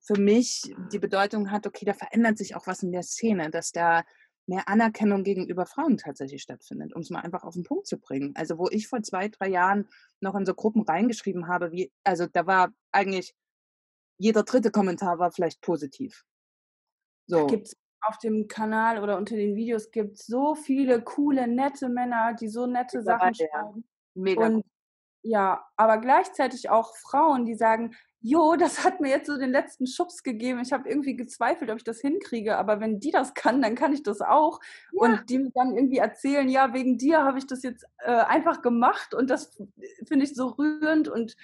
für 0.02 0.20
mich 0.20 0.74
die 0.92 1.00
Bedeutung 1.00 1.52
hat, 1.52 1.68
okay, 1.68 1.86
da 1.86 1.94
verändert 1.94 2.38
sich 2.38 2.56
auch 2.56 2.66
was 2.66 2.82
in 2.82 2.92
der 2.92 3.04
Szene, 3.04 3.52
dass 3.52 3.72
da 3.72 4.04
mehr 4.48 4.68
Anerkennung 4.68 5.24
gegenüber 5.24 5.68
Frauen 5.68 5.98
tatsächlich 5.98 6.42
stattfindet, 6.42 6.96
um 6.96 7.02
es 7.02 7.12
mal 7.12 7.22
einfach 7.22 7.44
auf 7.44 7.54
den 7.54 7.64
Punkt 7.64 7.86
zu 7.86 8.00
bringen. 8.00 8.34
Also 8.36 8.58
wo 8.58 8.68
ich 8.70 8.88
vor 8.88 9.04
zwei, 9.04 9.28
drei 9.28 9.50
Jahren 9.50 9.88
noch 10.22 10.34
in 10.34 10.46
so 10.46 10.56
Gruppen 10.56 10.82
reingeschrieben 10.82 11.48
habe, 11.48 11.72
wie, 11.72 11.92
also 12.04 12.26
da 12.26 12.48
war 12.48 12.74
eigentlich 12.92 13.36
jeder 14.18 14.44
dritte 14.44 14.72
Kommentar 14.72 15.20
war 15.20 15.32
vielleicht 15.32 15.62
positiv. 15.62 16.26
So. 17.28 17.46
Gibt's 17.46 17.76
auf 18.02 18.18
dem 18.18 18.48
Kanal 18.48 19.04
oder 19.04 19.18
unter 19.18 19.36
den 19.36 19.56
Videos 19.56 19.92
gibt 19.92 20.16
es 20.16 20.26
so 20.26 20.56
viele 20.56 21.04
coole, 21.04 21.48
nette 21.48 21.90
Männer, 21.90 22.34
die 22.34 22.48
so 22.48 22.66
nette 22.66 23.04
Sachen 23.04 23.36
schreiben. 23.36 23.84
Mega. 24.16 24.48
Und 24.48 24.66
ja, 25.22 25.66
aber 25.76 25.98
gleichzeitig 25.98 26.70
auch 26.70 26.96
Frauen, 26.96 27.46
die 27.46 27.56
sagen, 27.56 27.96
jo, 28.22 28.56
das 28.56 28.84
hat 28.84 29.00
mir 29.00 29.10
jetzt 29.10 29.28
so 29.28 29.38
den 29.38 29.52
letzten 29.52 29.88
Schubs 29.88 30.24
gegeben. 30.24 30.60
Ich 30.62 30.74
habe 30.74 30.90
irgendwie 30.90 31.16
gezweifelt, 31.16 31.70
ob 31.72 31.78
ich 31.78 31.84
das 31.84 32.02
hinkriege, 32.02 32.58
aber 32.58 32.80
wenn 32.80 33.00
die 33.00 33.12
das 33.12 33.34
kann, 33.34 33.62
dann 33.62 33.76
kann 33.76 33.94
ich 33.94 34.04
das 34.04 34.22
auch. 34.22 34.60
Ja. 34.92 35.02
Und 35.02 35.30
die 35.30 35.50
dann 35.54 35.76
irgendwie 35.76 35.98
erzählen, 35.98 36.50
ja, 36.50 36.74
wegen 36.74 36.98
dir 36.98 37.24
habe 37.24 37.38
ich 37.38 37.48
das 37.48 37.64
jetzt 37.64 37.86
äh, 38.00 38.12
einfach 38.12 38.62
gemacht 38.62 39.14
und 39.14 39.30
das 39.30 39.58
finde 40.08 40.26
ich 40.26 40.36
so 40.36 40.48
rührend 40.48 41.08
und 41.08 41.36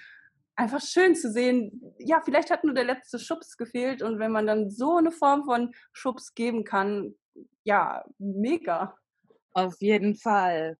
einfach 0.54 0.80
schön 0.80 1.14
zu 1.14 1.30
sehen, 1.30 1.94
ja, 1.98 2.20
vielleicht 2.24 2.50
hat 2.50 2.64
nur 2.64 2.74
der 2.74 2.84
letzte 2.84 3.18
Schubs 3.18 3.56
gefehlt 3.56 4.02
und 4.02 4.18
wenn 4.18 4.32
man 4.32 4.46
dann 4.46 4.70
so 4.70 4.96
eine 4.96 5.12
Form 5.12 5.44
von 5.44 5.74
Schubs 5.92 6.34
geben 6.34 6.64
kann, 6.64 7.14
ja, 7.64 8.04
mega. 8.18 8.96
Auf 9.52 9.80
jeden 9.80 10.16
Fall. 10.16 10.78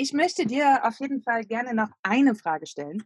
Ich 0.00 0.12
möchte 0.12 0.46
dir 0.46 0.84
auf 0.84 1.00
jeden 1.00 1.22
Fall 1.22 1.44
gerne 1.44 1.74
noch 1.74 1.90
eine 2.04 2.36
Frage 2.36 2.68
stellen, 2.68 3.02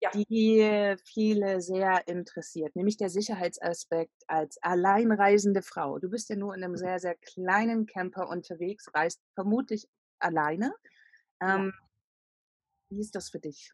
ja. 0.00 0.10
die 0.12 0.94
viele 1.04 1.60
sehr 1.60 2.06
interessiert, 2.06 2.76
nämlich 2.76 2.96
der 2.96 3.10
Sicherheitsaspekt 3.10 4.14
als 4.28 4.56
alleinreisende 4.62 5.60
Frau. 5.60 5.98
Du 5.98 6.08
bist 6.08 6.28
ja 6.28 6.36
nur 6.36 6.54
in 6.54 6.62
einem 6.62 6.76
sehr, 6.76 7.00
sehr 7.00 7.16
kleinen 7.16 7.86
Camper 7.86 8.28
unterwegs, 8.28 8.86
reist 8.94 9.20
vermutlich 9.34 9.88
alleine. 10.20 10.72
Ähm, 11.42 11.72
ja. 11.74 11.88
Wie 12.90 13.00
ist 13.00 13.16
das 13.16 13.30
für 13.30 13.40
dich? 13.40 13.72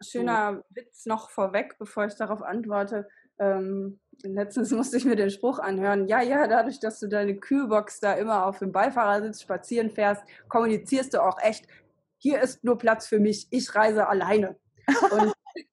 Schöner 0.00 0.64
Witz 0.68 1.04
noch 1.06 1.30
vorweg, 1.30 1.78
bevor 1.80 2.06
ich 2.06 2.14
darauf 2.14 2.42
antworte. 2.42 3.08
Ähm, 3.40 3.98
letztens 4.22 4.70
musste 4.70 4.96
ich 4.96 5.04
mir 5.04 5.16
den 5.16 5.30
Spruch 5.30 5.58
anhören, 5.58 6.06
ja, 6.06 6.20
ja, 6.22 6.46
dadurch, 6.46 6.80
dass 6.80 7.00
du 7.00 7.08
deine 7.08 7.36
Kühlbox 7.36 8.00
da 8.00 8.14
immer 8.14 8.46
auf 8.46 8.58
dem 8.58 8.72
Beifahrersitz 8.72 9.42
spazieren 9.42 9.90
fährst, 9.90 10.22
kommunizierst 10.48 11.14
du 11.14 11.22
auch 11.22 11.38
echt, 11.40 11.66
hier 12.18 12.40
ist 12.40 12.64
nur 12.64 12.78
Platz 12.78 13.06
für 13.06 13.18
mich, 13.18 13.48
ich 13.50 13.74
reise 13.74 14.08
alleine. 14.08 14.56
Und 15.10 15.32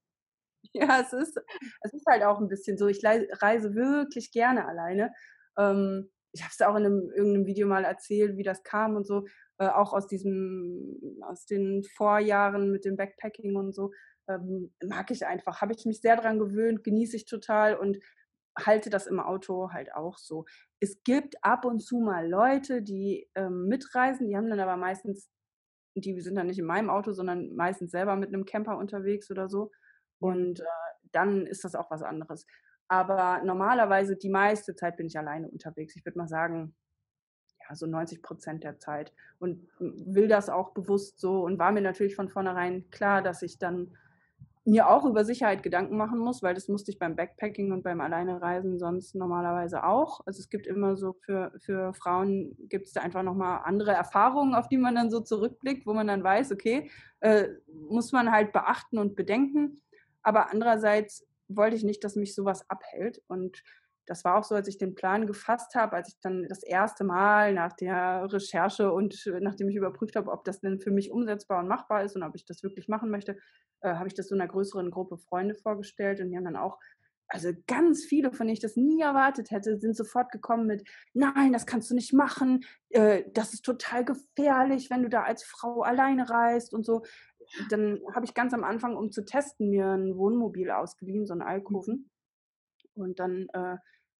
ja, 0.73 1.01
es 1.01 1.13
ist, 1.13 1.39
es 1.81 1.93
ist 1.93 2.05
halt 2.07 2.23
auch 2.23 2.39
ein 2.39 2.47
bisschen 2.47 2.77
so, 2.77 2.87
ich 2.87 3.03
reise 3.03 3.75
wirklich 3.75 4.31
gerne 4.31 4.67
alleine. 4.67 5.13
Ähm, 5.57 6.09
ich 6.31 6.41
habe 6.41 6.51
es 6.51 6.61
auch 6.61 6.75
in 6.75 6.85
einem, 6.85 7.11
irgendeinem 7.11 7.45
Video 7.45 7.67
mal 7.67 7.83
erzählt, 7.83 8.37
wie 8.37 8.43
das 8.43 8.63
kam 8.63 8.95
und 8.95 9.05
so. 9.05 9.25
äh, 9.57 9.67
auch 9.67 9.93
aus 9.93 10.07
diesem, 10.07 11.17
aus 11.21 11.45
den 11.45 11.83
Vorjahren 11.83 12.71
mit 12.71 12.85
dem 12.85 12.95
Backpacking 12.95 13.55
und 13.55 13.73
so, 13.73 13.91
ähm, 14.29 14.71
mag 14.83 15.09
ich 15.11 15.25
einfach. 15.25 15.61
Habe 15.61 15.73
ich 15.73 15.85
mich 15.85 16.01
sehr 16.01 16.15
daran 16.15 16.39
gewöhnt, 16.39 16.83
genieße 16.83 17.15
ich 17.15 17.25
total 17.25 17.75
und 17.75 17.97
halte 18.65 18.89
das 18.89 19.07
im 19.07 19.19
Auto 19.19 19.71
halt 19.71 19.93
auch 19.93 20.17
so. 20.17 20.45
Es 20.79 21.03
gibt 21.03 21.43
ab 21.43 21.65
und 21.65 21.79
zu 21.79 21.99
mal 21.99 22.27
Leute, 22.27 22.81
die 22.81 23.29
ähm, 23.35 23.67
mitreisen, 23.67 24.27
die 24.27 24.37
haben 24.37 24.49
dann 24.49 24.59
aber 24.59 24.77
meistens, 24.77 25.29
die 25.95 26.19
sind 26.21 26.35
dann 26.35 26.47
nicht 26.47 26.59
in 26.59 26.65
meinem 26.65 26.89
Auto, 26.89 27.11
sondern 27.11 27.55
meistens 27.55 27.91
selber 27.91 28.15
mit 28.15 28.29
einem 28.29 28.45
Camper 28.45 28.77
unterwegs 28.77 29.31
oder 29.31 29.49
so. 29.49 29.71
Und 30.19 30.59
äh, 30.59 30.63
dann 31.11 31.45
ist 31.45 31.63
das 31.63 31.75
auch 31.75 31.91
was 31.91 32.01
anderes. 32.01 32.45
Aber 32.87 33.41
normalerweise 33.43 34.15
die 34.15 34.29
meiste 34.29 34.75
Zeit 34.75 34.97
bin 34.97 35.07
ich 35.07 35.17
alleine 35.17 35.49
unterwegs. 35.49 35.95
Ich 35.95 36.05
würde 36.05 36.17
mal 36.17 36.27
sagen, 36.27 36.75
ja, 37.67 37.75
so 37.75 37.85
90 37.85 38.21
Prozent 38.21 38.63
der 38.63 38.79
Zeit. 38.79 39.13
Und 39.39 39.67
will 39.79 40.27
das 40.27 40.49
auch 40.49 40.73
bewusst 40.73 41.19
so 41.19 41.43
und 41.43 41.59
war 41.59 41.71
mir 41.71 41.81
natürlich 41.81 42.15
von 42.15 42.29
vornherein 42.29 42.89
klar, 42.89 43.21
dass 43.21 43.41
ich 43.41 43.59
dann 43.59 43.95
mir 44.67 44.89
auch 44.89 45.05
über 45.05 45.23
Sicherheit 45.23 45.63
Gedanken 45.63 45.95
machen 45.95 46.19
muss, 46.19 46.43
weil 46.43 46.53
das 46.53 46.67
musste 46.67 46.91
ich 46.91 46.99
beim 46.99 47.15
Backpacking 47.15 47.71
und 47.71 47.83
beim 47.83 48.01
Alleinereisen 48.01 48.77
sonst 48.79 49.15
normalerweise 49.15 49.85
auch. 49.85 50.19
Also 50.25 50.39
es 50.39 50.49
gibt 50.49 50.67
immer 50.67 50.97
so 50.97 51.13
für, 51.13 51.53
für 51.59 51.93
Frauen 51.93 52.53
gibt 52.67 52.87
es 52.87 52.93
da 52.93 53.01
einfach 53.01 53.23
nochmal 53.23 53.61
andere 53.63 53.93
Erfahrungen, 53.93 54.55
auf 54.55 54.67
die 54.67 54.77
man 54.77 54.93
dann 54.93 55.09
so 55.09 55.21
zurückblickt, 55.21 55.87
wo 55.87 55.93
man 55.93 56.07
dann 56.07 56.21
weiß, 56.21 56.51
okay, 56.51 56.91
äh, 57.21 57.47
muss 57.89 58.11
man 58.11 58.31
halt 58.31 58.51
beachten 58.51 58.97
und 58.97 59.15
bedenken. 59.15 59.81
Aber 60.21 60.51
andererseits 60.51 61.25
wollte 61.47 61.77
ich 61.77 61.85
nicht, 61.85 62.03
dass 62.03 62.17
mich 62.17 62.35
sowas 62.35 62.69
abhält. 62.69 63.21
Und 63.27 63.63
das 64.07 64.23
war 64.23 64.37
auch 64.37 64.43
so, 64.43 64.55
als 64.55 64.67
ich 64.67 64.77
den 64.77 64.95
Plan 64.95 65.27
gefasst 65.27 65.75
habe, 65.75 65.95
als 65.95 66.07
ich 66.07 66.19
dann 66.21 66.47
das 66.47 66.63
erste 66.63 67.03
Mal 67.03 67.53
nach 67.53 67.73
der 67.73 68.27
Recherche 68.31 68.91
und 68.91 69.29
nachdem 69.41 69.69
ich 69.69 69.75
überprüft 69.75 70.15
habe, 70.15 70.31
ob 70.31 70.45
das 70.45 70.61
denn 70.61 70.79
für 70.79 70.91
mich 70.91 71.11
umsetzbar 71.11 71.59
und 71.59 71.67
machbar 71.67 72.03
ist 72.03 72.15
und 72.15 72.23
ob 72.23 72.33
ich 72.33 72.45
das 72.45 72.63
wirklich 72.63 72.87
machen 72.87 73.11
möchte, 73.11 73.37
äh, 73.81 73.93
habe 73.93 74.07
ich 74.07 74.13
das 74.13 74.29
so 74.29 74.35
einer 74.35 74.47
größeren 74.47 74.91
Gruppe 74.91 75.17
Freunde 75.17 75.55
vorgestellt 75.55 76.21
und 76.21 76.29
die 76.29 76.37
haben 76.37 76.45
dann 76.45 76.55
auch, 76.55 76.79
also 77.27 77.51
ganz 77.67 78.05
viele, 78.05 78.31
von 78.31 78.47
denen 78.47 78.53
ich 78.53 78.61
das 78.61 78.77
nie 78.77 79.01
erwartet 79.01 79.51
hätte, 79.51 79.77
sind 79.77 79.97
sofort 79.97 80.31
gekommen 80.31 80.65
mit, 80.65 80.87
nein, 81.13 81.51
das 81.51 81.65
kannst 81.65 81.91
du 81.91 81.95
nicht 81.95 82.13
machen, 82.13 82.63
äh, 82.89 83.25
das 83.33 83.53
ist 83.53 83.65
total 83.65 84.05
gefährlich, 84.05 84.89
wenn 84.89 85.03
du 85.03 85.09
da 85.09 85.23
als 85.23 85.43
Frau 85.43 85.81
alleine 85.81 86.29
reist 86.29 86.73
und 86.73 86.85
so. 86.85 87.03
Dann 87.69 87.99
habe 88.13 88.25
ich 88.25 88.33
ganz 88.33 88.53
am 88.53 88.63
Anfang, 88.63 88.95
um 88.95 89.11
zu 89.11 89.25
testen, 89.25 89.69
mir 89.69 89.87
ein 89.87 90.17
Wohnmobil 90.17 90.71
ausgeliehen, 90.71 91.25
so 91.25 91.33
ein 91.33 91.41
Alkoven. 91.41 92.09
Und 92.93 93.19
dann 93.19 93.47
äh, 93.53 93.77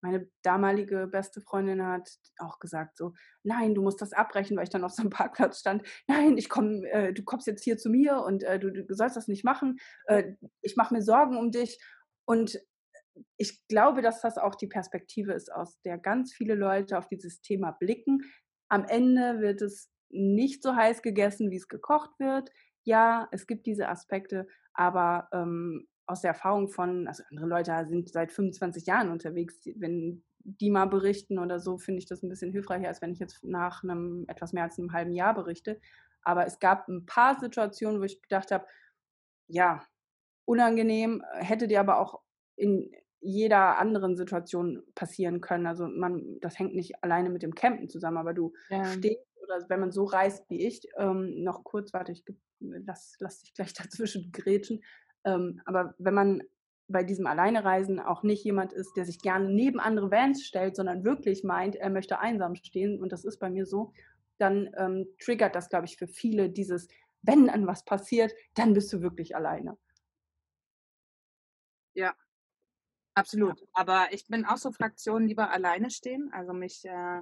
meine 0.07 0.29
damalige 0.41 1.07
beste 1.07 1.41
Freundin 1.41 1.85
hat 1.85 2.09
auch 2.37 2.59
gesagt 2.59 2.95
so, 2.95 3.13
nein, 3.43 3.75
du 3.75 3.81
musst 3.81 4.01
das 4.01 4.13
abbrechen, 4.13 4.55
weil 4.55 4.63
ich 4.63 4.69
dann 4.69 4.83
auf 4.83 4.91
so 4.91 5.01
einem 5.01 5.09
Parkplatz 5.11 5.59
stand. 5.59 5.83
Nein, 6.07 6.37
ich 6.37 6.49
komme, 6.49 6.89
äh, 6.89 7.13
du 7.13 7.23
kommst 7.23 7.47
jetzt 7.47 7.63
hier 7.63 7.77
zu 7.77 7.89
mir 7.89 8.23
und 8.23 8.43
äh, 8.43 8.59
du, 8.59 8.71
du, 8.71 8.93
sollst 8.93 9.17
das 9.17 9.27
nicht 9.27 9.43
machen. 9.43 9.77
Äh, 10.05 10.33
ich 10.61 10.75
mache 10.75 10.93
mir 10.93 11.01
Sorgen 11.01 11.37
um 11.37 11.51
dich. 11.51 11.79
Und 12.25 12.59
ich 13.37 13.65
glaube, 13.67 14.01
dass 14.01 14.21
das 14.21 14.37
auch 14.37 14.55
die 14.55 14.67
Perspektive 14.67 15.33
ist, 15.33 15.51
aus 15.51 15.79
der 15.81 15.97
ganz 15.97 16.33
viele 16.33 16.55
Leute 16.55 16.97
auf 16.97 17.07
dieses 17.07 17.41
Thema 17.41 17.71
blicken. 17.71 18.21
Am 18.69 18.85
Ende 18.85 19.39
wird 19.41 19.61
es 19.61 19.89
nicht 20.09 20.63
so 20.63 20.75
heiß 20.75 21.01
gegessen, 21.01 21.51
wie 21.51 21.57
es 21.57 21.67
gekocht 21.67 22.11
wird. 22.19 22.49
Ja, 22.83 23.27
es 23.31 23.47
gibt 23.47 23.65
diese 23.65 23.89
Aspekte, 23.89 24.47
aber 24.73 25.27
ähm, 25.33 25.87
aus 26.07 26.21
der 26.21 26.29
Erfahrung 26.29 26.69
von, 26.69 27.07
also 27.07 27.23
andere 27.29 27.47
Leute 27.47 27.85
sind 27.87 28.09
seit 28.09 28.31
25 28.31 28.85
Jahren 28.85 29.11
unterwegs, 29.11 29.59
wenn 29.75 30.23
die 30.39 30.69
mal 30.69 30.85
berichten 30.85 31.39
oder 31.39 31.59
so, 31.59 31.77
finde 31.77 31.99
ich 31.99 32.05
das 32.05 32.23
ein 32.23 32.29
bisschen 32.29 32.51
hilfreicher, 32.51 32.87
als 32.87 33.01
wenn 33.01 33.11
ich 33.11 33.19
jetzt 33.19 33.43
nach 33.43 33.83
einem 33.83 34.25
etwas 34.27 34.53
mehr 34.53 34.63
als 34.63 34.79
einem 34.79 34.93
halben 34.93 35.13
Jahr 35.13 35.33
berichte. 35.33 35.79
Aber 36.21 36.45
es 36.45 36.59
gab 36.59 36.87
ein 36.87 37.05
paar 37.05 37.39
Situationen, 37.39 37.99
wo 37.99 38.05
ich 38.05 38.21
gedacht 38.21 38.51
habe, 38.51 38.65
ja, 39.47 39.83
unangenehm, 40.45 41.23
hätte 41.33 41.67
dir 41.67 41.81
aber 41.81 41.99
auch 41.99 42.21
in 42.55 42.89
jeder 43.19 43.77
anderen 43.77 44.15
Situation 44.15 44.83
passieren 44.95 45.41
können. 45.41 45.67
Also 45.67 45.87
man, 45.87 46.39
das 46.39 46.57
hängt 46.57 46.75
nicht 46.75 47.03
alleine 47.03 47.29
mit 47.29 47.43
dem 47.43 47.55
Campen 47.55 47.89
zusammen, 47.89 48.17
aber 48.17 48.33
du 48.33 48.53
ja. 48.69 48.85
stehst 48.85 49.27
oder 49.43 49.65
wenn 49.69 49.79
man 49.79 49.91
so 49.91 50.03
reist 50.05 50.49
wie 50.49 50.65
ich, 50.65 50.87
ähm, 50.97 51.43
noch 51.43 51.63
kurz, 51.63 51.93
warte, 51.93 52.11
ich 52.11 52.23
lass, 52.59 53.15
lass 53.19 53.41
dich 53.41 53.53
gleich 53.53 53.73
dazwischen 53.73 54.31
grätschen, 54.31 54.83
ähm, 55.27 55.61
aber 55.65 55.93
wenn 55.97 56.13
man 56.13 56.41
bei 56.87 57.03
diesem 57.03 57.27
Alleinereisen 57.27 57.99
auch 57.99 58.23
nicht 58.23 58.45
jemand 58.45 58.71
ist, 58.71 58.93
der 58.95 59.05
sich 59.05 59.19
gerne 59.19 59.49
neben 59.49 59.79
andere 59.79 60.09
Vans 60.09 60.45
stellt, 60.45 60.75
sondern 60.75 61.03
wirklich 61.03 61.43
meint, 61.43 61.75
er 61.75 61.89
möchte 61.89 62.19
einsam 62.19 62.55
stehen, 62.55 63.01
und 63.01 63.11
das 63.11 63.25
ist 63.25 63.39
bei 63.39 63.49
mir 63.49 63.65
so, 63.65 63.91
dann 64.37 64.69
ähm, 64.77 65.05
triggert 65.19 65.53
das, 65.55 65.69
glaube 65.69 65.85
ich, 65.85 65.97
für 65.97 66.07
viele 66.07 66.49
dieses, 66.49 66.87
wenn 67.23 67.49
an 67.49 67.67
was 67.67 67.83
passiert, 67.83 68.31
dann 68.53 68.73
bist 68.73 68.91
du 68.93 69.01
wirklich 69.01 69.35
alleine. 69.35 69.77
Ja, 71.93 72.15
absolut. 73.15 73.59
Ja. 73.59 73.67
Aber 73.73 74.07
ich 74.11 74.27
bin 74.27 74.45
auch 74.45 74.57
so 74.57 74.71
Fraktion 74.71 75.27
lieber 75.27 75.49
alleine 75.51 75.89
stehen. 75.89 76.29
Also 76.31 76.53
mich 76.53 76.85
äh, 76.85 77.21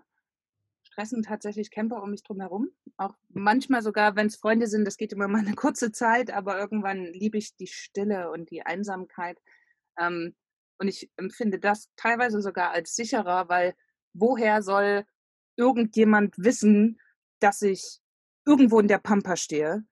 stressen 0.96 1.24
tatsächlich 1.24 1.72
Camper 1.72 2.02
um 2.02 2.12
mich 2.12 2.24
drum. 2.24 2.70
Auch 2.96 3.16
manchmal 3.30 3.82
sogar, 3.82 4.16
wenn 4.16 4.28
es 4.28 4.38
Freunde 4.38 4.68
sind, 4.68 4.86
das 4.86 4.96
geht 4.96 5.12
immer 5.12 5.28
mal 5.28 5.42
eine 5.46 5.54
kurze 5.56 5.92
Zeit, 5.92 6.32
aber 6.32 6.58
irgendwann 6.58 7.04
liebe 7.04 7.38
ich 7.38 7.56
die 7.58 7.68
Stille 7.68 8.32
und 8.32 8.50
die 8.50 8.66
Einsamkeit. 8.66 9.38
Ähm, 10.00 10.36
und 10.78 10.88
ich 10.88 11.12
empfinde 11.18 11.60
das 11.60 11.90
teilweise 11.98 12.42
sogar 12.42 12.72
als 12.72 12.96
sicherer, 12.96 13.50
weil 13.50 13.76
woher 14.14 14.62
soll 14.62 15.06
irgendjemand 15.58 16.36
wissen, 16.38 17.00
dass 17.40 17.62
ich 17.62 18.00
irgendwo 18.46 18.80
in 18.80 18.88
der 18.88 19.00
Pampa 19.00 19.36
stehe? 19.36 19.84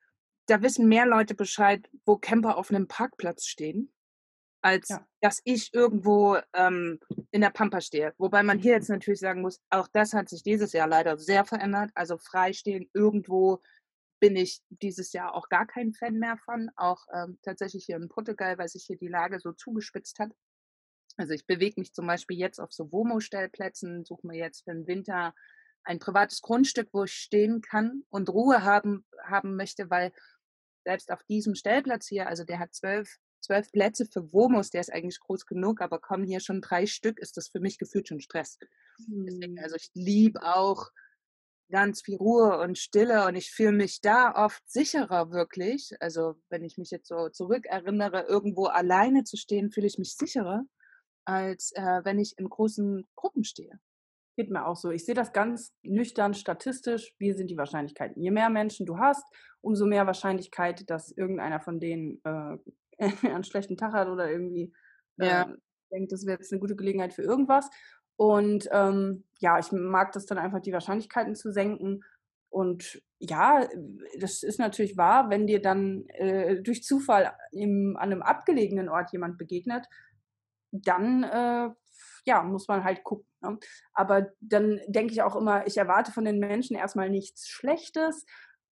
Da 0.46 0.62
wissen 0.62 0.88
mehr 0.88 1.06
Leute 1.06 1.36
Bescheid, 1.36 1.90
wo 2.06 2.16
Camper 2.18 2.58
auf 2.58 2.70
einem 2.70 2.88
Parkplatz 2.88 3.46
stehen 3.46 3.93
als 4.64 4.90
ja. 4.90 5.06
dass 5.22 5.42
ich 5.44 5.74
irgendwo 5.74 6.38
ähm, 6.54 7.00
in 7.32 7.42
der 7.42 7.50
Pampa 7.50 7.82
stehe. 7.82 8.14
Wobei 8.18 8.44
man 8.44 8.58
hier 8.58 8.74
jetzt 8.74 8.90
natürlich 8.90 9.20
sagen 9.20 9.42
muss, 9.42 9.62
auch 9.70 9.88
das 9.90 10.14
hat 10.14 10.30
sich 10.30 10.42
dieses 10.42 10.74
Jahr 10.74 10.88
leider 10.88 11.18
sehr 11.18 11.46
verändert. 11.46 11.92
Also 11.96 12.18
freistehen 12.18 12.90
irgendwo 12.94 13.62
bin 14.20 14.38
ich 14.38 14.62
dieses 14.70 15.12
Jahr 15.12 15.36
auch 15.36 15.50
gar 15.50 15.68
kein 15.68 15.94
Fan 15.94 16.18
mehr 16.18 16.38
von. 16.38 16.72
Auch 16.78 17.06
ähm, 17.14 17.38
tatsächlich 17.44 17.86
hier 17.86 17.98
in 17.98 18.08
Portugal, 18.08 18.58
weil 18.58 18.70
sich 18.70 18.86
hier 18.86 18.98
die 18.98 19.10
Lage 19.10 19.40
so 19.40 19.52
zugespitzt 19.52 20.18
hat. 20.20 20.32
Also 21.18 21.34
ich 21.34 21.46
bewege 21.46 21.80
mich 21.80 21.94
zum 21.94 22.08
Beispiel 22.08 22.38
jetzt 22.38 22.60
auf 22.60 22.72
so 22.72 22.92
WOMO-Stellplätzen, 22.92 24.06
suche 24.06 24.26
mir 24.26 24.38
jetzt 24.38 24.64
für 24.64 24.72
den 24.72 24.88
Winter 24.88 25.36
ein 25.84 26.00
privates 26.00 26.42
Grundstück, 26.42 26.88
wo 26.94 27.04
ich 27.04 27.14
stehen 27.14 27.62
kann 27.62 28.04
und 28.10 28.30
Ruhe 28.30 28.64
haben, 28.64 29.06
haben 29.24 29.58
möchte, 29.58 29.90
weil 29.90 30.14
selbst 30.86 31.12
auf 31.12 31.24
diesem 31.24 31.56
Stellplatz 31.56 32.08
hier, 32.08 32.28
also 32.28 32.46
der 32.46 32.60
hat 32.60 32.74
zwölf 32.74 33.18
zwölf 33.44 33.72
Plätze 33.72 34.06
für 34.06 34.32
Womos, 34.34 34.70
der 34.70 34.82
ist 34.82 34.92
eigentlich 34.92 35.20
groß 35.20 35.46
genug, 35.46 35.82
aber 35.82 36.00
kommen 36.00 36.26
hier 36.26 36.40
schon 36.40 36.62
drei 36.62 36.86
Stück, 36.86 37.20
ist 37.20 37.38
das 37.38 37.50
für 37.50 37.60
mich 37.60 37.78
gefühlt 37.78 38.08
schon 38.08 38.20
Stress. 38.20 38.58
Mhm. 39.08 39.26
Deswegen, 39.26 39.58
hm. 39.58 39.64
also 39.64 39.76
ich 39.76 39.90
liebe 39.94 40.42
auch 40.42 40.90
ganz 41.74 42.02
viel 42.04 42.18
Ruhe 42.18 42.60
und 42.60 42.78
Stille 42.78 43.26
und 43.26 43.36
ich 43.36 43.52
fühle 43.52 43.72
mich 43.72 44.00
da 44.02 44.34
oft 44.36 44.62
sicherer 44.70 45.32
wirklich. 45.32 45.92
Also 46.00 46.36
wenn 46.50 46.64
ich 46.64 46.78
mich 46.78 46.92
jetzt 46.92 47.08
so 47.08 47.30
zurückerinnere, 47.30 48.26
irgendwo 48.28 48.66
alleine 48.66 49.24
zu 49.24 49.38
stehen, 49.38 49.72
fühle 49.72 49.88
ich 49.88 49.98
mich 49.98 50.16
sicherer, 50.16 50.64
als 51.26 51.72
äh, 51.74 52.02
wenn 52.04 52.20
ich 52.20 52.38
in 52.38 52.50
großen 52.50 53.08
Gruppen 53.16 53.44
stehe. 53.44 53.80
Geht 54.36 54.50
mir 54.50 54.66
auch 54.66 54.76
so. 54.76 54.92
Ich 54.92 55.06
sehe 55.06 55.16
das 55.16 55.32
ganz 55.32 55.74
nüchtern 55.84 56.34
statistisch. 56.34 57.14
Wie 57.20 57.34
sind 57.34 57.50
die 57.50 57.58
Wahrscheinlichkeiten? 57.58 58.22
Je 58.22 58.32
mehr 58.32 58.50
Menschen 58.50 58.86
du 58.86 58.98
hast, 58.98 59.26
umso 59.62 59.86
mehr 59.86 60.08
Wahrscheinlichkeit, 60.08 60.90
dass 60.90 61.12
irgendeiner 61.12 61.60
von 61.60 61.80
denen 61.80 62.20
äh, 62.24 62.58
einen 63.24 63.44
schlechten 63.44 63.78
Tag 63.78 63.94
hat 63.94 64.08
oder 64.08 64.30
irgendwie 64.30 64.74
ja. 65.18 65.44
äh, 65.44 65.56
denkt, 65.92 66.12
das 66.12 66.26
wäre 66.26 66.40
jetzt 66.40 66.52
eine 66.52 66.60
gute 66.60 66.76
Gelegenheit 66.76 67.14
für 67.14 67.24
irgendwas. 67.24 67.70
Und 68.16 68.68
ähm, 68.72 69.26
ja, 69.40 69.60
ich 69.60 69.72
mag 69.72 70.12
das 70.12 70.26
dann 70.26 70.38
einfach, 70.38 70.62
die 70.62 70.74
Wahrscheinlichkeiten 70.74 71.36
zu 71.36 71.52
senken. 71.52 72.04
Und 72.50 73.02
ja, 73.20 73.68
das 74.20 74.44
ist 74.44 74.60
natürlich 74.60 74.98
wahr, 74.98 75.30
wenn 75.30 75.48
dir 75.48 75.62
dann 75.62 76.06
äh, 76.10 76.62
durch 76.62 76.84
Zufall 76.84 77.34
im, 77.52 77.98
an 77.98 78.12
einem 78.12 78.22
abgelegenen 78.22 78.90
Ort 78.90 79.12
jemand 79.12 79.38
begegnet, 79.38 79.88
dann 80.72 81.24
äh, 81.24 81.70
ja, 82.26 82.44
muss 82.44 82.68
man 82.68 82.84
halt 82.84 83.04
gucken. 83.04 83.28
Ne? 83.42 83.58
Aber 83.94 84.32
dann 84.40 84.80
denke 84.88 85.14
ich 85.14 85.22
auch 85.22 85.36
immer, 85.36 85.66
ich 85.68 85.78
erwarte 85.78 86.12
von 86.12 86.26
den 86.26 86.40
Menschen 86.40 86.76
erstmal 86.76 87.10
nichts 87.10 87.48
Schlechtes 87.48 88.26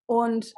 und 0.05 0.53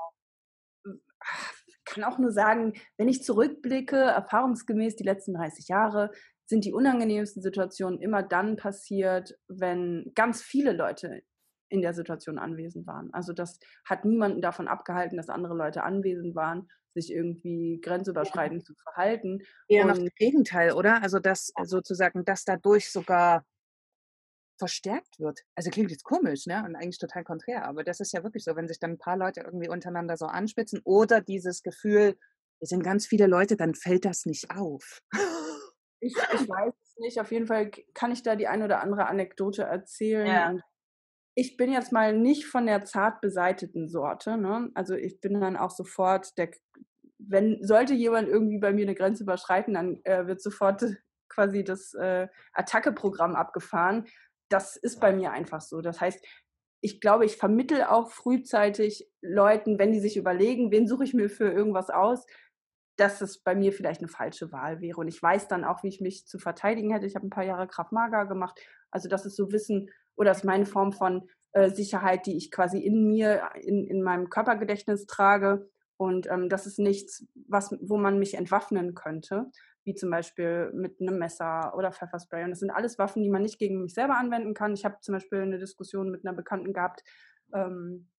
kann 1.85 2.03
auch 2.03 2.17
nur 2.17 2.31
sagen, 2.31 2.73
wenn 2.97 3.07
ich 3.07 3.23
zurückblicke, 3.23 3.97
erfahrungsgemäß 3.97 4.95
die 4.95 5.03
letzten 5.03 5.33
30 5.33 5.67
Jahre, 5.67 6.11
sind 6.45 6.65
die 6.65 6.73
unangenehmsten 6.73 7.41
Situationen 7.41 8.01
immer 8.01 8.21
dann 8.21 8.57
passiert, 8.57 9.37
wenn 9.47 10.11
ganz 10.15 10.41
viele 10.41 10.73
Leute 10.73 11.21
in 11.69 11.81
der 11.81 11.93
Situation 11.93 12.37
anwesend 12.37 12.85
waren. 12.85 13.11
Also 13.13 13.33
das 13.33 13.59
hat 13.85 14.05
niemanden 14.05 14.41
davon 14.41 14.67
abgehalten, 14.67 15.17
dass 15.17 15.29
andere 15.29 15.55
Leute 15.55 15.83
anwesend 15.83 16.35
waren, 16.35 16.69
sich 16.93 17.11
irgendwie 17.11 17.79
grenzüberschreitend 17.81 18.61
ja. 18.61 18.65
zu 18.65 18.75
verhalten. 18.75 19.41
Eher 19.67 19.85
noch 19.85 19.97
das 19.97 20.13
Gegenteil, 20.15 20.73
oder? 20.73 21.01
Also 21.01 21.19
dass 21.19 21.51
sozusagen, 21.63 22.23
dass 22.25 22.43
dadurch 22.43 22.91
sogar 22.91 23.43
verstärkt 24.63 25.19
wird. 25.19 25.41
Also 25.55 25.69
klingt 25.71 25.91
jetzt 25.91 26.05
komisch, 26.05 26.45
ne? 26.45 26.63
Und 26.65 26.77
eigentlich 26.77 26.97
total 26.97 27.25
konträr, 27.25 27.65
aber 27.65 27.83
das 27.83 27.99
ist 27.99 28.13
ja 28.13 28.23
wirklich 28.23 28.45
so, 28.45 28.55
wenn 28.55 28.69
sich 28.69 28.79
dann 28.79 28.91
ein 28.91 28.97
paar 28.97 29.17
Leute 29.17 29.41
irgendwie 29.41 29.67
untereinander 29.67 30.15
so 30.15 30.25
anspitzen 30.25 30.79
oder 30.85 31.19
dieses 31.19 31.63
Gefühl, 31.63 32.17
wir 32.59 32.67
sind 32.67 32.81
ganz 32.81 33.05
viele 33.05 33.27
Leute, 33.27 33.57
dann 33.57 33.75
fällt 33.75 34.05
das 34.05 34.25
nicht 34.25 34.51
auf. 34.55 35.01
Ich, 35.99 36.15
ich 36.15 36.49
weiß 36.49 36.73
es 36.81 36.95
nicht. 36.99 37.19
Auf 37.19 37.31
jeden 37.33 37.45
Fall 37.45 37.71
kann 37.93 38.13
ich 38.13 38.23
da 38.23 38.37
die 38.37 38.47
eine 38.47 38.63
oder 38.63 38.81
andere 38.81 39.07
Anekdote 39.07 39.63
erzählen. 39.63 40.27
Ja. 40.27 40.55
ich 41.35 41.57
bin 41.57 41.71
jetzt 41.71 41.91
mal 41.91 42.17
nicht 42.17 42.45
von 42.45 42.65
der 42.65 42.85
zart 42.85 43.19
beseiteten 43.19 43.89
Sorte. 43.89 44.37
Ne? 44.37 44.69
Also 44.75 44.95
ich 44.95 45.19
bin 45.19 45.41
dann 45.41 45.57
auch 45.57 45.71
sofort 45.71 46.37
der, 46.37 46.51
wenn 47.19 47.61
sollte 47.61 47.93
jemand 47.93 48.29
irgendwie 48.29 48.59
bei 48.59 48.71
mir 48.71 48.85
eine 48.85 48.95
Grenze 48.95 49.23
überschreiten, 49.23 49.73
dann 49.73 49.99
äh, 50.05 50.25
wird 50.25 50.41
sofort 50.41 50.83
quasi 51.33 51.63
das 51.63 51.93
äh, 51.93 52.27
Attacke-Programm 52.53 53.35
abgefahren. 53.35 54.05
Das 54.53 54.75
ist 54.75 54.99
bei 54.99 55.11
mir 55.11 55.31
einfach 55.31 55.61
so. 55.61 55.81
Das 55.81 55.99
heißt, 55.99 56.23
ich 56.79 57.01
glaube, 57.01 57.25
ich 57.25 57.37
vermittel 57.37 57.83
auch 57.83 58.11
frühzeitig 58.11 59.09
Leuten, 59.19 59.79
wenn 59.79 59.91
die 59.91 59.99
sich 59.99 60.15
überlegen, 60.15 60.69
wen 60.71 60.87
suche 60.87 61.05
ich 61.05 61.15
mir 61.15 61.27
für 61.29 61.49
irgendwas 61.49 61.89
aus, 61.89 62.23
dass 62.97 63.21
es 63.21 63.39
bei 63.39 63.55
mir 63.55 63.73
vielleicht 63.73 64.01
eine 64.01 64.09
falsche 64.09 64.51
Wahl 64.51 64.79
wäre. 64.79 64.99
Und 64.99 65.07
ich 65.07 65.19
weiß 65.19 65.47
dann 65.47 65.63
auch, 65.63 65.81
wie 65.81 65.87
ich 65.87 66.01
mich 66.01 66.27
zu 66.27 66.37
verteidigen 66.37 66.91
hätte. 66.91 67.07
Ich 67.07 67.15
habe 67.15 67.25
ein 67.25 67.31
paar 67.31 67.45
Jahre 67.45 67.67
Kraft 67.67 67.91
Mager 67.91 68.27
gemacht. 68.27 68.59
Also 68.91 69.09
das 69.09 69.25
ist 69.25 69.35
so 69.35 69.51
Wissen 69.51 69.89
oder 70.15 70.29
ist 70.29 70.43
meine 70.43 70.67
Form 70.67 70.93
von 70.93 71.27
äh, 71.53 71.71
Sicherheit, 71.71 72.27
die 72.27 72.37
ich 72.37 72.51
quasi 72.51 72.77
in 72.77 73.07
mir, 73.07 73.49
in, 73.59 73.87
in 73.87 74.03
meinem 74.03 74.29
Körpergedächtnis 74.29 75.07
trage. 75.07 75.67
Und 75.97 76.29
ähm, 76.29 76.47
das 76.47 76.67
ist 76.67 76.77
nichts, 76.77 77.25
was, 77.47 77.75
wo 77.81 77.97
man 77.97 78.19
mich 78.19 78.35
entwaffnen 78.35 78.93
könnte, 78.93 79.49
wie 79.83 79.95
zum 79.95 80.09
Beispiel 80.09 80.71
mit 80.73 80.99
einem 81.01 81.19
Messer 81.19 81.73
oder 81.75 81.91
Pfefferspray. 81.91 82.43
Und 82.43 82.51
das 82.51 82.59
sind 82.59 82.71
alles 82.71 82.97
Waffen, 82.97 83.23
die 83.23 83.29
man 83.29 83.41
nicht 83.41 83.59
gegen 83.59 83.81
mich 83.81 83.93
selber 83.93 84.17
anwenden 84.17 84.53
kann. 84.53 84.73
Ich 84.73 84.85
habe 84.85 84.97
zum 85.01 85.13
Beispiel 85.13 85.41
eine 85.41 85.59
Diskussion 85.59 86.09
mit 86.09 86.25
einer 86.25 86.35
Bekannten 86.35 86.73
gehabt, 86.73 87.03
ähm, 87.53 88.09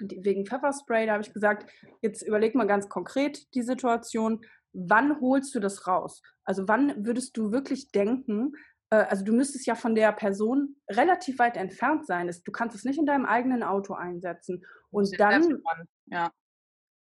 wegen 0.00 0.44
Pfefferspray, 0.44 1.06
da 1.06 1.12
habe 1.12 1.22
ich 1.22 1.32
gesagt, 1.32 1.70
jetzt 2.02 2.22
überleg 2.22 2.54
mal 2.54 2.66
ganz 2.66 2.88
konkret 2.88 3.54
die 3.54 3.62
Situation, 3.62 4.44
wann 4.72 5.20
holst 5.20 5.54
du 5.54 5.60
das 5.60 5.86
raus? 5.86 6.22
Also 6.44 6.68
wann 6.68 7.06
würdest 7.06 7.36
du 7.36 7.50
wirklich 7.50 7.90
denken, 7.92 8.52
äh, 8.90 8.96
also 8.96 9.24
du 9.24 9.32
müsstest 9.32 9.66
ja 9.66 9.74
von 9.74 9.94
der 9.94 10.12
Person 10.12 10.76
relativ 10.88 11.38
weit 11.38 11.56
entfernt 11.56 12.06
sein. 12.06 12.30
Du 12.44 12.52
kannst 12.52 12.76
es 12.76 12.84
nicht 12.84 12.98
in 12.98 13.06
deinem 13.06 13.24
eigenen 13.24 13.62
Auto 13.62 13.94
einsetzen. 13.94 14.64
Und 14.90 15.18
dann, 15.18 15.62
ja. 16.06 16.30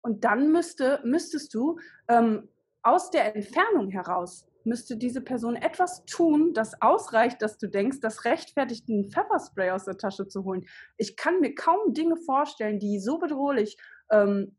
und 0.03 0.24
dann 0.24 0.53
müsste, 0.53 1.01
müsstest 1.05 1.55
du 1.55 1.78
ähm, 2.09 2.49
aus 2.85 3.11
der 3.11 3.35
Entfernung 3.35 3.91
heraus 3.91 4.47
müsste 4.64 4.97
diese 4.97 5.20
Person 5.20 5.57
etwas 5.57 6.05
tun, 6.07 6.55
das 6.55 6.80
ausreicht, 6.80 7.43
dass 7.43 7.59
du 7.59 7.68
denkst, 7.68 8.01
das 8.01 8.24
rechtfertigt, 8.24 8.89
einen 8.89 9.11
Pfefferspray 9.11 9.70
aus 9.70 9.85
der 9.85 9.99
Tasche 9.99 10.26
zu 10.26 10.45
holen. 10.45 10.66
Ich 10.97 11.16
kann 11.16 11.41
mir 11.41 11.55
kaum 11.55 11.93
Dinge 11.93 12.16
vorstellen, 12.16 12.78
die 12.78 12.99
so 12.99 13.18
bedrohlich 13.18 13.76
ähm, 14.11 14.57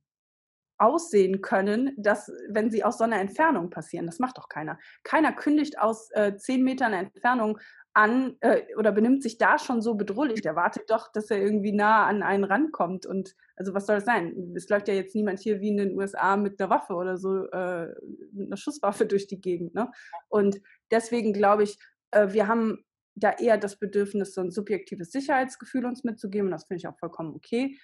aussehen 0.77 1.41
können, 1.41 1.93
dass, 1.97 2.31
wenn 2.49 2.69
sie 2.69 2.83
aus 2.83 2.97
so 2.97 3.03
einer 3.03 3.19
Entfernung 3.19 3.69
passieren. 3.69 4.05
Das 4.05 4.19
macht 4.19 4.37
doch 4.37 4.49
keiner. 4.49 4.77
Keiner 5.03 5.31
kündigt 5.31 5.79
aus 5.79 6.11
äh, 6.11 6.35
zehn 6.37 6.63
Metern 6.63 6.93
Entfernung 6.93 7.59
an 7.93 8.35
äh, 8.41 8.63
oder 8.75 8.91
benimmt 8.91 9.23
sich 9.23 9.37
da 9.37 9.57
schon 9.57 9.81
so 9.81 9.95
bedrohlich. 9.95 10.41
Der 10.41 10.55
wartet 10.55 10.89
doch, 10.89 11.11
dass 11.11 11.31
er 11.31 11.37
irgendwie 11.37 11.71
nah 11.71 12.05
an 12.05 12.23
einen 12.23 12.43
rankommt. 12.43 13.05
Und 13.05 13.35
also 13.55 13.73
was 13.73 13.85
soll 13.85 13.95
das 13.95 14.05
sein? 14.05 14.53
Es 14.55 14.67
läuft 14.67 14.89
ja 14.89 14.93
jetzt 14.93 15.15
niemand 15.15 15.39
hier 15.39 15.61
wie 15.61 15.69
in 15.69 15.77
den 15.77 15.97
USA 15.97 16.35
mit 16.35 16.59
einer 16.59 16.69
Waffe 16.69 16.93
oder 16.93 17.17
so, 17.17 17.45
äh, 17.47 17.87
mit 18.33 18.47
einer 18.47 18.57
Schusswaffe 18.57 19.05
durch 19.05 19.27
die 19.27 19.39
Gegend. 19.39 19.73
Ne? 19.73 19.89
Und 20.27 20.61
deswegen 20.91 21.31
glaube 21.31 21.63
ich, 21.63 21.79
äh, 22.11 22.33
wir 22.33 22.47
haben 22.47 22.83
da 23.15 23.31
eher 23.31 23.57
das 23.57 23.79
Bedürfnis, 23.79 24.33
so 24.33 24.41
ein 24.41 24.51
subjektives 24.51 25.11
Sicherheitsgefühl 25.11 25.85
uns 25.85 26.03
mitzugeben. 26.03 26.47
Und 26.47 26.51
das 26.51 26.65
finde 26.65 26.79
ich 26.79 26.87
auch 26.87 26.99
vollkommen 26.99 27.33
okay. 27.33 27.79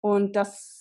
Und 0.00 0.36
das 0.36 0.79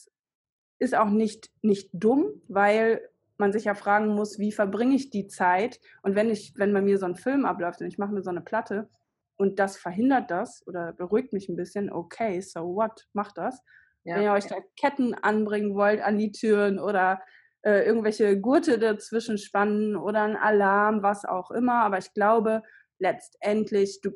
ist 0.79 0.95
auch 0.95 1.09
nicht, 1.09 1.49
nicht 1.61 1.89
dumm, 1.93 2.41
weil 2.47 3.01
man 3.37 3.53
sich 3.53 3.65
ja 3.65 3.73
fragen 3.73 4.09
muss, 4.09 4.39
wie 4.39 4.51
verbringe 4.51 4.95
ich 4.95 5.09
die 5.09 5.27
Zeit? 5.27 5.79
Und 6.01 6.15
wenn 6.15 6.29
ich, 6.29 6.53
wenn 6.57 6.73
bei 6.73 6.81
mir 6.81 6.97
so 6.97 7.05
ein 7.05 7.15
Film 7.15 7.45
abläuft 7.45 7.81
und 7.81 7.87
ich 7.87 7.97
mache 7.97 8.13
mir 8.13 8.21
so 8.21 8.29
eine 8.29 8.41
Platte 8.41 8.89
und 9.37 9.59
das 9.59 9.77
verhindert 9.77 10.29
das 10.31 10.65
oder 10.67 10.93
beruhigt 10.93 11.31
mich 11.31 11.47
ein 11.47 11.55
bisschen, 11.55 11.91
okay, 11.91 12.41
so 12.41 12.75
what, 12.75 13.07
macht 13.13 13.37
das. 13.37 13.61
Ja. 14.03 14.15
Wenn 14.15 14.23
ihr 14.23 14.33
euch 14.33 14.47
da 14.47 14.55
Ketten 14.77 15.13
anbringen 15.13 15.75
wollt 15.75 16.01
an 16.01 16.17
die 16.17 16.31
Türen 16.31 16.79
oder 16.79 17.21
äh, 17.61 17.85
irgendwelche 17.85 18.39
Gurte 18.39 18.79
dazwischen 18.79 19.37
spannen 19.37 19.95
oder 19.95 20.23
ein 20.23 20.37
Alarm, 20.37 21.03
was 21.03 21.25
auch 21.25 21.51
immer. 21.51 21.83
Aber 21.83 21.97
ich 21.97 22.13
glaube, 22.13 22.63
letztendlich, 22.99 24.01
du, 24.01 24.11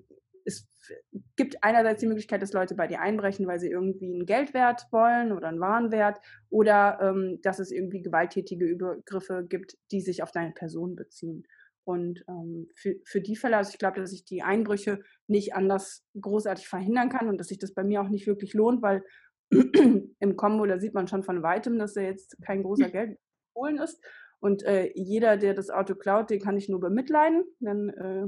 gibt 1.36 1.64
einerseits 1.64 2.02
die 2.02 2.08
Möglichkeit, 2.08 2.42
dass 2.42 2.54
Leute 2.54 2.76
bei 2.76 2.88
dir 2.88 3.02
einbrechen, 3.02 3.48
weil 3.48 3.60
sie 3.60 3.70
irgendwie 3.70 4.14
einen 4.14 4.26
Geldwert 4.26 4.88
wollen 4.92 5.32
oder 5.32 5.48
einen 5.48 5.60
Warenwert 5.60 6.20
oder 6.50 7.00
ähm, 7.02 7.40
dass 7.42 7.60
es 7.60 7.72
irgendwie 7.72 8.02
gewalttätige 8.02 8.66
Übergriffe 8.66 9.46
gibt, 9.48 9.78
die 9.92 10.02
sich 10.02 10.24
auf 10.24 10.32
deine 10.32 10.52
Person 10.52 10.96
beziehen. 10.96 11.46
Und 11.86 12.24
ähm, 12.30 12.70
für, 12.76 12.96
für 13.04 13.22
die 13.22 13.36
Fälle, 13.36 13.58
also 13.58 13.72
ich 13.72 13.78
glaube, 13.78 14.00
dass 14.00 14.14
ich 14.14 14.24
die 14.26 14.42
Einbrüche 14.42 15.00
nicht 15.28 15.54
anders 15.54 16.06
großartig 16.20 16.68
verhindern 16.68 17.10
kann 17.10 17.28
und 17.28 17.38
dass 17.38 17.48
sich 17.48 17.60
das 17.60 17.74
bei 17.74 17.84
mir 17.84 18.02
auch 18.02 18.10
nicht 18.10 18.28
wirklich 18.28 18.54
lohnt, 18.54 18.82
weil 18.82 19.04
im 20.20 20.36
Kombo, 20.38 20.66
da 20.66 20.80
sieht 20.80 20.94
man 20.94 21.08
schon 21.08 21.24
von 21.24 21.44
weitem, 21.44 21.78
dass 21.78 21.96
er 21.96 22.06
jetzt 22.06 22.38
kein 22.42 22.64
großer 22.64 22.90
Geld 22.90 23.18
holen 23.56 23.78
ist. 23.78 24.02
Und 24.40 24.64
äh, 24.64 24.92
jeder, 24.96 25.38
der 25.38 25.54
das 25.54 25.70
Auto 25.70 25.96
klaut, 25.96 26.30
den 26.30 26.42
kann 26.42 26.58
ich 26.58 26.70
nur 26.70 26.80
bemitleiden. 26.80 27.46
Dann 27.60 27.90
äh, 27.90 28.28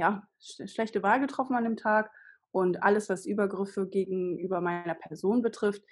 ja, 0.00 0.22
schlechte 0.40 1.02
Wahl 1.02 1.20
getroffen 1.20 1.54
an 1.54 1.64
dem 1.64 1.76
Tag. 1.76 2.10
Und 2.52 2.82
alles, 2.82 3.08
was 3.08 3.26
Übergriffe 3.26 3.86
gegenüber 3.86 4.60
meiner 4.60 4.94
Person 4.94 5.42
betrifft, 5.42 5.84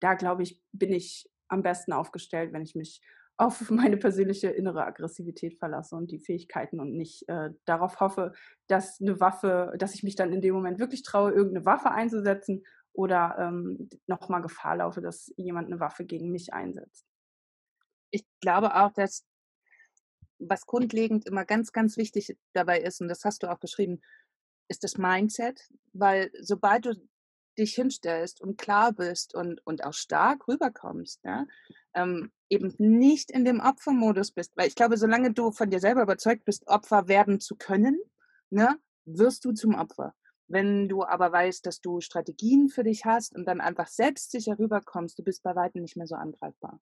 da 0.00 0.14
glaube 0.14 0.44
ich, 0.44 0.62
bin 0.72 0.92
ich 0.92 1.28
am 1.48 1.62
besten 1.62 1.92
aufgestellt, 1.92 2.52
wenn 2.52 2.62
ich 2.62 2.74
mich 2.74 3.02
auf 3.36 3.68
meine 3.70 3.96
persönliche 3.96 4.48
innere 4.48 4.86
Aggressivität 4.86 5.58
verlasse 5.58 5.96
und 5.96 6.10
die 6.10 6.20
Fähigkeiten 6.20 6.80
und 6.80 6.96
nicht 6.96 7.28
äh, 7.28 7.50
darauf 7.64 8.00
hoffe, 8.00 8.32
dass 8.68 9.00
eine 9.00 9.20
Waffe, 9.20 9.74
dass 9.78 9.94
ich 9.94 10.04
mich 10.04 10.14
dann 10.14 10.32
in 10.32 10.40
dem 10.40 10.54
Moment 10.54 10.78
wirklich 10.78 11.02
traue, 11.02 11.32
irgendeine 11.32 11.66
Waffe 11.66 11.90
einzusetzen 11.90 12.64
oder 12.92 13.36
ähm, 13.38 13.90
nochmal 14.06 14.42
Gefahr 14.42 14.76
laufe, 14.76 15.00
dass 15.00 15.34
jemand 15.36 15.66
eine 15.66 15.80
Waffe 15.80 16.06
gegen 16.06 16.30
mich 16.30 16.54
einsetzt. 16.54 17.04
Ich 18.10 18.24
glaube 18.40 18.74
auch, 18.76 18.92
dass 18.92 19.26
was 20.38 20.66
grundlegend 20.66 21.26
immer 21.26 21.44
ganz, 21.44 21.72
ganz 21.72 21.96
wichtig 21.96 22.36
dabei 22.52 22.80
ist, 22.80 23.00
und 23.00 23.08
das 23.08 23.24
hast 23.24 23.42
du 23.42 23.50
auch 23.50 23.58
beschrieben, 23.58 24.00
ist 24.68 24.84
das 24.84 24.98
Mindset, 24.98 25.68
weil 25.92 26.30
sobald 26.40 26.86
du 26.86 26.94
dich 27.58 27.74
hinstellst 27.74 28.40
und 28.40 28.58
klar 28.58 28.92
bist 28.92 29.34
und, 29.34 29.66
und 29.66 29.84
auch 29.84 29.94
stark 29.94 30.46
rüberkommst, 30.46 31.20
ja, 31.24 31.46
ähm, 31.94 32.30
eben 32.50 32.74
nicht 32.78 33.30
in 33.30 33.44
dem 33.44 33.60
Opfermodus 33.60 34.32
bist, 34.32 34.52
weil 34.56 34.68
ich 34.68 34.74
glaube, 34.74 34.96
solange 34.96 35.32
du 35.32 35.50
von 35.52 35.70
dir 35.70 35.80
selber 35.80 36.02
überzeugt 36.02 36.44
bist, 36.44 36.66
Opfer 36.68 37.08
werden 37.08 37.40
zu 37.40 37.56
können, 37.56 37.98
ne, 38.50 38.78
wirst 39.04 39.44
du 39.44 39.52
zum 39.52 39.74
Opfer. 39.74 40.14
Wenn 40.48 40.88
du 40.88 41.04
aber 41.04 41.32
weißt, 41.32 41.66
dass 41.66 41.80
du 41.80 42.00
Strategien 42.00 42.68
für 42.68 42.84
dich 42.84 43.04
hast 43.04 43.34
und 43.34 43.46
dann 43.46 43.60
einfach 43.60 43.88
selbstsicher 43.88 44.58
rüberkommst, 44.58 45.18
du 45.18 45.24
bist 45.24 45.42
bei 45.42 45.56
weitem 45.56 45.82
nicht 45.82 45.96
mehr 45.96 46.06
so 46.06 46.14
angreifbar. 46.14 46.78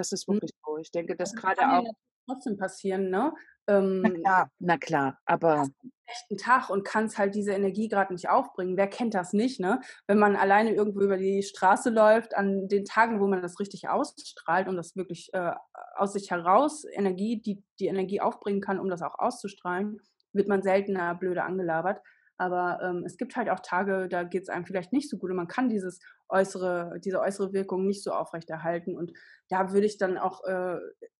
Das 0.00 0.12
ist 0.12 0.26
hm. 0.26 0.34
wirklich 0.34 0.52
so. 0.64 0.78
Ich 0.78 0.90
denke, 0.90 1.14
dass 1.14 1.34
gerade 1.34 1.60
auch 1.70 1.92
trotzdem 2.26 2.56
passieren, 2.56 3.10
ne? 3.10 3.32
Ähm, 3.66 4.02
na 4.02 4.10
klar, 4.10 4.50
na 4.58 4.78
klar, 4.78 5.18
aber 5.26 5.68
schlechten 6.04 6.36
Tag 6.38 6.70
und 6.70 6.84
kannst 6.84 7.18
halt 7.18 7.34
diese 7.34 7.52
Energie 7.52 7.88
gerade 7.88 8.12
nicht 8.12 8.28
aufbringen. 8.28 8.76
Wer 8.76 8.88
kennt 8.88 9.14
das 9.14 9.32
nicht, 9.32 9.60
ne? 9.60 9.80
Wenn 10.06 10.18
man 10.18 10.36
alleine 10.36 10.74
irgendwo 10.74 11.00
über 11.00 11.18
die 11.18 11.42
Straße 11.42 11.90
läuft, 11.90 12.34
an 12.36 12.68
den 12.68 12.84
Tagen, 12.84 13.20
wo 13.20 13.26
man 13.26 13.42
das 13.42 13.60
richtig 13.60 13.88
ausstrahlt 13.88 14.68
und 14.68 14.76
das 14.76 14.96
wirklich 14.96 15.30
äh, 15.34 15.52
aus 15.96 16.14
sich 16.14 16.30
heraus 16.30 16.84
Energie, 16.84 17.40
die 17.40 17.62
die 17.78 17.86
Energie 17.86 18.20
aufbringen 18.20 18.60
kann, 18.60 18.80
um 18.80 18.88
das 18.88 19.02
auch 19.02 19.18
auszustrahlen, 19.18 20.00
wird 20.32 20.48
man 20.48 20.62
seltener 20.62 21.14
blöde 21.14 21.44
angelabert. 21.44 22.00
Aber 22.38 22.80
ähm, 22.82 23.04
es 23.04 23.18
gibt 23.18 23.36
halt 23.36 23.50
auch 23.50 23.60
Tage, 23.60 24.08
da 24.08 24.22
geht 24.22 24.44
es 24.44 24.48
einem 24.48 24.64
vielleicht 24.64 24.94
nicht 24.94 25.10
so 25.10 25.18
gut 25.18 25.30
und 25.30 25.36
man 25.36 25.48
kann 25.48 25.68
dieses 25.68 26.00
äußere, 26.30 27.00
diese 27.04 27.20
äußere 27.20 27.52
Wirkung 27.52 27.86
nicht 27.86 28.02
so 28.02 28.12
aufrechterhalten. 28.12 28.96
Und 28.96 29.12
da 29.48 29.72
würde 29.72 29.86
ich 29.86 29.98
dann 29.98 30.18
auch 30.18 30.44
äh, 30.44 30.76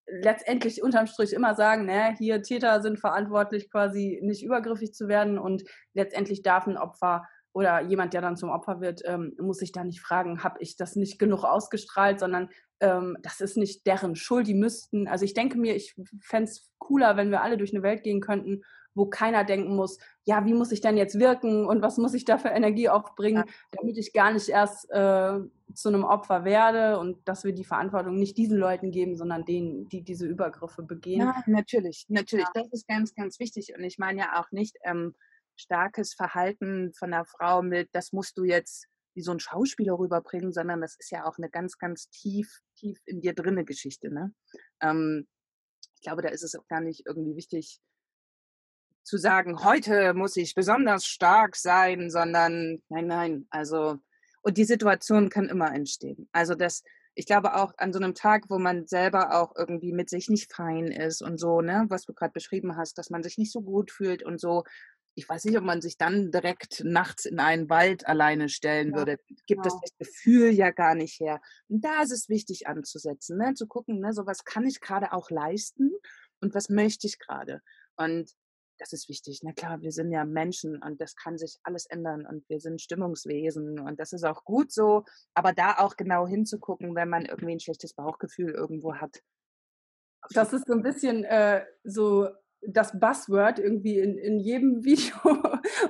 letztendlich 0.06 0.82
unterm 0.82 1.06
Strich 1.06 1.32
immer 1.32 1.54
sagen, 1.54 1.86
ne, 1.86 2.14
hier 2.18 2.42
Täter 2.42 2.82
sind 2.82 2.98
verantwortlich, 2.98 3.70
quasi 3.70 4.20
nicht 4.22 4.42
übergriffig 4.42 4.92
zu 4.92 5.08
werden 5.08 5.38
und 5.38 5.64
letztendlich 5.94 6.42
darf 6.42 6.66
ein 6.66 6.76
Opfer 6.76 7.24
oder 7.52 7.80
jemand, 7.82 8.14
der 8.14 8.20
dann 8.20 8.36
zum 8.36 8.50
Opfer 8.50 8.80
wird, 8.80 9.02
ähm, 9.04 9.34
muss 9.40 9.58
sich 9.58 9.72
da 9.72 9.82
nicht 9.82 10.00
fragen, 10.00 10.44
habe 10.44 10.58
ich 10.60 10.76
das 10.76 10.94
nicht 10.94 11.18
genug 11.18 11.44
ausgestrahlt, 11.44 12.20
sondern 12.20 12.48
ähm, 12.80 13.16
das 13.22 13.40
ist 13.40 13.56
nicht 13.56 13.86
deren 13.86 14.14
Schuld. 14.14 14.46
Die 14.46 14.54
müssten, 14.54 15.08
also 15.08 15.24
ich 15.24 15.34
denke 15.34 15.58
mir, 15.58 15.74
ich 15.74 15.96
fände 16.20 16.50
es 16.50 16.70
cooler, 16.78 17.16
wenn 17.16 17.30
wir 17.30 17.42
alle 17.42 17.56
durch 17.56 17.74
eine 17.74 17.82
Welt 17.82 18.04
gehen 18.04 18.20
könnten 18.20 18.62
wo 18.94 19.06
keiner 19.06 19.44
denken 19.44 19.76
muss, 19.76 19.98
ja, 20.24 20.44
wie 20.44 20.54
muss 20.54 20.72
ich 20.72 20.80
denn 20.80 20.96
jetzt 20.96 21.18
wirken 21.18 21.66
und 21.66 21.82
was 21.82 21.96
muss 21.96 22.14
ich 22.14 22.24
da 22.24 22.38
für 22.38 22.48
Energie 22.48 22.88
aufbringen, 22.88 23.44
ja. 23.46 23.52
damit 23.72 23.96
ich 23.98 24.12
gar 24.12 24.32
nicht 24.32 24.48
erst 24.48 24.90
äh, 24.90 25.38
zu 25.74 25.88
einem 25.88 26.04
Opfer 26.04 26.44
werde 26.44 26.98
und 26.98 27.16
dass 27.28 27.44
wir 27.44 27.52
die 27.52 27.64
Verantwortung 27.64 28.16
nicht 28.16 28.36
diesen 28.36 28.58
Leuten 28.58 28.90
geben, 28.90 29.16
sondern 29.16 29.44
denen, 29.44 29.88
die 29.88 30.02
diese 30.02 30.26
Übergriffe 30.26 30.82
begehen. 30.82 31.20
Ja, 31.20 31.42
natürlich, 31.46 32.06
natürlich. 32.08 32.46
Ja. 32.54 32.62
Das 32.62 32.72
ist 32.72 32.88
ganz, 32.88 33.14
ganz 33.14 33.38
wichtig. 33.38 33.72
Und 33.76 33.84
ich 33.84 33.98
meine 33.98 34.20
ja 34.20 34.40
auch 34.40 34.50
nicht, 34.50 34.76
ähm, 34.84 35.14
starkes 35.56 36.14
Verhalten 36.14 36.92
von 36.94 37.12
einer 37.12 37.24
Frau 37.24 37.62
mit, 37.62 37.88
das 37.92 38.12
musst 38.12 38.38
du 38.38 38.44
jetzt 38.44 38.86
wie 39.14 39.22
so 39.22 39.32
ein 39.32 39.40
Schauspieler 39.40 39.98
rüberbringen, 39.98 40.52
sondern 40.52 40.80
das 40.80 40.96
ist 40.98 41.10
ja 41.10 41.26
auch 41.26 41.36
eine 41.36 41.50
ganz, 41.50 41.78
ganz 41.78 42.08
tief, 42.10 42.60
tief 42.76 43.00
in 43.06 43.20
dir 43.20 43.34
drinne 43.34 43.64
Geschichte. 43.64 44.12
Ne? 44.12 44.32
Ähm, 44.80 45.26
ich 45.96 46.02
glaube, 46.02 46.22
da 46.22 46.28
ist 46.28 46.42
es 46.42 46.54
auch 46.54 46.66
gar 46.68 46.80
nicht 46.80 47.06
irgendwie 47.06 47.36
wichtig 47.36 47.80
zu 49.02 49.16
sagen, 49.16 49.64
heute 49.64 50.14
muss 50.14 50.36
ich 50.36 50.54
besonders 50.54 51.06
stark 51.06 51.56
sein, 51.56 52.10
sondern 52.10 52.82
nein, 52.88 53.06
nein, 53.06 53.46
also 53.50 53.98
und 54.42 54.56
die 54.56 54.64
Situation 54.64 55.28
kann 55.28 55.48
immer 55.48 55.74
entstehen. 55.74 56.28
Also 56.32 56.54
das, 56.54 56.82
ich 57.14 57.26
glaube 57.26 57.56
auch 57.56 57.74
an 57.76 57.92
so 57.92 57.98
einem 57.98 58.14
Tag, 58.14 58.44
wo 58.48 58.58
man 58.58 58.86
selber 58.86 59.38
auch 59.38 59.54
irgendwie 59.56 59.92
mit 59.92 60.08
sich 60.08 60.28
nicht 60.28 60.52
fein 60.52 60.86
ist 60.86 61.22
und 61.22 61.38
so, 61.38 61.60
ne, 61.60 61.86
was 61.88 62.04
du 62.04 62.14
gerade 62.14 62.32
beschrieben 62.32 62.76
hast, 62.76 62.96
dass 62.98 63.10
man 63.10 63.22
sich 63.22 63.36
nicht 63.36 63.52
so 63.52 63.60
gut 63.60 63.90
fühlt 63.90 64.22
und 64.22 64.40
so, 64.40 64.64
ich 65.14 65.28
weiß 65.28 65.44
nicht, 65.44 65.58
ob 65.58 65.64
man 65.64 65.82
sich 65.82 65.98
dann 65.98 66.30
direkt 66.30 66.82
nachts 66.84 67.24
in 67.24 67.40
einen 67.40 67.68
Wald 67.68 68.06
alleine 68.06 68.48
stellen 68.48 68.92
ja, 68.92 68.96
würde. 68.96 69.18
Gibt 69.46 69.62
genau. 69.62 69.80
das 69.80 69.92
Gefühl 69.98 70.50
ja 70.50 70.70
gar 70.70 70.94
nicht 70.94 71.18
her. 71.20 71.40
Und 71.68 71.84
da 71.84 72.02
ist 72.02 72.12
es 72.12 72.28
wichtig 72.28 72.68
anzusetzen, 72.68 73.36
ne? 73.36 73.54
zu 73.54 73.66
gucken, 73.66 74.00
ne? 74.00 74.12
so 74.12 74.24
was 74.26 74.44
kann 74.44 74.64
ich 74.64 74.80
gerade 74.80 75.12
auch 75.12 75.30
leisten 75.30 75.90
und 76.40 76.54
was 76.54 76.68
möchte 76.68 77.06
ich 77.06 77.18
gerade. 77.18 77.60
Und 77.96 78.30
das 78.80 78.92
ist 78.92 79.08
wichtig. 79.08 79.40
Na 79.42 79.52
klar, 79.52 79.80
wir 79.82 79.92
sind 79.92 80.10
ja 80.10 80.24
Menschen 80.24 80.82
und 80.82 81.00
das 81.00 81.14
kann 81.14 81.38
sich 81.38 81.58
alles 81.62 81.86
ändern 81.86 82.26
und 82.26 82.48
wir 82.48 82.60
sind 82.60 82.80
Stimmungswesen 82.80 83.78
und 83.78 84.00
das 84.00 84.12
ist 84.12 84.24
auch 84.24 84.44
gut 84.44 84.72
so. 84.72 85.04
Aber 85.34 85.52
da 85.52 85.78
auch 85.78 85.96
genau 85.96 86.26
hinzugucken, 86.26 86.94
wenn 86.94 87.08
man 87.08 87.26
irgendwie 87.26 87.52
ein 87.52 87.60
schlechtes 87.60 87.92
Bauchgefühl 87.92 88.50
irgendwo 88.50 88.94
hat. 88.94 89.20
Das 90.30 90.52
ist 90.52 90.66
so 90.66 90.72
ein 90.72 90.82
bisschen 90.82 91.24
äh, 91.24 91.64
so 91.84 92.28
das 92.62 92.98
Buzzword 92.98 93.58
irgendwie 93.58 93.98
in, 93.98 94.18
in 94.18 94.38
jedem 94.38 94.84
Video 94.84 95.16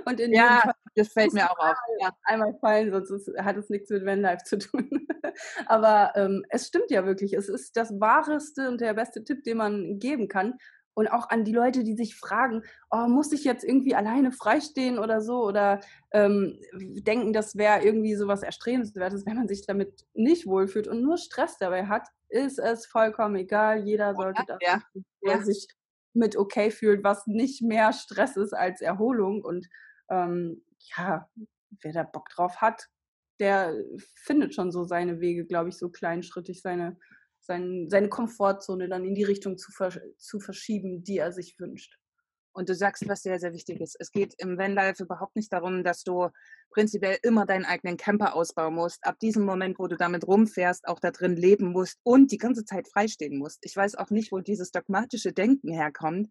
und 0.04 0.20
in 0.20 0.32
ja, 0.32 0.56
jedem 0.56 0.72
das 0.96 1.12
fällt 1.12 1.32
mir 1.32 1.50
auch 1.50 1.58
auf. 1.58 1.76
Ja. 2.00 2.10
Einmal 2.24 2.54
fallen, 2.60 2.90
sonst 2.90 3.10
ist, 3.10 3.38
hat 3.38 3.56
es 3.56 3.70
nichts 3.70 3.90
mit 3.90 4.04
Vanlife 4.04 4.44
zu 4.44 4.58
tun. 4.58 4.90
Aber 5.66 6.12
ähm, 6.16 6.44
es 6.48 6.66
stimmt 6.66 6.90
ja 6.90 7.06
wirklich. 7.06 7.34
Es 7.34 7.48
ist 7.48 7.76
das 7.76 8.00
wahreste 8.00 8.68
und 8.68 8.80
der 8.80 8.94
beste 8.94 9.22
Tipp, 9.22 9.44
den 9.44 9.58
man 9.58 9.98
geben 9.98 10.28
kann. 10.28 10.54
Und 10.94 11.08
auch 11.08 11.30
an 11.30 11.44
die 11.44 11.52
Leute, 11.52 11.84
die 11.84 11.94
sich 11.94 12.16
fragen, 12.16 12.62
oh, 12.90 13.06
muss 13.06 13.32
ich 13.32 13.44
jetzt 13.44 13.64
irgendwie 13.64 13.94
alleine 13.94 14.32
freistehen 14.32 14.98
oder 14.98 15.20
so? 15.20 15.44
Oder 15.44 15.80
ähm, 16.12 16.58
denken, 16.74 17.32
das 17.32 17.56
wäre 17.56 17.82
irgendwie 17.82 18.14
so 18.16 18.26
was 18.28 18.42
Erstrebenswertes, 18.42 19.24
wenn 19.24 19.36
man 19.36 19.48
sich 19.48 19.64
damit 19.66 20.04
nicht 20.14 20.46
wohlfühlt 20.46 20.88
und 20.88 21.02
nur 21.02 21.16
Stress 21.16 21.56
dabei 21.58 21.86
hat, 21.86 22.08
ist 22.28 22.58
es 22.58 22.86
vollkommen 22.86 23.36
egal. 23.36 23.84
Jeder 23.84 24.14
sollte 24.14 24.42
das, 24.46 24.58
ja. 24.60 24.82
der 25.24 25.42
sich 25.44 25.68
mit 26.12 26.36
okay 26.36 26.70
fühlt, 26.70 27.04
was 27.04 27.26
nicht 27.26 27.62
mehr 27.62 27.92
Stress 27.92 28.36
ist 28.36 28.52
als 28.52 28.80
Erholung. 28.80 29.44
Und 29.44 29.68
ähm, 30.10 30.64
ja, 30.96 31.28
wer 31.82 31.92
da 31.92 32.02
Bock 32.02 32.28
drauf 32.30 32.56
hat, 32.60 32.88
der 33.38 33.74
findet 34.14 34.54
schon 34.54 34.70
so 34.70 34.84
seine 34.84 35.20
Wege, 35.20 35.46
glaube 35.46 35.70
ich, 35.70 35.78
so 35.78 35.88
kleinschrittig 35.90 36.60
seine, 36.60 36.98
sein, 37.50 37.88
seine 37.88 38.08
Komfortzone 38.08 38.88
dann 38.88 39.04
in 39.04 39.14
die 39.14 39.24
Richtung 39.24 39.58
zu, 39.58 39.72
zu 40.16 40.40
verschieben, 40.40 41.02
die 41.02 41.18
er 41.18 41.32
sich 41.32 41.58
wünscht. 41.58 41.98
Und 42.52 42.68
du 42.68 42.74
sagst, 42.74 43.08
was 43.08 43.22
sehr, 43.22 43.38
sehr 43.38 43.52
wichtig 43.52 43.80
ist. 43.80 43.96
Es 44.00 44.10
geht 44.10 44.34
im 44.38 44.58
Vanlife 44.58 45.04
überhaupt 45.04 45.36
nicht 45.36 45.52
darum, 45.52 45.84
dass 45.84 46.02
du 46.02 46.28
prinzipiell 46.70 47.18
immer 47.22 47.46
deinen 47.46 47.64
eigenen 47.64 47.96
Camper 47.96 48.34
ausbauen 48.34 48.74
musst. 48.74 49.04
Ab 49.04 49.18
diesem 49.20 49.44
Moment, 49.44 49.78
wo 49.78 49.86
du 49.86 49.96
damit 49.96 50.26
rumfährst, 50.26 50.86
auch 50.88 50.98
da 50.98 51.10
drin 51.10 51.36
leben 51.36 51.72
musst 51.72 51.98
und 52.02 52.32
die 52.32 52.38
ganze 52.38 52.64
Zeit 52.64 52.88
freistehen 52.88 53.38
musst. 53.38 53.58
Ich 53.62 53.76
weiß 53.76 53.94
auch 53.96 54.10
nicht, 54.10 54.32
wo 54.32 54.40
dieses 54.40 54.72
dogmatische 54.72 55.32
Denken 55.32 55.72
herkommt. 55.72 56.28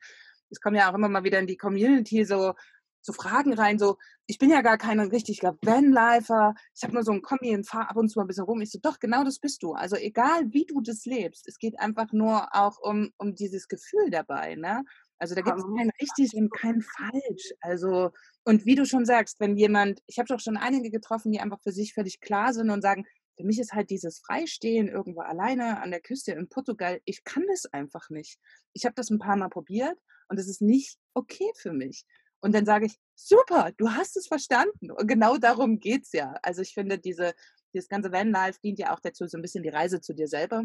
Es 0.50 0.60
kommen 0.60 0.76
ja 0.76 0.90
auch 0.90 0.96
immer 0.96 1.10
mal 1.10 1.24
wieder 1.24 1.40
in 1.40 1.48
die 1.48 1.58
Community 1.58 2.26
so, 2.26 2.54
so 3.02 3.14
Fragen 3.14 3.54
rein, 3.54 3.80
so, 3.80 3.98
ich 4.28 4.38
bin 4.38 4.50
ja 4.50 4.62
gar 4.62 4.78
kein 4.78 5.00
richtiger 5.00 5.58
Vanlifer, 5.62 6.54
ich 6.76 6.84
habe 6.84 6.94
nur 6.94 7.04
so 7.04 7.12
ein 7.12 7.22
Kombi 7.22 7.56
und 7.56 7.68
fahre 7.68 7.90
ab 7.90 7.98
und 7.98 8.10
zu 8.10 8.20
mal 8.20 8.26
ein 8.26 8.28
bisschen 8.28 8.44
rum. 8.44 8.62
Ich 8.62 8.72
so, 8.72 8.80
doch, 8.82 9.00
genau 9.00 9.24
das 9.24 9.40
bist 9.40 9.64
du. 9.64 9.74
Also 9.74 9.96
egal, 9.96 10.52
wie 10.52 10.66
du 10.66 10.82
das 10.82 11.06
lebst, 11.06 11.48
es 11.48 11.58
geht 11.58 11.80
einfach 11.80 12.12
nur 12.12 12.48
auch 12.54 12.78
um, 12.82 13.12
um 13.18 13.36
dieses 13.36 13.68
Gefühl 13.68 14.10
dabei, 14.12 14.56
ne? 14.56 14.84
Also 15.18 15.36
da 15.36 15.42
gibt 15.42 15.58
es 15.58 15.66
kein 15.78 15.92
richtig 16.02 16.34
und 16.34 16.50
kein 16.50 16.82
falsch. 16.82 17.54
Also, 17.60 18.12
und 18.46 18.66
wie 18.66 18.76
du 18.76 18.86
schon 18.86 19.06
sagst, 19.06 19.40
wenn 19.40 19.58
jemand, 19.58 20.02
ich 20.08 20.18
habe 20.18 20.28
doch 20.28 20.40
schon 20.40 20.56
einige 20.56 20.90
getroffen, 20.92 21.32
die 21.32 21.42
einfach 21.42 21.60
für 21.62 21.74
sich 21.74 21.94
völlig 21.94 22.22
klar 22.22 22.54
sind 22.54 22.70
und 22.70 22.82
sagen, 22.82 23.06
für 23.36 23.46
mich 23.46 23.60
ist 23.60 23.74
halt 23.74 23.90
dieses 23.90 24.20
Freistehen 24.20 24.88
irgendwo 24.90 25.22
alleine 25.22 25.82
an 25.82 25.92
der 25.92 26.02
Küste 26.02 26.34
in 26.34 26.50
Portugal, 26.50 27.00
ich 27.06 27.24
kann 27.24 27.46
das 27.48 27.66
einfach 27.66 28.10
nicht. 28.10 28.38
Ich 28.74 28.86
habe 28.86 28.96
das 28.96 29.10
ein 29.10 29.20
paar 29.20 29.38
Mal 29.38 29.50
probiert 29.50 29.98
und 30.28 30.40
es 30.40 30.48
ist 30.48 30.62
nicht 30.62 30.98
okay 31.14 31.50
für 31.58 31.74
mich. 31.74 32.06
Und 32.42 32.56
dann 32.56 32.66
sage 32.66 32.86
ich, 32.86 32.96
super, 33.16 33.72
du 33.78 33.90
hast 33.90 34.16
es 34.16 34.28
verstanden. 34.28 34.92
Und 34.92 35.08
genau 35.08 35.38
darum 35.38 35.80
geht 35.80 36.04
es 36.04 36.14
ja. 36.14 36.36
Also 36.42 36.62
ich 36.62 36.74
finde, 36.74 36.98
diese, 36.98 37.34
dieses 37.74 37.90
ganze 37.90 38.12
Vanlife 38.12 38.60
dient 38.64 38.80
ja 38.80 38.94
auch 38.94 39.00
dazu, 39.00 39.28
so 39.28 39.38
ein 39.38 39.42
bisschen 39.42 39.64
die 39.64 39.70
Reise 39.70 40.00
zu 40.00 40.14
dir 40.14 40.28
selber. 40.28 40.64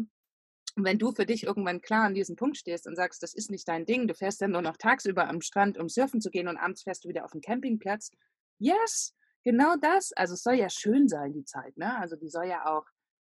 Und 0.75 0.83
wenn 0.83 0.99
du 0.99 1.11
für 1.11 1.25
dich 1.25 1.43
irgendwann 1.43 1.81
klar 1.81 2.05
an 2.05 2.13
diesem 2.13 2.35
Punkt 2.35 2.57
stehst 2.57 2.85
und 2.85 2.95
sagst, 2.95 3.23
das 3.23 3.33
ist 3.33 3.49
nicht 3.49 3.67
dein 3.67 3.85
Ding, 3.85 4.07
du 4.07 4.13
fährst 4.13 4.41
dann 4.41 4.51
nur 4.51 4.61
noch 4.61 4.77
tagsüber 4.77 5.27
am 5.27 5.41
Strand, 5.41 5.77
um 5.77 5.87
surfen 5.87 6.19
zu 6.19 6.29
gehen 6.29 6.47
und 6.47 6.57
abends 6.57 6.83
fährst 6.83 7.05
du 7.05 7.09
wieder 7.09 7.23
auf 7.23 7.31
den 7.31 7.41
Campingplatz. 7.41 8.11
Yes, 8.59 9.13
genau 9.43 9.75
das. 9.79 10.11
Also 10.13 10.33
es 10.33 10.43
soll 10.43 10.55
ja 10.55 10.69
schön 10.69 11.07
sein, 11.07 11.33
die 11.33 11.45
Zeit. 11.45 11.77
Ne? 11.77 11.97
Also 11.97 12.17
die 12.17 12.29
soll 12.29 12.47
ja 12.47 12.65
auch, 12.65 12.85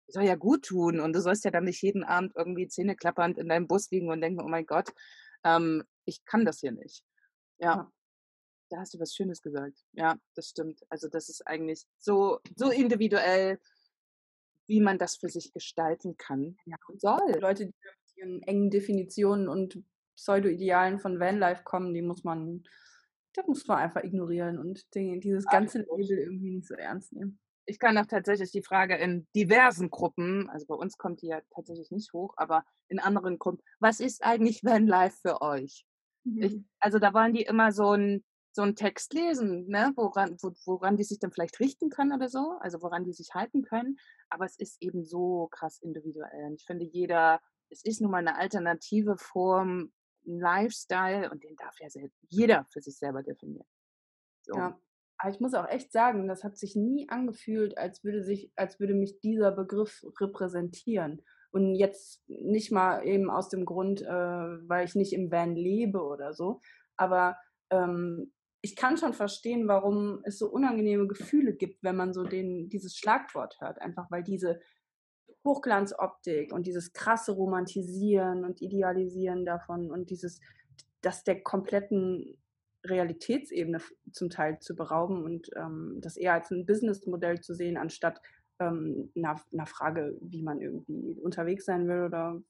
die 0.07 0.13
soll 0.13 0.23
ja 0.23 0.35
gut 0.35 0.65
tun. 0.65 0.99
Und 0.99 1.13
du 1.13 1.21
sollst 1.21 1.45
ja 1.45 1.51
dann 1.51 1.65
nicht 1.65 1.81
jeden 1.83 2.03
Abend 2.03 2.33
irgendwie 2.35 2.67
Zähne 2.67 2.95
klappernd 2.95 3.37
in 3.37 3.49
deinem 3.49 3.67
Bus 3.67 3.91
liegen 3.91 4.09
und 4.09 4.21
denken, 4.21 4.41
oh 4.41 4.47
mein 4.47 4.65
Gott, 4.65 4.91
ähm, 5.43 5.83
ich 6.05 6.25
kann 6.25 6.45
das 6.45 6.59
hier 6.59 6.71
nicht. 6.71 7.03
Ja. 7.59 7.91
Da 8.69 8.77
hast 8.79 8.93
du 8.93 8.99
was 8.99 9.13
Schönes 9.13 9.41
gesagt. 9.41 9.85
Ja, 9.93 10.17
das 10.35 10.49
stimmt. 10.49 10.81
Also 10.89 11.07
das 11.07 11.29
ist 11.29 11.45
eigentlich 11.45 11.85
so, 11.97 12.39
so 12.55 12.71
individuell, 12.71 13.59
wie 14.67 14.81
man 14.81 14.97
das 14.97 15.17
für 15.17 15.29
sich 15.29 15.53
gestalten 15.53 16.17
kann 16.17 16.57
ja. 16.65 16.75
und 16.87 16.99
soll. 16.99 17.39
Leute, 17.39 17.67
die 17.67 17.73
mit 17.73 18.17
ihren 18.17 18.43
engen 18.43 18.69
Definitionen 18.69 19.47
und 19.47 19.83
Pseudo-Idealen 20.15 20.99
von 20.99 21.19
Vanlife 21.19 21.63
kommen, 21.63 21.93
die 21.93 22.01
muss 22.01 22.23
man, 22.23 22.63
das 23.33 23.45
muss 23.47 23.67
man 23.67 23.79
einfach 23.79 24.03
ignorieren 24.03 24.57
und 24.57 24.85
dieses 24.95 25.45
ganze 25.45 25.79
Label 25.79 26.17
irgendwie 26.19 26.51
nicht 26.51 26.67
so 26.67 26.75
ernst 26.75 27.13
nehmen. 27.13 27.39
Ich 27.67 27.79
kann 27.79 27.97
auch 27.97 28.05
tatsächlich 28.05 28.51
die 28.51 28.61
Frage 28.61 28.95
in 28.95 29.27
diversen 29.35 29.89
Gruppen, 29.89 30.49
also 30.49 30.67
bei 30.67 30.75
uns 30.75 30.97
kommt 30.97 31.21
die 31.21 31.27
ja 31.27 31.41
tatsächlich 31.53 31.91
nicht 31.91 32.13
hoch, 32.13 32.33
aber 32.37 32.63
in 32.87 32.99
anderen 32.99 33.39
Gruppen, 33.39 33.63
was 33.79 33.99
ist 33.99 34.23
eigentlich 34.23 34.63
Vanlife 34.63 35.17
für 35.21 35.41
euch? 35.41 35.85
Mhm. 36.23 36.41
Ich, 36.41 36.57
also 36.79 36.99
da 36.99 37.13
wollen 37.13 37.33
die 37.33 37.41
immer 37.41 37.71
so 37.71 37.91
ein 37.91 38.23
so 38.55 38.61
einen 38.61 38.77
Text 38.77 39.13
lesen, 39.13 39.67
ne, 39.67 39.91
woran, 39.97 40.37
wo, 40.41 40.53
woran 40.65 40.95
die 40.95 41.03
sich 41.03 41.19
dann 41.19 41.31
vielleicht 41.31 41.59
richten 41.59 41.89
können 41.89 42.13
oder 42.13 42.29
so, 42.29 42.57
also 42.61 42.81
woran 42.81 43.03
die 43.03 43.11
sich 43.11 43.33
halten 43.33 43.63
können. 43.63 43.97
Aber 44.29 44.45
es 44.45 44.57
ist 44.57 44.81
eben 44.81 45.03
so 45.03 45.49
krass 45.51 45.77
individuell. 45.81 46.45
Und 46.45 46.55
ich 46.55 46.65
finde, 46.65 46.85
jeder, 46.85 47.41
es 47.69 47.83
ist 47.83 47.99
nun 47.99 48.11
mal 48.11 48.19
eine 48.19 48.37
alternative 48.37 49.17
Form, 49.17 49.91
ein 50.25 50.39
Lifestyle 50.39 51.29
und 51.29 51.43
den 51.43 51.57
darf 51.57 51.75
ja 51.81 51.87
jeder 52.29 52.65
für 52.71 52.81
sich 52.81 52.97
selber 52.97 53.23
definieren. 53.23 53.67
So. 54.41 54.55
Ja. 54.55 54.79
Aber 55.17 55.31
ich 55.31 55.39
muss 55.41 55.53
auch 55.53 55.67
echt 55.67 55.91
sagen, 55.91 56.27
das 56.27 56.43
hat 56.43 56.57
sich 56.57 56.75
nie 56.75 57.09
angefühlt, 57.09 57.77
als 57.77 58.03
würde 58.03 58.23
sich, 58.23 58.51
als 58.55 58.79
würde 58.79 58.93
mich 58.93 59.19
dieser 59.19 59.51
Begriff 59.51 60.05
repräsentieren. 60.19 61.21
Und 61.51 61.75
jetzt 61.75 62.23
nicht 62.27 62.71
mal 62.71 63.05
eben 63.05 63.29
aus 63.29 63.49
dem 63.49 63.65
Grund, 63.65 64.01
äh, 64.01 64.07
weil 64.07 64.85
ich 64.85 64.95
nicht 64.95 65.13
im 65.13 65.31
Van 65.31 65.55
lebe 65.55 66.01
oder 66.01 66.33
so. 66.33 66.61
Aber 66.97 67.37
ähm, 67.69 68.33
ich 68.65 68.75
kann 68.75 68.97
schon 68.97 69.13
verstehen, 69.13 69.67
warum 69.67 70.21
es 70.23 70.39
so 70.39 70.49
unangenehme 70.49 71.05
Gefühle 71.05 71.53
gibt, 71.53 71.83
wenn 71.83 71.95
man 71.95 72.13
so 72.13 72.23
den, 72.23 72.67
dieses 72.67 72.97
Schlagwort 72.97 73.61
hört. 73.61 73.79
Einfach 73.79 74.09
weil 74.09 74.23
diese 74.23 74.59
Hochglanzoptik 75.43 76.51
und 76.51 76.65
dieses 76.65 76.91
krasse 76.91 77.33
Romantisieren 77.33 78.43
und 78.43 78.63
Idealisieren 78.63 79.45
davon 79.45 79.91
und 79.91 80.09
dieses, 80.09 80.41
das 81.01 81.23
der 81.23 81.43
kompletten 81.43 82.39
Realitätsebene 82.83 83.81
zum 84.11 84.31
Teil 84.31 84.57
zu 84.57 84.75
berauben 84.75 85.23
und 85.23 85.47
ähm, 85.55 85.99
das 86.01 86.17
eher 86.17 86.33
als 86.33 86.49
ein 86.49 86.65
Businessmodell 86.65 87.41
zu 87.41 87.53
sehen, 87.53 87.77
anstatt 87.77 88.19
ähm, 88.59 89.11
einer, 89.15 89.67
Frage, 89.67 90.17
wie 90.21 90.41
man 90.41 90.59
irgendwie 90.59 91.19
unterwegs 91.21 91.65
sein 91.65 91.87
will 91.87 92.01
oder 92.05 92.41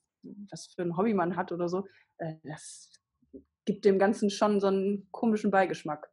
was 0.49 0.67
für 0.67 0.83
ein 0.83 0.95
Hobby 0.95 1.13
man 1.13 1.35
hat 1.35 1.51
oder 1.51 1.67
so. 1.67 1.85
Äh, 2.19 2.35
das 2.43 2.89
gibt 3.65 3.85
dem 3.85 3.99
Ganzen 3.99 4.29
schon 4.29 4.59
so 4.59 4.67
einen 4.67 5.07
komischen 5.11 5.51
Beigeschmack. 5.51 6.09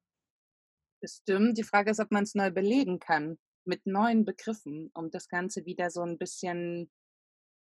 Das 1.00 1.18
stimmt. 1.22 1.58
Die 1.58 1.64
Frage 1.64 1.90
ist, 1.90 2.00
ob 2.00 2.10
man 2.10 2.24
es 2.24 2.34
neu 2.34 2.50
belegen 2.50 2.98
kann 2.98 3.38
mit 3.64 3.86
neuen 3.86 4.24
Begriffen, 4.24 4.90
um 4.94 5.10
das 5.10 5.28
Ganze 5.28 5.64
wieder 5.66 5.90
so 5.90 6.02
ein 6.02 6.18
bisschen, 6.18 6.90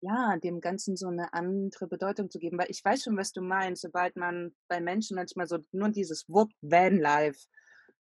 ja, 0.01 0.37
dem 0.43 0.61
Ganzen 0.61 0.97
so 0.97 1.09
eine 1.09 1.33
andere 1.33 1.87
Bedeutung 1.89 2.31
zu 2.31 2.39
geben. 2.39 2.59
Weil 2.59 2.70
ich 2.70 2.85
weiß 2.85 3.03
schon, 3.03 3.16
was 3.16 3.33
du 3.33 3.43
meinst, 3.43 3.83
sobald 3.83 4.16
man 4.16 4.55
bei 4.68 4.81
Menschen 4.81 5.16
manchmal 5.16 5.47
so 5.47 5.59
nur 5.72 5.89
dieses 5.91 6.29
Wort 6.29 6.53
Vanlife 6.61 7.47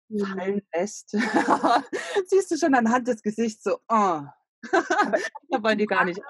mhm. 0.09 0.25
fallen 0.25 0.61
lässt, 0.73 1.09
siehst 2.27 2.51
du 2.51 2.57
schon 2.57 2.75
anhand 2.75 3.07
des 3.07 3.21
Gesichts 3.21 3.63
so, 3.63 3.79
oh. 3.89 4.21
da 5.49 5.61
wollen 5.61 5.77
die 5.77 5.85
gar 5.85 6.05
nicht 6.05 6.21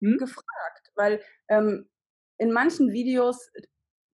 hm? 0.00 0.16
gefragt, 0.16 0.92
weil 0.94 1.22
ähm, 1.48 1.88
in 2.38 2.52
manchen 2.52 2.90
Videos 2.90 3.50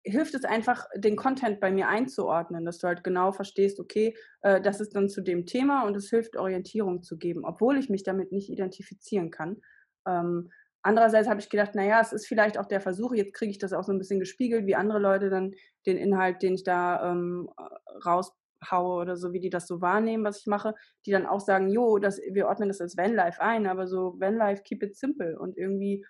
hilft 0.04 0.34
es 0.34 0.44
einfach, 0.44 0.86
den 0.96 1.16
Content 1.16 1.60
bei 1.60 1.70
mir 1.70 1.88
einzuordnen, 1.88 2.64
dass 2.64 2.78
du 2.78 2.88
halt 2.88 3.04
genau 3.04 3.32
verstehst, 3.32 3.78
okay, 3.78 4.16
äh, 4.42 4.60
das 4.60 4.80
ist 4.80 4.94
dann 4.96 5.08
zu 5.08 5.22
dem 5.22 5.46
Thema 5.46 5.86
und 5.86 5.96
es 5.96 6.10
hilft, 6.10 6.36
Orientierung 6.36 7.02
zu 7.02 7.18
geben, 7.18 7.44
obwohl 7.44 7.78
ich 7.78 7.88
mich 7.88 8.02
damit 8.02 8.32
nicht 8.32 8.50
identifizieren 8.50 9.30
kann. 9.30 9.60
Ähm, 10.06 10.50
andererseits 10.82 11.28
habe 11.28 11.40
ich 11.40 11.48
gedacht, 11.48 11.74
naja, 11.74 12.00
es 12.00 12.12
ist 12.12 12.26
vielleicht 12.26 12.58
auch 12.58 12.66
der 12.66 12.80
Versuch, 12.80 13.14
jetzt 13.14 13.34
kriege 13.34 13.50
ich 13.50 13.58
das 13.58 13.72
auch 13.72 13.84
so 13.84 13.92
ein 13.92 13.98
bisschen 13.98 14.18
gespiegelt, 14.18 14.66
wie 14.66 14.74
andere 14.74 14.98
Leute 14.98 15.30
dann 15.30 15.52
den 15.86 15.96
Inhalt, 15.96 16.42
den 16.42 16.54
ich 16.54 16.64
da 16.64 17.12
ähm, 17.12 17.48
raushaue 18.04 19.02
oder 19.02 19.16
so, 19.16 19.32
wie 19.32 19.40
die 19.40 19.50
das 19.50 19.68
so 19.68 19.80
wahrnehmen, 19.80 20.24
was 20.24 20.40
ich 20.40 20.46
mache, 20.46 20.74
die 21.06 21.12
dann 21.12 21.26
auch 21.26 21.40
sagen, 21.40 21.68
jo, 21.68 21.98
das, 21.98 22.20
wir 22.32 22.48
ordnen 22.48 22.68
das 22.68 22.80
als 22.80 22.96
Vanlife 22.96 23.40
ein, 23.40 23.68
aber 23.68 23.86
so 23.86 24.18
Vanlife, 24.18 24.62
keep 24.62 24.82
it 24.82 24.96
simple 24.96 25.38
und 25.38 25.56
irgendwie 25.56 26.04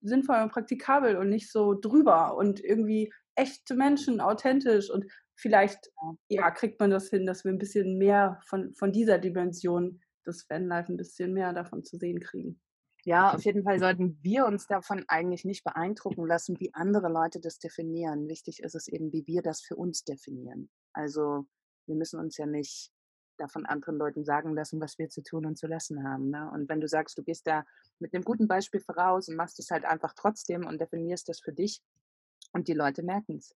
sinnvoll 0.00 0.42
und 0.42 0.52
praktikabel 0.52 1.16
und 1.16 1.28
nicht 1.28 1.50
so 1.50 1.74
drüber 1.74 2.36
und 2.36 2.60
irgendwie 2.60 3.12
echte 3.34 3.74
Menschen, 3.74 4.20
authentisch 4.20 4.90
und 4.90 5.04
vielleicht 5.34 5.90
ja, 6.28 6.50
kriegt 6.50 6.80
man 6.80 6.90
das 6.90 7.08
hin, 7.08 7.26
dass 7.26 7.44
wir 7.44 7.52
ein 7.52 7.58
bisschen 7.58 7.98
mehr 7.98 8.40
von, 8.46 8.74
von 8.74 8.92
dieser 8.92 9.18
Dimension 9.18 10.00
des 10.26 10.48
Vanlife 10.48 10.92
ein 10.92 10.96
bisschen 10.96 11.32
mehr 11.32 11.52
davon 11.52 11.84
zu 11.84 11.96
sehen 11.96 12.20
kriegen. 12.20 12.60
Ja, 13.04 13.32
auf 13.32 13.44
jeden 13.44 13.62
Fall 13.62 13.78
sollten 13.78 14.18
wir 14.22 14.44
uns 14.44 14.66
davon 14.66 15.04
eigentlich 15.08 15.44
nicht 15.44 15.64
beeindrucken 15.64 16.26
lassen, 16.26 16.58
wie 16.58 16.74
andere 16.74 17.08
Leute 17.08 17.40
das 17.40 17.58
definieren. 17.58 18.28
Wichtig 18.28 18.60
ist 18.62 18.74
es 18.74 18.88
eben, 18.88 19.12
wie 19.12 19.26
wir 19.26 19.40
das 19.40 19.62
für 19.62 19.76
uns 19.76 20.04
definieren. 20.04 20.68
Also 20.92 21.46
wir 21.86 21.94
müssen 21.94 22.18
uns 22.18 22.36
ja 22.36 22.46
nicht 22.46 22.90
davon 23.38 23.66
anderen 23.66 23.96
Leuten 23.96 24.24
sagen 24.24 24.54
lassen, 24.54 24.80
was 24.80 24.98
wir 24.98 25.08
zu 25.08 25.22
tun 25.22 25.46
und 25.46 25.56
zu 25.56 25.66
lassen 25.66 26.04
haben. 26.04 26.30
Ne? 26.30 26.50
Und 26.52 26.68
wenn 26.68 26.80
du 26.80 26.88
sagst, 26.88 27.16
du 27.18 27.22
gehst 27.22 27.46
da 27.46 27.64
mit 27.98 28.14
einem 28.14 28.24
guten 28.24 28.48
Beispiel 28.48 28.80
voraus 28.80 29.28
und 29.28 29.36
machst 29.36 29.58
es 29.58 29.70
halt 29.70 29.84
einfach 29.84 30.12
trotzdem 30.14 30.66
und 30.66 30.80
definierst 30.80 31.28
das 31.28 31.40
für 31.40 31.52
dich, 31.52 31.82
und 32.52 32.68
die 32.68 32.74
Leute 32.74 33.02
merken 33.02 33.36
es. 33.36 33.54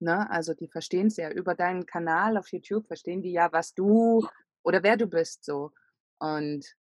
Ne? 0.00 0.28
Also 0.30 0.54
die 0.54 0.68
verstehen 0.68 1.08
es 1.08 1.16
ja 1.16 1.30
über 1.30 1.54
deinen 1.54 1.86
Kanal 1.86 2.36
auf 2.36 2.48
YouTube, 2.48 2.86
verstehen 2.86 3.22
die 3.22 3.32
ja, 3.32 3.52
was 3.52 3.74
du 3.74 4.26
oder 4.62 4.82
wer 4.82 4.96
du 4.96 5.06
bist 5.06 5.44
so. 5.44 5.72
Und 6.18 6.76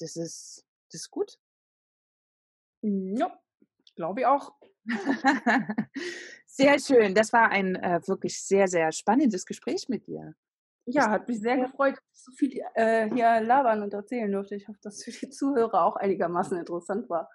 das 0.00 0.16
ist, 0.16 0.64
das 0.90 1.02
ist 1.02 1.10
gut. 1.10 1.38
Ja, 2.82 3.38
glaube 3.94 4.20
ich 4.20 4.26
auch. 4.26 4.54
sehr 6.46 6.78
schön. 6.78 7.14
Das 7.14 7.32
war 7.32 7.50
ein 7.50 7.76
äh, 7.76 8.00
wirklich 8.06 8.40
sehr, 8.40 8.68
sehr 8.68 8.92
spannendes 8.92 9.46
Gespräch 9.46 9.88
mit 9.88 10.06
dir. 10.06 10.34
Ja, 10.88 11.10
hat 11.10 11.26
mich 11.26 11.40
sehr 11.40 11.56
gefreut, 11.58 11.96
dass 11.96 12.04
ich 12.12 12.24
so 12.24 12.32
viel 12.32 12.60
äh, 12.74 13.10
hier 13.12 13.40
labern 13.40 13.82
und 13.82 13.92
erzählen 13.92 14.30
durfte. 14.30 14.54
Ich 14.54 14.68
hoffe, 14.68 14.78
dass 14.82 15.02
für 15.02 15.10
die 15.10 15.30
Zuhörer 15.30 15.84
auch 15.84 15.96
einigermaßen 15.96 16.56
interessant 16.56 17.10
war. 17.10 17.28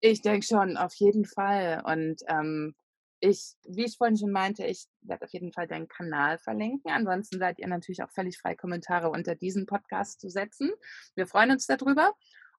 Ich 0.00 0.22
denke 0.22 0.46
schon, 0.46 0.78
auf 0.78 0.94
jeden 0.94 1.26
Fall. 1.26 1.82
Und 1.84 2.22
ähm, 2.28 2.74
ich, 3.20 3.56
wie 3.64 3.84
ich 3.84 3.96
vorhin 3.98 4.16
schon 4.16 4.30
meinte, 4.30 4.64
ich 4.64 4.86
werde 5.02 5.24
auf 5.24 5.32
jeden 5.32 5.52
Fall 5.52 5.66
deinen 5.66 5.88
Kanal 5.88 6.38
verlinken. 6.38 6.90
Ansonsten 6.90 7.38
seid 7.38 7.58
ihr 7.58 7.68
natürlich 7.68 8.02
auch 8.02 8.10
völlig 8.10 8.38
frei, 8.38 8.54
Kommentare 8.54 9.10
unter 9.10 9.34
diesen 9.34 9.66
Podcast 9.66 10.20
zu 10.20 10.30
setzen. 10.30 10.72
Wir 11.14 11.26
freuen 11.26 11.50
uns 11.50 11.66
darüber. 11.66 12.12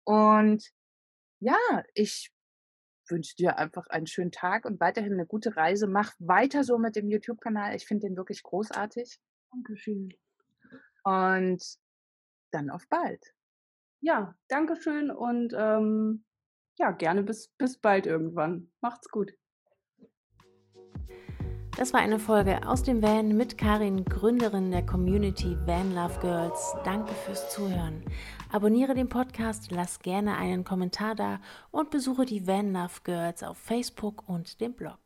Und 0.04 0.64
ja, 1.40 1.58
ich 1.96 2.32
wünsche 3.10 3.36
dir 3.36 3.58
einfach 3.58 3.88
einen 3.88 4.08
schönen 4.08 4.32
Tag 4.32 4.66
und 4.66 4.80
weiterhin 4.80 5.14
eine 5.14 5.26
gute 5.26 5.56
Reise. 5.56 5.88
Mach 5.88 6.14
weiter 6.20 6.64
so 6.64 6.78
mit 6.78 6.96
dem 6.96 7.10
YouTube-Kanal. 7.10 7.76
Ich 7.76 7.86
finde 7.86 8.08
den 8.08 8.18
wirklich 8.18 8.44
großartig. 8.44 9.20
Dankeschön. 9.52 10.10
Und 11.06 11.64
dann 12.52 12.70
auf 12.70 12.88
bald. 12.90 13.24
Ja, 14.02 14.36
Dankeschön 14.50 15.12
und 15.12 15.54
ähm, 15.58 16.26
ja, 16.78 16.92
gerne 16.92 17.24
bis, 17.24 17.50
bis 17.58 17.78
bald 17.78 18.06
irgendwann. 18.06 18.72
Macht's 18.82 19.10
gut. 19.10 19.34
Das 21.78 21.92
war 21.94 22.00
eine 22.00 22.20
Folge 22.20 22.66
aus 22.66 22.84
dem 22.84 23.04
Van 23.04 23.36
mit 23.36 23.58
Karin, 23.58 24.06
Gründerin 24.06 24.72
der 24.72 24.86
Community 24.86 25.58
Van 25.66 25.94
Love 25.94 26.20
Girls. 26.22 26.74
Danke 26.86 27.14
fürs 27.14 27.54
Zuhören. 27.54 28.02
Abonniere 28.50 28.94
den 28.94 29.10
Podcast, 29.10 29.72
lass 29.72 30.00
gerne 30.00 30.38
einen 30.38 30.64
Kommentar 30.64 31.16
da 31.16 31.42
und 31.72 31.90
besuche 31.90 32.26
die 32.26 32.48
Van 32.48 32.72
Love 32.72 33.02
Girls 33.04 33.44
auf 33.44 33.58
Facebook 33.58 34.28
und 34.30 34.62
dem 34.62 34.74
Blog. 34.74 35.05